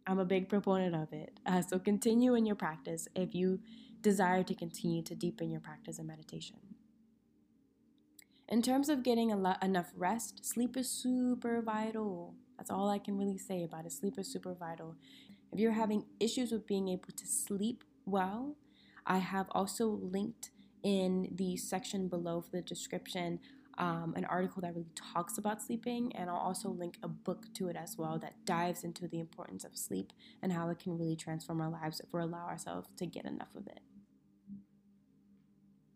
I'm 0.07 0.19
a 0.19 0.25
big 0.25 0.49
proponent 0.49 0.95
of 0.95 1.13
it. 1.13 1.39
Uh, 1.45 1.61
so 1.61 1.77
continue 1.77 2.33
in 2.33 2.45
your 2.45 2.55
practice 2.55 3.07
if 3.15 3.35
you 3.35 3.59
desire 4.01 4.43
to 4.43 4.55
continue 4.55 5.01
to 5.03 5.15
deepen 5.15 5.51
your 5.51 5.61
practice 5.61 5.99
in 5.99 6.07
meditation. 6.07 6.57
In 8.49 8.61
terms 8.61 8.89
of 8.89 9.03
getting 9.03 9.29
lo- 9.29 9.61
enough 9.61 9.91
rest, 9.95 10.45
sleep 10.45 10.75
is 10.77 10.89
super 10.89 11.61
vital. 11.61 12.33
That's 12.57 12.71
all 12.71 12.89
I 12.89 12.99
can 12.99 13.17
really 13.17 13.37
say 13.37 13.63
about 13.63 13.85
it. 13.85 13.91
Sleep 13.91 14.17
is 14.17 14.31
super 14.31 14.53
vital. 14.53 14.95
If 15.51 15.59
you're 15.59 15.73
having 15.83 16.05
issues 16.19 16.51
with 16.51 16.65
being 16.65 16.87
able 16.87 17.11
to 17.15 17.27
sleep 17.27 17.83
well, 18.05 18.55
I 19.05 19.19
have 19.19 19.47
also 19.51 19.87
linked 19.87 20.51
in 20.83 21.29
the 21.31 21.57
section 21.57 22.07
below 22.07 22.41
for 22.41 22.51
the 22.51 22.61
description 22.61 23.39
um, 23.77 24.13
an 24.15 24.25
article 24.25 24.61
that 24.61 24.73
really 24.73 24.87
talks 25.13 25.37
about 25.37 25.61
sleeping, 25.61 26.15
and 26.15 26.29
I'll 26.29 26.37
also 26.37 26.69
link 26.69 26.97
a 27.03 27.07
book 27.07 27.45
to 27.55 27.67
it 27.67 27.75
as 27.75 27.97
well 27.97 28.17
that 28.19 28.45
dives 28.45 28.83
into 28.83 29.07
the 29.07 29.19
importance 29.19 29.63
of 29.63 29.77
sleep 29.77 30.13
and 30.41 30.51
how 30.51 30.69
it 30.69 30.79
can 30.79 30.97
really 30.97 31.15
transform 31.15 31.61
our 31.61 31.69
lives 31.69 31.99
if 31.99 32.11
we 32.13 32.21
allow 32.21 32.47
ourselves 32.47 32.89
to 32.97 33.05
get 33.05 33.25
enough 33.25 33.55
of 33.55 33.67
it. 33.67 33.81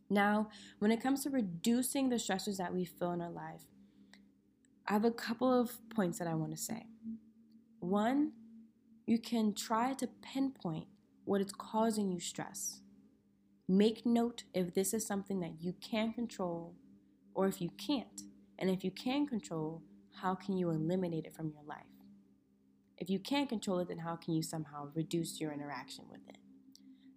Now, 0.09 0.49
when 0.79 0.91
it 0.91 1.01
comes 1.01 1.23
to 1.23 1.29
reducing 1.29 2.09
the 2.09 2.17
stressors 2.17 2.57
that 2.57 2.73
we 2.73 2.85
feel 2.85 3.11
in 3.11 3.21
our 3.21 3.31
life, 3.31 3.63
I 4.87 4.93
have 4.93 5.05
a 5.05 5.11
couple 5.11 5.51
of 5.51 5.77
points 5.89 6.19
that 6.19 6.27
I 6.27 6.33
want 6.33 6.51
to 6.51 6.61
say. 6.61 6.85
One, 7.79 8.33
you 9.07 9.17
can 9.17 9.53
try 9.53 9.93
to 9.93 10.07
pinpoint 10.21 10.87
what 11.23 11.41
is 11.41 11.51
causing 11.53 12.11
you 12.11 12.19
stress. 12.19 12.81
Make 13.67 14.05
note 14.05 14.43
if 14.53 14.73
this 14.73 14.93
is 14.93 15.07
something 15.07 15.39
that 15.39 15.61
you 15.61 15.73
can 15.79 16.11
control 16.11 16.75
or 17.33 17.47
if 17.47 17.61
you 17.61 17.69
can't. 17.77 18.21
And 18.59 18.69
if 18.69 18.83
you 18.83 18.91
can 18.91 19.25
control, 19.25 19.81
how 20.21 20.35
can 20.35 20.57
you 20.57 20.69
eliminate 20.69 21.25
it 21.25 21.35
from 21.35 21.49
your 21.49 21.63
life? 21.63 21.85
If 22.97 23.09
you 23.09 23.19
can't 23.19 23.49
control 23.49 23.79
it, 23.79 23.87
then 23.87 23.99
how 23.99 24.15
can 24.15 24.33
you 24.33 24.43
somehow 24.43 24.89
reduce 24.93 25.39
your 25.39 25.51
interaction 25.51 26.05
with 26.09 26.21
it? 26.29 26.37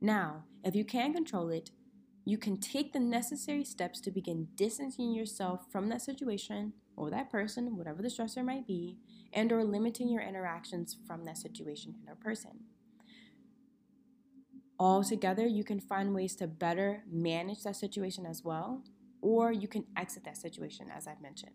Now, 0.01 0.45
if 0.63 0.75
you 0.75 0.85
can 0.85 1.13
control 1.13 1.51
it, 1.51 1.71
you 2.25 2.39
can 2.39 2.57
take 2.57 2.93
the 2.93 3.01
necessary 3.01 3.65
steps 3.65 4.01
to 4.01 4.11
begin 4.11 4.49
distancing 4.55 5.13
yourself 5.13 5.67
from 5.71 5.91
that 5.91 6.01
situation 6.01 6.73
or 6.97 7.11
that 7.11 7.31
person, 7.31 7.77
whatever 7.77 8.01
the 8.01 8.09
stressor 8.09 8.43
might 8.45 8.67
be, 8.67 8.97
and 9.33 9.53
or 9.53 9.63
limiting 9.63 10.09
your 10.09 10.23
interactions 10.23 10.97
from 11.07 11.25
that 11.25 11.37
situation 11.37 11.95
and 12.01 12.09
or 12.09 12.15
person. 12.15 12.61
Altogether, 14.79 15.47
you 15.47 15.65
can 15.65 15.81
find 15.81 16.15
ways 16.15 16.35
to 16.37 16.47
better 16.47 17.03
manage 17.11 17.63
that 17.63 17.77
situation 17.77 18.27
as 18.27 18.43
well, 18.43 18.83
or 19.25 19.51
you 19.51 19.67
can 19.67 19.87
exit 19.97 20.23
that 20.25 20.37
situation 20.37 20.89
as 20.95 21.09
I've 21.09 21.23
mentioned. 21.23 21.55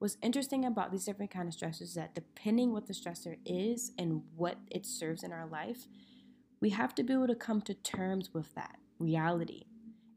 What's 0.00 0.16
interesting 0.20 0.64
about 0.64 0.90
these 0.90 1.04
different 1.04 1.30
kind 1.30 1.46
of 1.46 1.54
stressors 1.54 1.82
is 1.82 1.94
that 1.94 2.14
depending 2.14 2.72
what 2.72 2.86
the 2.86 2.92
stressor 2.92 3.36
is 3.46 3.92
and 3.96 4.22
what 4.34 4.56
it 4.70 4.84
serves 4.84 5.22
in 5.22 5.32
our 5.32 5.46
life, 5.46 5.86
we 6.60 6.70
have 6.70 6.94
to 6.96 7.04
be 7.04 7.12
able 7.12 7.28
to 7.28 7.36
come 7.36 7.62
to 7.62 7.74
terms 7.74 8.30
with 8.34 8.52
that 8.56 8.78
reality. 8.98 9.66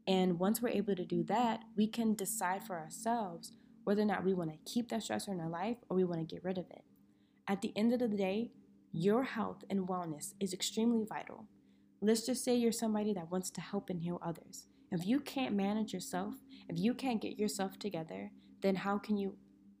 And 0.08 0.40
once 0.40 0.60
we're 0.60 0.70
able 0.70 0.96
to 0.96 1.04
do 1.04 1.22
that, 1.24 1.60
we 1.76 1.86
can 1.86 2.14
decide 2.14 2.64
for 2.64 2.78
ourselves 2.78 3.52
whether 3.84 4.02
or 4.02 4.06
not 4.06 4.24
we 4.24 4.34
want 4.34 4.50
to 4.50 4.70
keep 4.72 4.88
that 4.88 5.02
stressor 5.02 5.28
in 5.28 5.40
our 5.40 5.48
life 5.48 5.76
or 5.88 5.96
we 5.96 6.04
want 6.04 6.26
to 6.26 6.34
get 6.34 6.44
rid 6.44 6.58
of 6.58 6.66
it. 6.70 6.82
At 7.46 7.62
the 7.62 7.72
end 7.76 7.92
of 7.92 8.00
the 8.00 8.08
day, 8.08 8.50
your 8.90 9.22
health 9.22 9.64
and 9.70 9.86
wellness 9.86 10.32
is 10.40 10.52
extremely 10.52 11.04
vital. 11.04 11.46
Let's 12.00 12.26
just 12.26 12.42
say 12.42 12.56
you're 12.56 12.72
somebody 12.72 13.12
that 13.14 13.30
wants 13.30 13.50
to 13.50 13.60
help 13.60 13.88
and 13.88 14.00
heal 14.00 14.18
others. 14.22 14.66
If 14.94 15.08
you 15.08 15.18
can't 15.18 15.56
manage 15.56 15.92
yourself, 15.92 16.34
if 16.68 16.78
you 16.78 16.94
can't 16.94 17.20
get 17.20 17.36
yourself 17.36 17.80
together, 17.80 18.30
then 18.62 18.76
how 18.76 18.96
can 18.96 19.16
you 19.16 19.36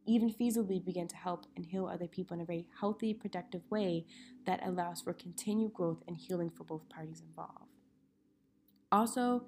even 0.06 0.28
feasibly 0.28 0.84
begin 0.84 1.06
to 1.06 1.16
help 1.16 1.46
and 1.54 1.64
heal 1.64 1.86
other 1.86 2.08
people 2.08 2.34
in 2.34 2.40
a 2.40 2.44
very 2.44 2.66
healthy, 2.80 3.14
productive 3.14 3.62
way 3.70 4.06
that 4.44 4.66
allows 4.66 5.00
for 5.00 5.12
continued 5.12 5.72
growth 5.72 6.02
and 6.08 6.16
healing 6.16 6.50
for 6.50 6.64
both 6.64 6.88
parties 6.88 7.22
involved? 7.24 7.70
Also, 8.90 9.44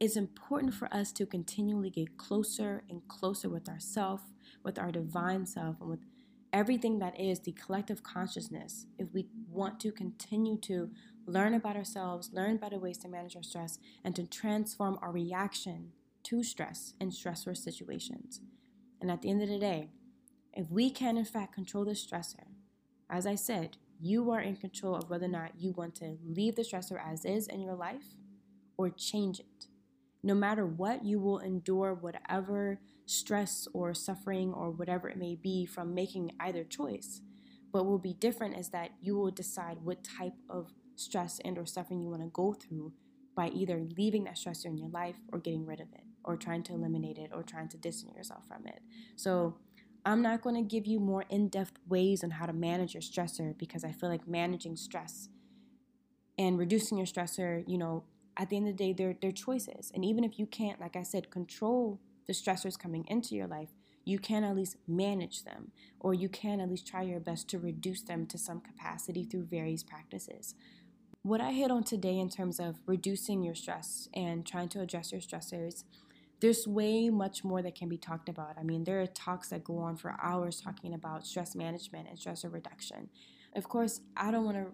it's 0.00 0.16
important 0.16 0.74
for 0.74 0.92
us 0.92 1.12
to 1.12 1.26
continually 1.26 1.90
get 1.90 2.18
closer 2.18 2.82
and 2.90 3.06
closer 3.06 3.48
with 3.48 3.68
ourself, 3.68 4.22
with 4.64 4.80
our 4.80 4.90
divine 4.90 5.46
self, 5.46 5.76
and 5.80 5.90
with 5.90 6.04
everything 6.52 6.98
that 6.98 7.18
is 7.18 7.38
the 7.38 7.52
collective 7.52 8.02
consciousness. 8.02 8.86
If 8.98 9.14
we 9.14 9.28
want 9.48 9.78
to 9.80 9.92
continue 9.92 10.58
to 10.62 10.90
learn 11.28 11.54
about 11.54 11.76
ourselves, 11.76 12.30
learn 12.32 12.56
better 12.56 12.78
ways 12.78 12.98
to 12.98 13.08
manage 13.08 13.36
our 13.36 13.42
stress, 13.42 13.78
and 14.02 14.16
to 14.16 14.26
transform 14.26 14.98
our 15.02 15.12
reaction 15.12 15.92
to 16.24 16.42
stress 16.42 16.94
in 17.00 17.10
stressful 17.10 17.54
situations. 17.54 18.40
And 19.00 19.10
at 19.10 19.22
the 19.22 19.30
end 19.30 19.42
of 19.42 19.48
the 19.48 19.58
day, 19.58 19.90
if 20.52 20.70
we 20.70 20.90
can 20.90 21.16
in 21.16 21.24
fact 21.24 21.54
control 21.54 21.84
the 21.84 21.92
stressor, 21.92 22.46
as 23.10 23.26
I 23.26 23.34
said, 23.34 23.76
you 24.00 24.30
are 24.30 24.40
in 24.40 24.56
control 24.56 24.96
of 24.96 25.10
whether 25.10 25.26
or 25.26 25.30
not 25.30 25.52
you 25.58 25.72
want 25.72 25.94
to 25.96 26.16
leave 26.24 26.56
the 26.56 26.62
stressor 26.62 26.98
as 27.04 27.24
is 27.24 27.46
in 27.46 27.60
your 27.60 27.74
life 27.74 28.14
or 28.76 28.90
change 28.90 29.40
it. 29.40 29.66
No 30.22 30.34
matter 30.34 30.66
what, 30.66 31.04
you 31.04 31.20
will 31.20 31.38
endure 31.38 31.94
whatever 31.94 32.80
stress 33.06 33.68
or 33.72 33.94
suffering 33.94 34.52
or 34.52 34.70
whatever 34.70 35.08
it 35.08 35.16
may 35.16 35.36
be 35.36 35.64
from 35.64 35.94
making 35.94 36.32
either 36.40 36.64
choice. 36.64 37.20
But 37.72 37.84
what 37.84 37.90
will 37.90 37.98
be 37.98 38.14
different 38.14 38.56
is 38.56 38.70
that 38.70 38.90
you 39.00 39.16
will 39.16 39.30
decide 39.30 39.78
what 39.82 40.04
type 40.04 40.34
of 40.48 40.72
stress 40.98 41.40
and 41.44 41.58
or 41.58 41.66
suffering 41.66 42.00
you 42.00 42.08
want 42.08 42.22
to 42.22 42.28
go 42.28 42.52
through 42.52 42.92
by 43.36 43.48
either 43.48 43.86
leaving 43.96 44.24
that 44.24 44.36
stressor 44.36 44.66
in 44.66 44.76
your 44.76 44.88
life 44.88 45.16
or 45.32 45.38
getting 45.38 45.64
rid 45.64 45.80
of 45.80 45.86
it 45.92 46.02
or 46.24 46.36
trying 46.36 46.62
to 46.64 46.72
eliminate 46.72 47.18
it 47.18 47.30
or 47.32 47.42
trying 47.42 47.68
to 47.68 47.76
distance 47.76 48.12
yourself 48.16 48.42
from 48.48 48.66
it. 48.66 48.80
So 49.16 49.56
I'm 50.04 50.22
not 50.22 50.42
going 50.42 50.56
to 50.56 50.62
give 50.62 50.86
you 50.86 50.98
more 50.98 51.24
in-depth 51.28 51.74
ways 51.88 52.24
on 52.24 52.30
how 52.30 52.46
to 52.46 52.52
manage 52.52 52.94
your 52.94 53.02
stressor 53.02 53.56
because 53.56 53.84
I 53.84 53.92
feel 53.92 54.08
like 54.08 54.26
managing 54.26 54.76
stress 54.76 55.28
and 56.36 56.58
reducing 56.58 56.98
your 56.98 57.06
stressor, 57.06 57.64
you 57.66 57.78
know, 57.78 58.04
at 58.36 58.48
the 58.48 58.56
end 58.56 58.68
of 58.68 58.76
the 58.76 58.84
day, 58.84 58.92
they're, 58.92 59.16
they're 59.20 59.32
choices. 59.32 59.90
And 59.94 60.04
even 60.04 60.24
if 60.24 60.38
you 60.38 60.46
can't, 60.46 60.80
like 60.80 60.96
I 60.96 61.02
said, 61.02 61.30
control 61.30 62.00
the 62.26 62.32
stressors 62.32 62.78
coming 62.78 63.04
into 63.08 63.34
your 63.34 63.48
life, 63.48 63.70
you 64.04 64.18
can 64.18 64.42
at 64.44 64.56
least 64.56 64.76
manage 64.86 65.44
them, 65.44 65.72
or 66.00 66.14
you 66.14 66.28
can 66.28 66.60
at 66.60 66.70
least 66.70 66.86
try 66.86 67.02
your 67.02 67.20
best 67.20 67.48
to 67.48 67.58
reduce 67.58 68.02
them 68.02 68.26
to 68.26 68.38
some 68.38 68.60
capacity 68.60 69.24
through 69.24 69.44
various 69.44 69.82
practices. 69.82 70.54
What 71.28 71.42
I 71.42 71.52
hit 71.52 71.70
on 71.70 71.84
today 71.84 72.18
in 72.18 72.30
terms 72.30 72.58
of 72.58 72.76
reducing 72.86 73.42
your 73.42 73.54
stress 73.54 74.08
and 74.14 74.46
trying 74.46 74.70
to 74.70 74.80
address 74.80 75.12
your 75.12 75.20
stressors, 75.20 75.84
there's 76.40 76.66
way 76.66 77.10
much 77.10 77.44
more 77.44 77.60
that 77.60 77.74
can 77.74 77.90
be 77.90 77.98
talked 77.98 78.30
about. 78.30 78.56
I 78.58 78.62
mean, 78.62 78.84
there 78.84 79.02
are 79.02 79.06
talks 79.06 79.50
that 79.50 79.62
go 79.62 79.76
on 79.76 79.96
for 79.96 80.16
hours 80.22 80.58
talking 80.58 80.94
about 80.94 81.26
stress 81.26 81.54
management 81.54 82.08
and 82.08 82.18
stressor 82.18 82.50
reduction. 82.50 83.10
Of 83.54 83.68
course, 83.68 84.00
I 84.16 84.30
don't 84.30 84.46
want 84.46 84.56
to 84.56 84.72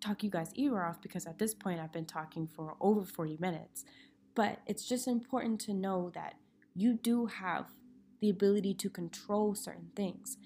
talk 0.00 0.22
you 0.22 0.30
guys 0.30 0.52
ear 0.54 0.82
off 0.82 1.02
because 1.02 1.26
at 1.26 1.38
this 1.38 1.52
point 1.52 1.80
I've 1.80 1.92
been 1.92 2.06
talking 2.06 2.46
for 2.46 2.76
over 2.80 3.04
40 3.04 3.36
minutes. 3.38 3.84
But 4.34 4.60
it's 4.66 4.88
just 4.88 5.06
important 5.06 5.60
to 5.66 5.74
know 5.74 6.10
that 6.14 6.36
you 6.74 6.94
do 6.94 7.26
have 7.26 7.66
the 8.22 8.30
ability 8.30 8.72
to 8.72 8.88
control 8.88 9.54
certain 9.54 9.90
things. 9.94 10.38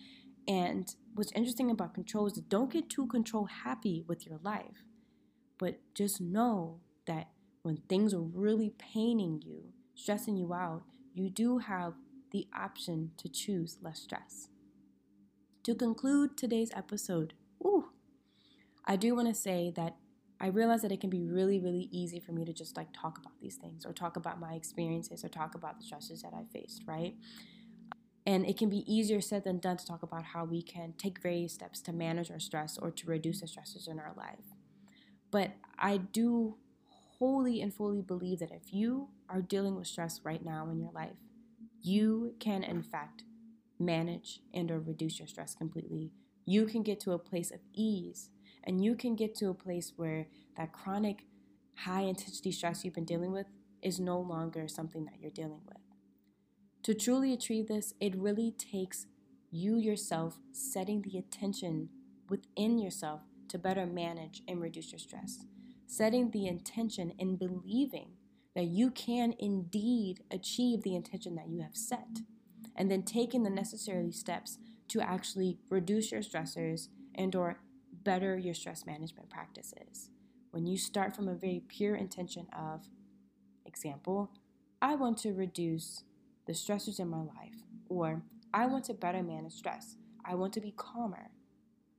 And 0.49 0.93
what's 1.15 1.31
interesting 1.31 1.71
about 1.71 1.95
control 1.95 2.27
is 2.27 2.33
don't 2.33 2.73
get 2.73 2.91
too 2.91 3.07
control 3.07 3.45
happy 3.45 4.03
with 4.09 4.27
your 4.27 4.41
life, 4.43 4.83
but 5.59 5.81
just 5.95 6.21
know 6.21 6.81
that 7.07 7.29
when 7.63 7.79
things 7.89 8.13
are 8.13 8.21
really 8.21 8.75
paining 8.79 9.43
you, 9.45 9.73
stressing 9.95 10.37
you 10.37 10.53
out, 10.53 10.83
you 11.15 11.31
do 11.31 11.59
have 11.59 11.95
the 12.31 12.47
option 12.55 13.13
to 13.17 13.29
choose 13.29 13.79
less 13.83 14.01
stress. 14.01 14.49
To 15.63 15.75
conclude 15.75 16.37
today's 16.37 16.71
episode, 16.75 17.35
ooh, 17.65 17.91
I 18.85 18.97
do 18.97 19.15
want 19.15 19.29
to 19.29 19.35
say 19.35 19.73
that 19.77 19.97
I 20.41 20.49
realize 20.49 20.83
that 20.83 20.93
it 20.93 21.01
can 21.01 21.11
be 21.11 21.23
really, 21.23 21.59
really 21.59 21.89
easy 21.91 22.21
for 22.21 22.33
me 22.33 22.45
to 22.45 22.53
just 22.53 22.77
like 22.77 22.89
talk 22.93 23.19
about 23.19 23.33
these 23.41 23.57
things 23.57 23.87
or 23.87 23.93
talk 23.93 24.17
about 24.17 24.41
my 24.41 24.55
experiences 24.55 25.25
or 25.25 25.29
talk 25.29 25.55
about 25.55 25.79
the 25.79 25.87
stresses 25.87 26.23
that 26.23 26.35
I 26.35 26.45
faced, 26.53 26.83
right? 26.87 27.15
And 28.27 28.45
it 28.45 28.59
can 28.59 28.69
be 28.69 28.85
easier 28.93 29.21
said 29.21 29.45
than 29.45 29.59
done 29.59 29.77
to 29.77 29.87
talk 29.87 30.03
about 30.03 30.25
how 30.25 30.45
we 30.45 30.61
can 30.61 30.95
take 30.99 31.21
various 31.21 31.55
steps 31.55 31.81
to 31.83 31.93
manage 31.93 32.31
our 32.31 32.41
stress 32.41 32.77
or 32.77 32.91
to 32.91 33.07
reduce 33.07 33.41
the 33.41 33.47
stresses 33.47 33.87
in 33.87 33.99
our 33.99 34.13
life. 34.17 34.55
But 35.35 35.51
I 35.77 35.97
do 35.97 36.59
wholly 37.19 37.61
and 37.61 37.75
fully 37.75 38.03
believe 38.03 38.39
that 38.39 38.53
if 38.53 38.73
you 38.73 39.09
are 39.29 39.43
dealing 39.43 39.75
with 39.75 39.89
stress 39.89 40.21
right 40.23 40.45
now 40.45 40.69
in 40.71 40.79
your 40.79 40.93
life, 40.93 41.17
you 41.83 42.37
can 42.39 42.63
in 42.63 42.85
fact 42.85 43.25
manage 43.81 44.39
and 44.55 44.71
or 44.71 44.79
reduce 44.79 45.19
your 45.19 45.27
stress 45.27 45.57
completely. 45.57 46.13
You 46.47 46.67
can 46.67 46.85
get 46.85 47.01
to 47.01 47.15
a 47.15 47.19
place 47.19 47.51
of 47.51 47.59
ease 47.73 48.31
and 48.63 48.85
you 48.85 48.95
can 48.95 49.17
get 49.17 49.35
to 49.39 49.49
a 49.49 49.55
place 49.55 49.93
where 49.97 50.29
that 50.57 50.73
chronic 50.73 51.27
high 51.79 52.03
intensity 52.03 52.53
stress 52.53 52.85
you've 52.85 52.95
been 52.95 53.05
dealing 53.05 53.33
with 53.33 53.47
is 53.83 53.99
no 53.99 54.21
longer 54.21 54.69
something 54.69 55.05
that 55.07 55.21
you're 55.21 55.33
dealing 55.33 55.63
with. 55.67 55.79
To 56.85 56.95
truly 56.95 57.33
achieve 57.33 57.67
this, 57.67 57.93
it 57.99 58.15
really 58.15 58.53
takes 58.53 59.09
you 59.51 59.79
yourself 59.79 60.39
setting 60.53 61.03
the 61.03 61.19
attention 61.19 61.89
within 62.29 62.79
yourself 62.79 63.23
to 63.49 63.59
better 63.59 63.87
manage 63.87 64.43
and 64.49 64.61
reduce 64.61 64.93
your 64.93 64.99
stress. 64.99 65.45
Setting 65.87 66.31
the 66.31 66.47
intention 66.47 67.13
and 67.19 67.39
believing 67.39 68.13
that 68.55 68.67
you 68.67 68.91
can 68.91 69.35
indeed 69.39 70.23
achieve 70.31 70.83
the 70.83 70.95
intention 70.95 71.35
that 71.35 71.49
you 71.49 71.61
have 71.61 71.77
set. 71.77 72.21
And 72.77 72.91
then 72.91 73.03
taking 73.03 73.43
the 73.43 73.51
necessary 73.51 74.11
steps 74.13 74.59
to 74.89 75.01
actually 75.01 75.59
reduce 75.71 76.13
your 76.13 76.23
stressors 76.23 76.89
and 77.15 77.35
or 77.35 77.61
better 77.93 78.37
your 78.37 78.55
stress 78.55 78.85
management 78.87 79.31
practices. 79.31 80.11
When 80.51 80.67
you 80.67 80.77
start 80.77 81.17
from 81.17 81.29
a 81.29 81.35
very 81.35 81.63
pure 81.67 81.97
intention 81.97 82.47
of, 82.57 82.89
example, 83.67 84.31
I 84.81 84.95
want 84.95 85.19
to 85.19 85.33
reduce 85.33 86.05
the 86.47 86.53
stressors 86.53 87.01
in 87.01 87.09
my 87.09 87.23
life, 87.23 87.65
or 87.89 88.23
I 88.53 88.67
want 88.67 88.85
to 88.85 88.95
better 88.95 89.23
manage 89.23 89.55
stress. 89.55 89.97
I 90.25 90.35
want 90.35 90.53
to 90.55 90.61
be 90.61 90.73
calmer. 90.77 91.31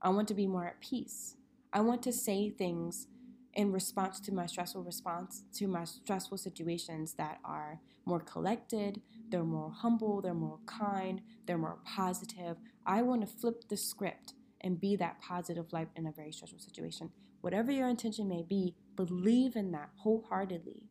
I 0.06 0.10
want 0.10 0.28
to 0.28 0.36
be 0.36 0.45
more 0.45 0.68
at 0.68 0.80
peace. 0.82 1.36
I 1.74 1.82
want 1.82 2.03
to 2.03 2.14
say 2.14 2.51
things 2.51 3.08
in 3.56 3.72
response 3.72 4.20
to 4.20 4.32
my 4.32 4.45
stressful 4.45 4.84
response 4.84 5.45
to 5.56 5.68
my 5.68 5.84
stressful 5.84 6.38
situations 6.38 7.14
that 7.14 7.39
are 7.43 7.80
more 8.06 8.20
collected, 8.20 9.01
they're 9.30 9.43
more 9.43 9.72
humble, 9.72 10.22
they're 10.22 10.36
more 10.36 10.60
kind, 10.68 11.22
they're 11.47 11.58
more 11.58 11.80
positive. 11.84 12.58
I 12.86 13.01
want 13.01 13.22
to 13.22 13.28
flip 13.28 13.68
the 13.68 13.78
script 13.78 14.36
and 14.62 14.80
be 14.80 14.95
that 14.97 15.22
positive 15.22 15.74
light 15.74 15.89
in 15.95 16.06
a 16.06 16.12
very 16.12 16.32
stressful 16.32 16.60
situation. 16.60 17.10
Whatever 17.41 17.72
your 17.72 17.89
intention 17.89 18.30
may 18.30 18.43
be, 18.43 18.76
believe 18.95 19.56
in 19.56 19.72
that 19.72 19.89
wholeheartedly. 19.95 20.84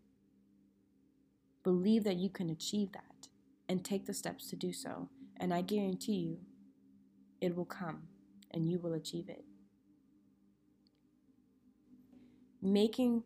Believe 1.63 2.03
that 2.03 2.17
you 2.17 2.31
can 2.31 2.51
achieve 2.51 2.91
that 2.93 3.29
and 3.69 3.85
take 3.85 4.07
the 4.07 4.15
steps 4.15 4.51
to 4.51 4.57
do 4.57 4.73
so. 4.73 5.09
And 5.37 5.55
I 5.55 5.61
guarantee 5.61 6.17
you, 6.17 6.39
it 7.41 7.55
will 7.55 7.65
come 7.65 8.09
and 8.55 8.71
you 8.71 8.79
will 8.79 8.95
achieve 8.95 9.29
it. 9.29 9.45
Making 12.63 13.25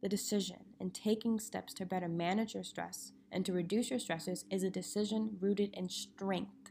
the 0.00 0.08
decision 0.08 0.64
and 0.80 0.94
taking 0.94 1.38
steps 1.38 1.74
to 1.74 1.84
better 1.84 2.08
manage 2.08 2.54
your 2.54 2.64
stress 2.64 3.12
and 3.30 3.44
to 3.44 3.52
reduce 3.52 3.90
your 3.90 3.98
stresses 3.98 4.44
is 4.50 4.62
a 4.62 4.70
decision 4.70 5.36
rooted 5.40 5.74
in 5.74 5.88
strength 5.88 6.70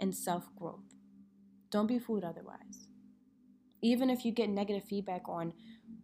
and 0.00 0.14
self 0.14 0.48
growth. 0.56 0.94
Don't 1.70 1.86
be 1.86 1.98
fooled 1.98 2.24
otherwise. 2.24 2.88
Even 3.82 4.10
if 4.10 4.24
you 4.24 4.32
get 4.32 4.48
negative 4.48 4.84
feedback 4.84 5.28
on 5.28 5.52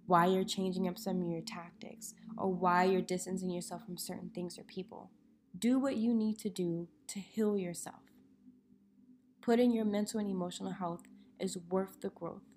why 0.07 0.27
you're 0.27 0.45
changing 0.45 0.87
up 0.87 0.99
some 0.99 1.23
of 1.23 1.29
your 1.29 1.41
tactics 1.41 2.15
or 2.37 2.53
why 2.53 2.85
you're 2.85 3.01
distancing 3.01 3.51
yourself 3.51 3.85
from 3.85 3.97
certain 3.97 4.31
things 4.35 4.59
or 4.59 4.63
people, 4.65 5.11
do 5.59 5.79
what 5.79 5.97
you 5.97 6.15
need 6.15 6.39
to 6.39 6.49
do 6.51 6.89
to 7.09 7.19
heal 7.19 7.57
yourself. 7.57 8.04
Putting 9.45 9.73
your 9.73 9.85
mental 9.85 10.21
and 10.21 10.31
emotional 10.31 10.73
health 10.73 11.03
is 11.39 11.59
worth 11.69 12.01
the 12.01 12.09
growth. 12.09 12.49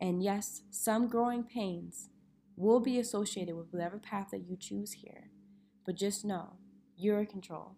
And 0.00 0.24
yes, 0.24 0.62
some 0.68 1.06
growing 1.06 1.44
pains 1.44 2.08
will 2.56 2.80
be 2.80 2.98
associated 2.98 3.54
with 3.54 3.72
whatever 3.72 3.96
path 3.96 4.30
that 4.32 4.48
you 4.48 4.56
choose 4.56 4.90
here. 4.90 5.30
But 5.86 5.94
just 5.94 6.24
know 6.24 6.54
you're 6.96 7.20
in 7.20 7.26
control. 7.26 7.76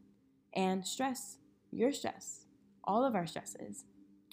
And 0.55 0.87
stress, 0.87 1.37
your 1.70 1.93
stress, 1.93 2.47
all 2.85 3.05
of 3.05 3.14
our 3.14 3.26
stresses 3.26 3.85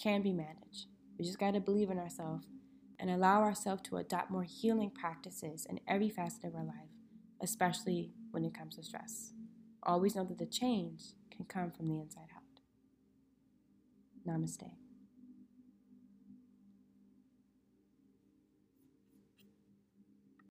can 0.02 0.22
be 0.22 0.32
managed. 0.32 0.86
We 1.18 1.26
just 1.26 1.38
got 1.38 1.56
to 1.56 1.60
believe 1.60 1.92
in 1.92 2.00
ourselves 2.00 2.48
and 3.00 3.10
allow 3.10 3.42
ourselves 3.42 3.82
to 3.90 3.98
adopt 3.98 4.32
more 4.32 4.44
healing 4.44 4.92
practices 4.92 5.68
in 5.70 5.82
every 5.90 6.08
facet 6.08 6.46
of 6.46 6.56
our 6.56 6.64
life, 6.64 6.96
especially 7.42 8.14
when 8.32 8.46
it 8.46 8.54
comes 8.54 8.78
to 8.78 8.84
stress. 8.84 9.34
Always 9.84 10.16
know 10.16 10.24
that 10.24 10.38
the 10.38 10.46
change 10.46 11.02
can 11.30 11.44
come 11.44 11.70
from 11.70 11.90
the 11.90 12.00
inside 12.00 12.30
out. 12.34 12.39
Namaste. 14.30 14.70